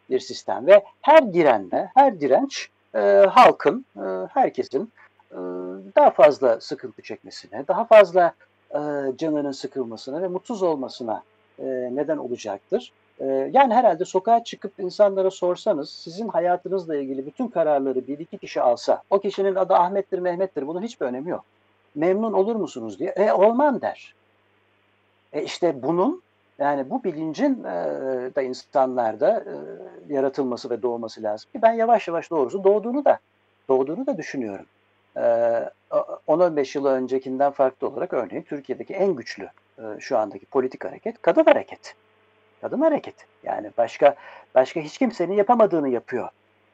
bir 0.10 0.20
sistem 0.20 0.68
ve 0.68 0.84
her 1.02 1.34
direnme, 1.34 1.92
her 1.96 2.20
direnç 2.20 2.70
e, 2.96 3.00
halkın, 3.30 3.86
e, 3.98 4.04
herkesin 4.34 4.92
e, 5.32 5.38
daha 5.96 6.10
fazla 6.10 6.60
sıkıntı 6.62 7.02
çekmesine, 7.02 7.68
daha 7.68 7.86
fazla 7.86 8.34
e, 8.72 8.80
canının 9.18 9.52
sıkılmasına 9.52 10.22
ve 10.22 10.28
mutsuz 10.28 10.64
olmasına 10.64 11.24
e, 11.60 11.66
neden 11.92 12.18
olacaktır. 12.18 12.92
E, 13.20 13.26
yani 13.54 13.74
herhalde 13.74 14.06
sokağa 14.06 14.44
çıkıp 14.44 14.80
insanlara 14.80 15.32
sorsanız 15.32 15.90
sizin 15.90 16.28
hayatınızla 16.28 16.96
ilgili 16.96 17.26
bütün 17.26 17.48
kararları 17.48 18.08
bir 18.08 18.20
iki 18.20 18.38
kişi 18.38 18.62
alsa, 18.62 19.02
o 19.10 19.20
kişinin 19.20 19.56
adı 19.56 19.74
Ahmet'tir, 19.74 20.20
Mehmet'tir 20.20 20.68
bunun 20.68 20.82
hiçbir 20.82 21.06
önemi 21.06 21.30
yok. 21.30 21.46
Memnun 21.96 22.34
olur 22.34 22.56
musunuz 22.56 23.00
diye, 23.00 23.10
e 23.10 23.32
olmam 23.32 23.82
der. 23.82 24.16
E 25.34 25.44
işte 25.44 25.84
bunun 25.84 26.22
yani 26.60 26.90
bu 26.90 27.04
bilincin 27.04 27.64
da 28.36 28.42
insanlarda 28.42 29.44
yaratılması 30.10 30.70
ve 30.70 30.82
doğması 30.82 31.24
lazım 31.24 31.50
ben 31.62 31.74
yavaş 31.74 32.08
yavaş 32.08 32.30
doğrusu 32.30 32.64
doğduğunu 32.64 33.06
da 33.06 33.20
doğduğunu 33.70 34.08
da 34.08 34.18
düşünüyorum. 34.18 34.66
E, 35.18 35.22
10-15 36.28 36.78
yıl 36.78 36.86
öncekinden 36.86 37.52
farklı 37.52 37.88
olarak 37.88 38.14
örneğin 38.14 38.44
Türkiye'deki 38.44 38.94
en 38.94 39.16
güçlü 39.16 39.50
e, 39.78 39.84
şu 40.00 40.18
andaki 40.18 40.46
politik 40.46 40.86
hareket 40.86 41.22
kadın 41.22 41.44
hareket. 41.44 41.96
Kadın 42.62 42.82
hareket. 42.82 43.16
Yani 43.44 43.72
başka 43.78 44.16
başka 44.56 44.80
hiç 44.80 44.98
kimsenin 44.98 45.34
yapamadığını 45.34 45.90
yapıyor 45.90 46.30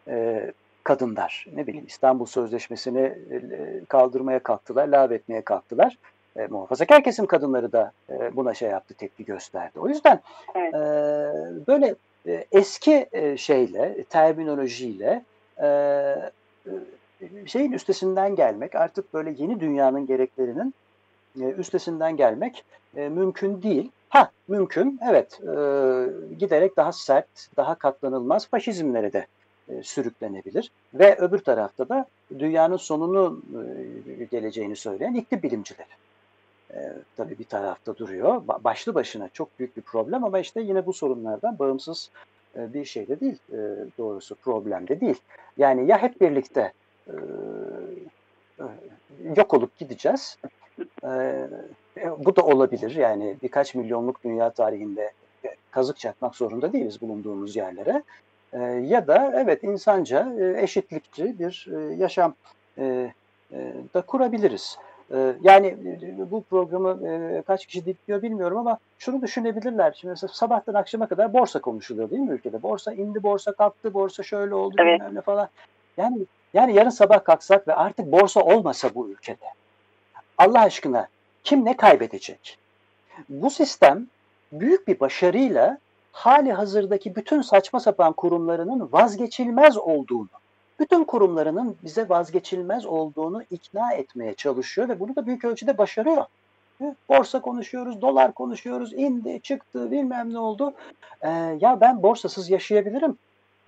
e, 0.08 0.52
kadınlar. 0.84 1.46
Ne 1.56 1.68
bileyim 1.68 1.86
İstanbul 1.88 2.26
Sözleşmesi'ni 2.26 3.02
e, 3.02 3.86
kaldırmaya 3.88 4.40
kalktılar, 4.40 4.88
lağvetmeye 4.88 5.42
kalktılar 5.42 5.98
e, 6.36 6.48
muhafazakar 6.48 7.04
kesim 7.04 7.26
kadınları 7.26 7.72
da 7.72 7.92
e, 8.10 8.36
buna 8.36 8.54
şey 8.54 8.70
yaptı, 8.70 8.94
tepki 8.94 9.26
gösterdi. 9.26 9.80
O 9.80 9.90
yüzden 9.90 10.20
evet. 10.56 10.74
e, 10.74 10.78
böyle 11.68 11.96
e, 12.28 12.46
eski 12.52 13.08
e, 13.12 13.38
şeyle, 13.38 14.04
terminolojiyle 14.04 15.24
şeyin 17.46 17.72
üstesinden 17.72 18.36
gelmek, 18.36 18.76
artık 18.76 19.14
böyle 19.14 19.36
yeni 19.38 19.60
dünyanın 19.60 20.08
gereklerinin 20.08 20.74
üstesinden 21.58 22.18
gelmek 22.18 22.64
mümkün 22.94 23.62
değil. 23.62 23.92
Ha 24.10 24.32
mümkün, 24.48 25.00
evet. 25.10 25.40
giderek 26.40 26.78
daha 26.78 26.92
sert, 26.92 27.28
daha 27.58 27.76
katlanılmaz 27.76 28.48
faşizmlere 28.48 29.14
de 29.14 29.28
sürüklenebilir. 29.84 30.72
Ve 30.94 31.18
öbür 31.18 31.40
tarafta 31.40 31.90
da 31.90 32.06
dünyanın 32.40 32.78
sonunu 32.78 33.42
geleceğini 34.32 34.76
söyleyen 34.76 35.14
iklim 35.14 35.42
bilimcileri 35.44 35.88
e, 36.74 36.94
tabii 37.18 37.40
bir 37.40 37.44
tarafta 37.44 37.98
duruyor. 37.98 38.42
Başlı 38.64 38.96
başına 38.96 39.30
çok 39.30 39.60
büyük 39.60 39.78
bir 39.78 39.82
problem 39.82 40.24
ama 40.24 40.40
işte 40.40 40.62
yine 40.62 40.86
bu 40.86 40.94
sorunlardan 40.94 41.60
bağımsız 41.60 42.10
e, 42.56 42.74
bir 42.74 42.86
şey 42.86 43.08
de 43.08 43.20
değil 43.20 43.38
e, 43.52 43.58
doğrusu 43.98 44.36
problem 44.36 44.88
de 44.88 45.02
değil. 45.02 45.22
Yani 45.58 45.88
ya 45.88 46.02
hep 46.02 46.22
birlikte 46.22 46.74
e, 48.60 48.64
yok 49.36 49.54
olup 49.54 49.78
gideceğiz. 49.78 50.38
E, 51.04 51.10
e, 51.98 52.26
bu 52.26 52.36
da 52.36 52.42
olabilir 52.42 52.96
yani 52.96 53.36
birkaç 53.44 53.76
milyonluk 53.76 54.24
dünya 54.24 54.50
tarihinde 54.50 55.12
kazık 55.72 55.98
çakmak 55.98 56.36
zorunda 56.36 56.74
değiliz 56.74 57.02
bulunduğumuz 57.02 57.56
yerlere. 57.56 58.04
E, 58.54 58.60
ya 58.64 59.08
da 59.08 59.32
evet 59.36 59.64
insanca 59.64 60.34
e, 60.40 60.64
eşitlikçi 60.64 61.40
bir 61.40 61.68
e, 61.76 61.96
yaşam 61.96 62.34
e, 62.78 63.14
e, 63.52 63.74
da 63.94 64.02
kurabiliriz. 64.02 64.78
Ee, 65.12 65.34
yani 65.42 65.68
e, 65.68 66.32
bu 66.32 66.44
programı 66.44 67.08
e, 67.08 67.42
kaç 67.42 67.66
kişi 67.66 67.86
dinliyor 67.86 68.22
bilmiyorum 68.22 68.58
ama 68.58 68.78
şunu 69.00 69.22
düşünebilirler. 69.22 69.98
Şimdi 70.00 70.12
mesela 70.12 70.34
sabahtan 70.34 70.74
akşama 70.74 71.08
kadar 71.08 71.34
borsa 71.34 71.62
konuşuluyor 71.62 72.10
değil 72.10 72.22
mi 72.22 72.32
ülkede? 72.32 72.64
Borsa 72.64 72.94
indi, 72.94 73.24
borsa 73.24 73.52
kalktı, 73.52 73.94
borsa 73.94 74.24
şöyle 74.24 74.56
oldu 74.56 74.76
evet. 74.80 75.00
bilmem 75.00 75.16
ne 75.16 75.22
falan. 75.22 75.48
Yani 75.98 76.26
yani 76.54 76.76
yarın 76.76 76.90
sabah 76.90 77.24
kalksak 77.24 77.68
ve 77.68 77.76
artık 77.76 78.12
borsa 78.12 78.42
olmasa 78.42 78.96
bu 78.96 79.10
ülkede 79.10 79.46
Allah 80.38 80.62
aşkına 80.62 81.08
kim 81.44 81.66
ne 81.66 81.78
kaybedecek? 81.78 82.58
Bu 83.30 83.50
sistem 83.50 84.08
büyük 84.52 84.88
bir 84.88 85.00
başarıyla 85.00 85.78
hali 86.12 86.52
hazırdaki 86.52 87.16
bütün 87.16 87.42
saçma 87.42 87.80
sapan 87.80 88.14
kurumlarının 88.14 88.90
vazgeçilmez 88.92 89.78
olduğunu 89.78 90.30
bütün 90.80 91.04
kurumlarının 91.04 91.78
bize 91.84 92.10
vazgeçilmez 92.10 92.86
olduğunu 92.86 93.44
ikna 93.52 93.94
etmeye 93.94 94.34
çalışıyor 94.34 94.90
ve 94.90 95.00
bunu 95.00 95.16
da 95.16 95.26
büyük 95.26 95.46
ölçüde 95.46 95.78
başarıyor. 95.78 96.26
Borsa 97.10 97.42
konuşuyoruz, 97.42 98.02
dolar 98.02 98.32
konuşuyoruz, 98.32 98.94
indi, 98.94 99.40
çıktı, 99.42 99.92
bilmem 99.92 100.34
ne 100.34 100.40
oldu. 100.40 100.74
Ee, 101.22 101.30
ya 101.62 101.82
ben 101.82 102.04
borsasız 102.04 102.50
yaşayabilirim. 102.50 103.18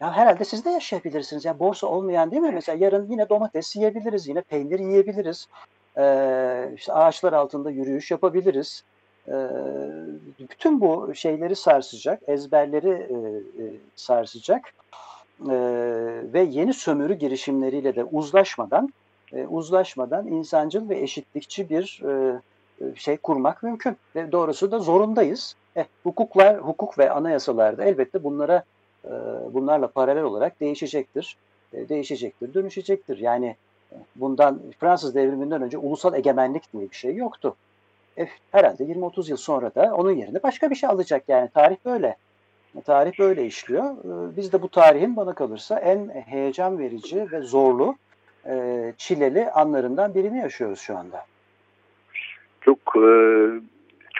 Ya 0.02 0.14
herhalde 0.14 0.46
siz 0.46 0.66
de 0.66 0.70
yaşayabilirsiniz. 0.70 1.46
Yani 1.46 1.60
borsa 1.60 1.88
olmayan 1.88 2.32
değil 2.32 2.42
mi? 2.42 2.52
Mesela 2.54 2.86
yarın 2.86 3.08
yine 3.12 3.30
domates 3.30 3.76
yiyebiliriz, 3.76 4.28
yine 4.28 4.42
peynir 4.42 4.80
yiyebiliriz. 4.80 5.48
Ee, 5.98 6.72
işte 6.76 6.94
ağaçlar 6.94 7.34
altında 7.34 7.72
yürüyüş 7.72 8.12
yapabiliriz. 8.12 8.84
Ee, 9.28 9.34
bütün 10.40 10.82
bu 10.82 11.16
şeyleri 11.16 11.56
sarsacak, 11.56 12.22
ezberleri 12.28 12.90
e, 12.90 13.16
e, 13.64 13.66
sarsacak 13.96 14.74
e, 15.50 15.56
ve 16.34 16.42
yeni 16.42 16.74
sömürü 16.74 17.14
girişimleriyle 17.14 17.96
de 17.96 18.04
uzlaşmadan 18.04 18.90
e, 19.34 19.48
uzlaşmadan 19.48 20.28
insancıl 20.28 20.90
ve 20.90 21.00
eşitlikçi 21.00 21.70
bir 21.70 22.02
e, 22.06 22.40
şey 22.96 23.18
kurmak 23.18 23.64
mümkün. 23.64 23.98
Ve 24.16 24.32
doğrusu 24.32 24.72
da 24.72 24.80
zorundayız. 24.80 25.56
Eh, 25.76 25.86
hukuklar, 26.04 26.58
hukuk 26.58 26.98
ve 27.00 27.12
anayasalarda 27.12 27.84
elbette 27.84 28.24
bunlara 28.24 28.56
e, 28.56 28.64
bunlarla 29.54 29.88
paralel 29.88 30.24
olarak 30.24 30.60
değişecektir. 30.60 31.38
E, 31.74 31.90
değişecektir, 31.90 32.54
dönüşecektir. 32.54 33.18
Yani 33.18 33.56
bundan 34.16 34.62
Fransız 34.80 35.16
devriminden 35.16 35.62
önce 35.62 35.78
ulusal 35.78 36.14
egemenlik 36.14 36.74
diye 36.74 36.92
bir 36.92 36.96
şey 36.96 37.16
yoktu. 37.16 37.56
E, 38.18 38.28
herhalde 38.52 38.84
20-30 38.84 39.30
yıl 39.30 39.38
sonra 39.38 39.76
da 39.76 39.96
onun 39.96 40.12
yerine 40.12 40.44
başka 40.44 40.70
bir 40.70 40.76
şey 40.76 40.90
alacak 40.90 41.24
yani. 41.28 41.50
Tarih 41.54 41.78
böyle. 41.86 42.16
Tarih 42.86 43.20
böyle 43.20 43.46
işliyor. 43.46 43.96
Biz 44.38 44.54
de 44.54 44.62
bu 44.62 44.70
tarihin 44.70 45.16
bana 45.16 45.34
kalırsa 45.34 45.80
en 45.80 46.10
heyecan 46.10 46.80
verici 46.80 47.32
ve 47.32 47.42
zorlu, 47.42 47.96
e, 48.46 48.94
çileli 48.98 49.52
anlarından 49.52 50.16
birini 50.16 50.38
yaşıyoruz 50.38 50.80
şu 50.80 50.98
anda. 50.98 51.26
Çok 52.62 52.78
e, 52.96 53.06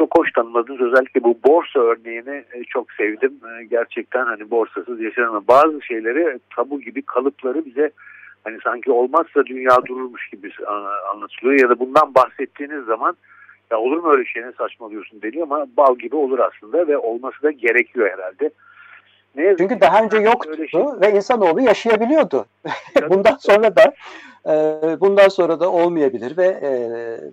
çok 0.02 0.18
hoş 0.18 0.32
tanımladınız. 0.32 0.82
Özellikle 0.82 1.24
bu 1.24 1.40
borsa 1.48 1.80
örneğini 1.80 2.44
e, 2.54 2.64
çok 2.64 2.92
sevdim. 2.92 3.34
Gerçekten 3.70 4.26
hani 4.26 4.52
borsasız 4.52 5.02
yaşanamaz. 5.02 5.48
Bazı 5.48 5.82
şeyleri 5.82 6.40
tabu 6.56 6.82
gibi 6.82 7.02
kalıpları 7.02 7.66
bize 7.66 7.92
hani 8.44 8.58
sanki 8.64 8.92
olmazsa 8.92 9.46
dünya 9.46 9.86
dururmuş 9.86 10.30
gibi 10.30 10.52
anlatılıyor 11.14 11.62
ya 11.62 11.70
da 11.70 11.80
bundan 11.80 12.16
bahsettiğiniz 12.16 12.86
zaman 12.86 13.16
ya 13.72 13.80
olur 13.80 13.98
mu 13.98 14.12
öyle 14.12 14.26
şey 14.26 14.44
ne 14.44 14.52
saçmalıyorsun 14.52 15.22
deniyor 15.22 15.44
ama 15.44 15.66
bal 15.78 15.98
gibi 15.98 16.16
olur 16.16 16.40
aslında 16.40 16.88
ve 16.88 16.98
olması 16.98 17.44
da 17.44 17.52
gerekiyor 17.52 18.10
herhalde. 18.10 18.52
Ne 19.36 19.56
Çünkü 19.58 19.82
daha 19.82 20.04
önce 20.04 20.18
yoktu 20.18 20.68
şey... 20.68 20.82
ve 21.02 21.12
insanoğlu 21.12 21.62
yaşayabiliyordu. 21.62 22.46
bundan 23.10 23.36
sonra 23.36 23.76
da 23.76 23.94
e, 24.46 24.52
bundan 25.00 25.28
sonra 25.28 25.60
da 25.60 25.72
olmayabilir 25.72 26.38
ve 26.38 26.46
e, 26.46 26.72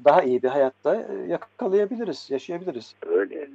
daha 0.05 0.23
iyi 0.23 0.43
bir 0.43 0.49
hayatta 0.49 1.07
yakalayabiliriz, 1.29 2.31
yaşayabiliriz. 2.31 2.95
Öyle. 3.07 3.49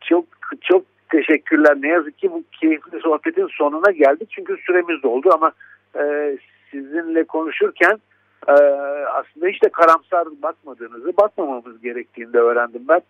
Çok 0.00 0.24
çok 0.60 0.82
teşekkürler. 1.10 1.76
Ne 1.80 1.88
yazık 1.88 2.18
ki 2.18 2.32
bu 2.32 2.42
keyifli 2.60 3.00
sohbetin 3.00 3.48
sonuna 3.50 3.90
geldik 3.90 4.28
çünkü 4.30 4.56
süremiz 4.66 5.02
doldu 5.02 5.30
ama 5.34 5.52
e, 5.98 6.36
sizinle 6.70 7.24
konuşurken 7.24 7.98
e, 8.48 8.52
aslında 9.12 9.46
hiç 9.46 9.62
de 9.62 9.68
karamsar 9.68 10.28
bakmadığınızı, 10.42 11.16
bakmamamız 11.16 11.80
gerektiğini 11.82 12.32
de 12.32 12.38
öğrendim 12.38 12.82
ben. 12.88 13.00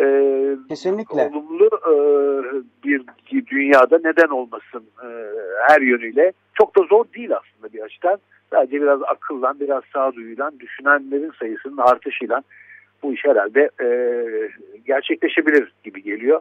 E, 0.00 0.06
Kesinlikle. 0.68 1.30
Olumlu 1.32 1.66
e, 1.66 1.94
bir 2.84 3.04
dünyada 3.46 4.00
neden 4.04 4.28
olmasın 4.28 4.84
e, 5.04 5.08
her 5.68 5.80
yönüyle. 5.80 6.32
Çok 6.54 6.76
da 6.76 6.82
zor 6.82 7.04
değil 7.16 7.30
aslında 7.36 7.72
bir 7.72 7.80
açıdan. 7.80 8.18
Sadece 8.50 8.82
biraz 8.82 9.02
akıllan, 9.02 9.60
biraz 9.60 9.82
sağduyuyla, 9.92 10.50
düşünenlerin 10.60 11.32
sayısının 11.38 11.76
artışıyla 11.76 12.42
bu 13.02 13.14
iş 13.14 13.24
herhalde 13.24 13.70
e, 13.80 13.88
gerçekleşebilir 14.86 15.72
gibi 15.84 16.02
geliyor. 16.02 16.40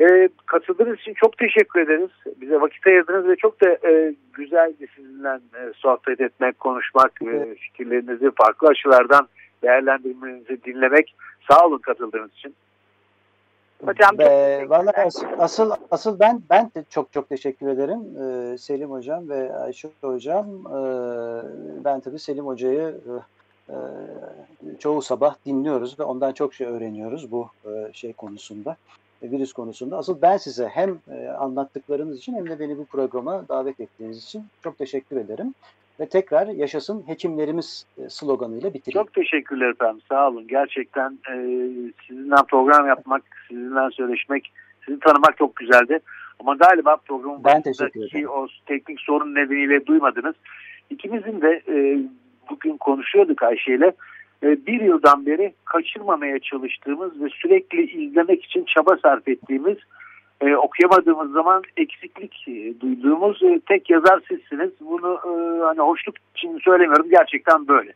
E, 0.00 0.28
katıldığınız 0.46 0.98
için 0.98 1.14
çok 1.14 1.38
teşekkür 1.38 1.80
ederiz. 1.80 2.10
Bize 2.40 2.60
vakit 2.60 2.86
ayırdınız 2.86 3.28
ve 3.28 3.36
çok 3.36 3.60
da 3.60 3.70
e, 3.88 4.14
güzeldi 4.32 4.86
sizinle 4.96 5.28
e, 5.28 5.72
sohbet 5.74 6.20
etmek, 6.20 6.60
konuşmak, 6.60 7.12
evet. 7.22 7.48
e, 7.48 7.54
fikirlerinizi 7.54 8.30
farklı 8.30 8.68
açılardan 8.68 9.28
değerlendirmenizi 9.62 10.64
dinlemek. 10.64 11.14
Sağ 11.48 11.66
olun 11.66 11.78
katıldığınız 11.78 12.32
için. 12.32 12.54
Hocam 13.84 14.18
Be, 14.18 14.64
vallahi 14.68 15.08
asıl 15.38 15.70
asıl 15.90 16.20
ben 16.20 16.42
ben 16.50 16.70
de 16.76 16.84
çok 16.90 17.12
çok 17.12 17.28
teşekkür 17.28 17.68
ederim 17.68 18.00
ee, 18.16 18.58
Selim 18.58 18.90
hocam 18.90 19.28
ve 19.28 19.56
Ayşe 19.56 19.88
hocam. 20.00 20.46
Ee, 20.46 21.84
ben 21.84 22.00
tabii 22.00 22.18
Selim 22.18 22.46
hocayı 22.46 23.00
e, 23.68 23.72
e, 23.72 23.76
çoğu 24.78 25.02
sabah 25.02 25.36
dinliyoruz 25.46 25.98
ve 26.00 26.02
ondan 26.02 26.32
çok 26.32 26.54
şey 26.54 26.66
öğreniyoruz 26.66 27.32
bu 27.32 27.48
e, 27.64 27.92
şey 27.92 28.12
konusunda 28.12 28.76
virüs 29.22 29.52
konusunda. 29.52 29.98
Asıl 29.98 30.22
ben 30.22 30.36
size 30.36 30.68
hem 30.68 30.98
e, 31.10 31.28
anlattıklarınız 31.28 32.18
için 32.18 32.34
hem 32.34 32.48
de 32.48 32.58
beni 32.58 32.78
bu 32.78 32.84
programa 32.84 33.48
davet 33.48 33.80
ettiğiniz 33.80 34.24
için 34.24 34.44
çok 34.62 34.78
teşekkür 34.78 35.16
ederim. 35.16 35.54
Ve 36.00 36.08
tekrar 36.08 36.46
yaşasın 36.46 37.04
hekimlerimiz 37.06 37.86
e, 37.98 38.08
sloganıyla 38.08 38.74
bitireyim. 38.74 39.04
Çok 39.04 39.14
teşekkürler 39.14 39.70
efendim. 39.70 40.00
Sağ 40.08 40.28
olun. 40.28 40.48
Gerçekten 40.48 41.18
e, 41.30 41.34
sizinle 42.06 42.36
program 42.48 42.86
yapmak, 42.86 43.22
sizinle 43.48 43.90
söyleşmek, 43.90 44.52
sizi 44.86 45.00
tanımak 45.00 45.38
çok 45.38 45.56
güzeldi. 45.56 46.00
Ama 46.40 46.54
galiba 46.54 46.96
programın 46.96 47.44
ben 47.44 47.62
başındaki 47.64 48.28
o 48.28 48.46
teknik 48.66 49.00
sorun 49.00 49.34
nedeniyle 49.34 49.86
duymadınız. 49.86 50.34
İkimizin 50.90 51.40
de 51.40 51.62
e, 51.68 51.98
bugün 52.50 52.76
konuşuyorduk 52.76 53.42
Ayşe 53.42 53.74
ile 53.74 53.92
e, 54.42 54.66
bir 54.66 54.80
yıldan 54.80 55.26
beri 55.26 55.54
kaçırmamaya 55.64 56.38
çalıştığımız 56.38 57.20
ve 57.20 57.28
sürekli 57.28 58.04
izlemek 58.04 58.44
için 58.44 58.64
çaba 58.64 58.96
sarf 58.96 59.28
ettiğimiz 59.28 59.76
e, 60.40 60.56
okuyamadığımız 60.56 61.32
zaman 61.32 61.62
eksiklik 61.76 62.48
e, 62.48 62.80
duyduğumuz 62.80 63.42
e, 63.42 63.60
tek 63.68 63.90
yazar 63.90 64.20
sizsiniz. 64.28 64.70
Bunu 64.80 65.20
e, 65.24 65.62
hani 65.64 65.80
hoşluk 65.80 66.14
için 66.36 66.58
söylemiyorum 66.58 67.10
gerçekten 67.10 67.68
böyle. 67.68 67.92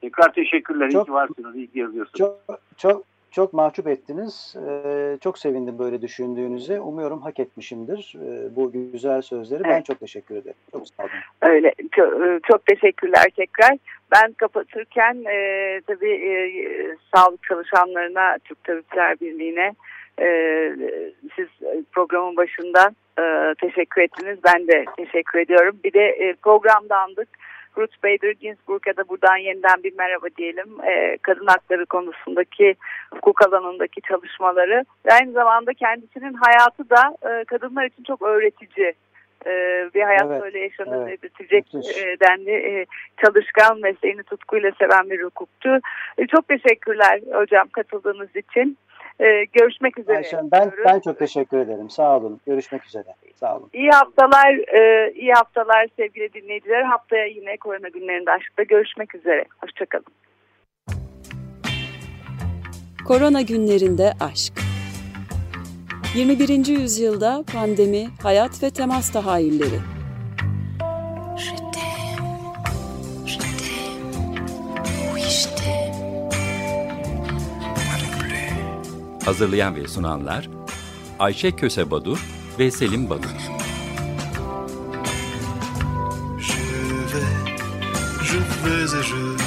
Tekrar 0.00 0.32
teşekkürler. 0.32 0.90
Çok, 0.90 1.02
iyi 1.02 1.06
ki 1.06 1.12
varsınız. 1.12 1.56
iyi 1.56 1.66
ki 1.66 1.78
yazıyorsunuz. 1.78 2.18
Çok, 2.18 2.58
çok, 2.76 3.04
çok 3.30 3.52
mahcup 3.52 3.86
ettiniz. 3.88 4.56
Ee, 4.68 5.18
çok 5.20 5.38
sevindim 5.38 5.78
böyle 5.78 6.02
düşündüğünüze. 6.02 6.80
Umuyorum 6.80 7.22
hak 7.22 7.40
etmişimdir 7.40 8.16
e, 8.16 8.56
bu 8.56 8.72
güzel 8.72 9.22
sözleri. 9.22 9.62
Evet. 9.64 9.74
Ben 9.76 9.82
çok 9.82 10.00
teşekkür 10.00 10.36
ederim. 10.36 10.56
Çok 10.72 10.88
sağ 10.88 11.02
olun. 11.02 11.12
Öyle. 11.42 11.74
Çok, 11.92 12.26
e, 12.26 12.40
çok 12.48 12.66
teşekkürler 12.66 13.24
tekrar. 13.36 13.78
Ben 14.12 14.32
kapatırken 14.32 15.24
e, 15.24 15.80
tabii 15.86 16.12
e, 16.12 16.32
sağlık 17.14 17.42
çalışanlarına, 17.42 18.38
Türk 18.44 18.64
Tabipler 18.64 19.20
Birliği'ne 19.20 19.72
E, 20.20 20.26
siz 21.36 21.48
programın 21.92 22.36
başında 22.36 22.90
e, 23.18 23.54
teşekkür 23.60 24.02
ettiniz. 24.02 24.38
Ben 24.44 24.68
de 24.68 24.84
teşekkür 24.96 25.38
ediyorum. 25.38 25.78
Bir 25.84 25.92
de 25.92 26.06
e, 26.08 26.34
programdandık. 26.34 27.28
Ruth 27.76 27.96
Bader 28.04 28.30
Ginsburg'a 28.30 28.96
da 28.96 29.08
buradan 29.08 29.36
yeniden 29.36 29.82
bir 29.84 29.94
merhaba 29.98 30.26
diyelim. 30.38 30.80
E, 30.86 31.18
kadın 31.22 31.46
hakları 31.46 31.86
konusundaki 31.86 32.74
hukuk 33.14 33.42
alanındaki 33.42 34.00
çalışmaları 34.00 34.84
ve 35.06 35.12
aynı 35.12 35.32
zamanda 35.32 35.74
kendisinin 35.74 36.34
hayatı 36.34 36.90
da 36.90 37.16
e, 37.30 37.44
kadınlar 37.44 37.84
için 37.84 38.04
çok 38.04 38.22
öğretici 38.22 38.94
e, 39.46 39.50
bir 39.94 40.02
hayat 40.02 40.26
evet, 40.26 40.42
böyle 40.42 40.58
yaşanır 40.58 41.08
evet. 41.08 41.22
bitecek 41.22 41.74
e, 41.74 42.20
denli 42.20 42.50
e, 42.50 42.86
çalışkan 43.24 43.80
mesleğini 43.80 44.22
tutkuyla 44.22 44.70
seven 44.78 45.10
bir 45.10 45.22
hukukçu. 45.22 45.80
E, 46.18 46.26
çok 46.26 46.48
teşekkürler 46.48 47.20
hocam 47.32 47.68
katıldığınız 47.68 48.36
için. 48.36 48.78
Ee, 49.20 49.44
görüşmek 49.52 49.98
üzere. 49.98 50.16
Ayşen, 50.16 50.50
ben, 50.50 50.72
ben 50.84 51.00
çok 51.00 51.18
teşekkür 51.18 51.58
ederim. 51.58 51.90
Sağ 51.90 52.16
olun. 52.16 52.40
Görüşmek 52.46 52.86
üzere. 52.86 53.14
Sağ 53.34 53.56
olun. 53.56 53.70
İyi 53.72 53.90
haftalar, 53.90 54.54
e, 54.54 55.12
iyi 55.12 55.32
haftalar 55.32 55.86
sevgili 55.96 56.32
dinleyiciler. 56.32 56.82
Haftaya 56.82 57.26
yine 57.26 57.56
korona 57.56 57.88
günlerinde 57.88 58.30
aşkta 58.30 58.62
görüşmek 58.62 59.14
üzere. 59.14 59.44
Hoşçakalın. 59.60 60.06
Korona 63.08 63.42
günlerinde 63.42 64.12
aşk. 64.20 64.52
21. 66.16 66.66
yüzyılda 66.66 67.44
pandemi, 67.52 68.06
hayat 68.22 68.62
ve 68.62 68.70
temas 68.70 69.12
tahayyülleri. 69.12 69.78
Hazırlayan 79.24 79.76
ve 79.76 79.88
sunanlar 79.88 80.48
Ayşe 81.18 81.56
Köse 81.56 81.90
Badur 81.90 82.18
ve 82.58 82.70
Selim 82.70 83.10
Badur. 83.10 83.28
Je 86.38 86.54
vais, 87.12 87.56
je 88.24 88.38
vais 88.64 89.02
je 89.02 89.41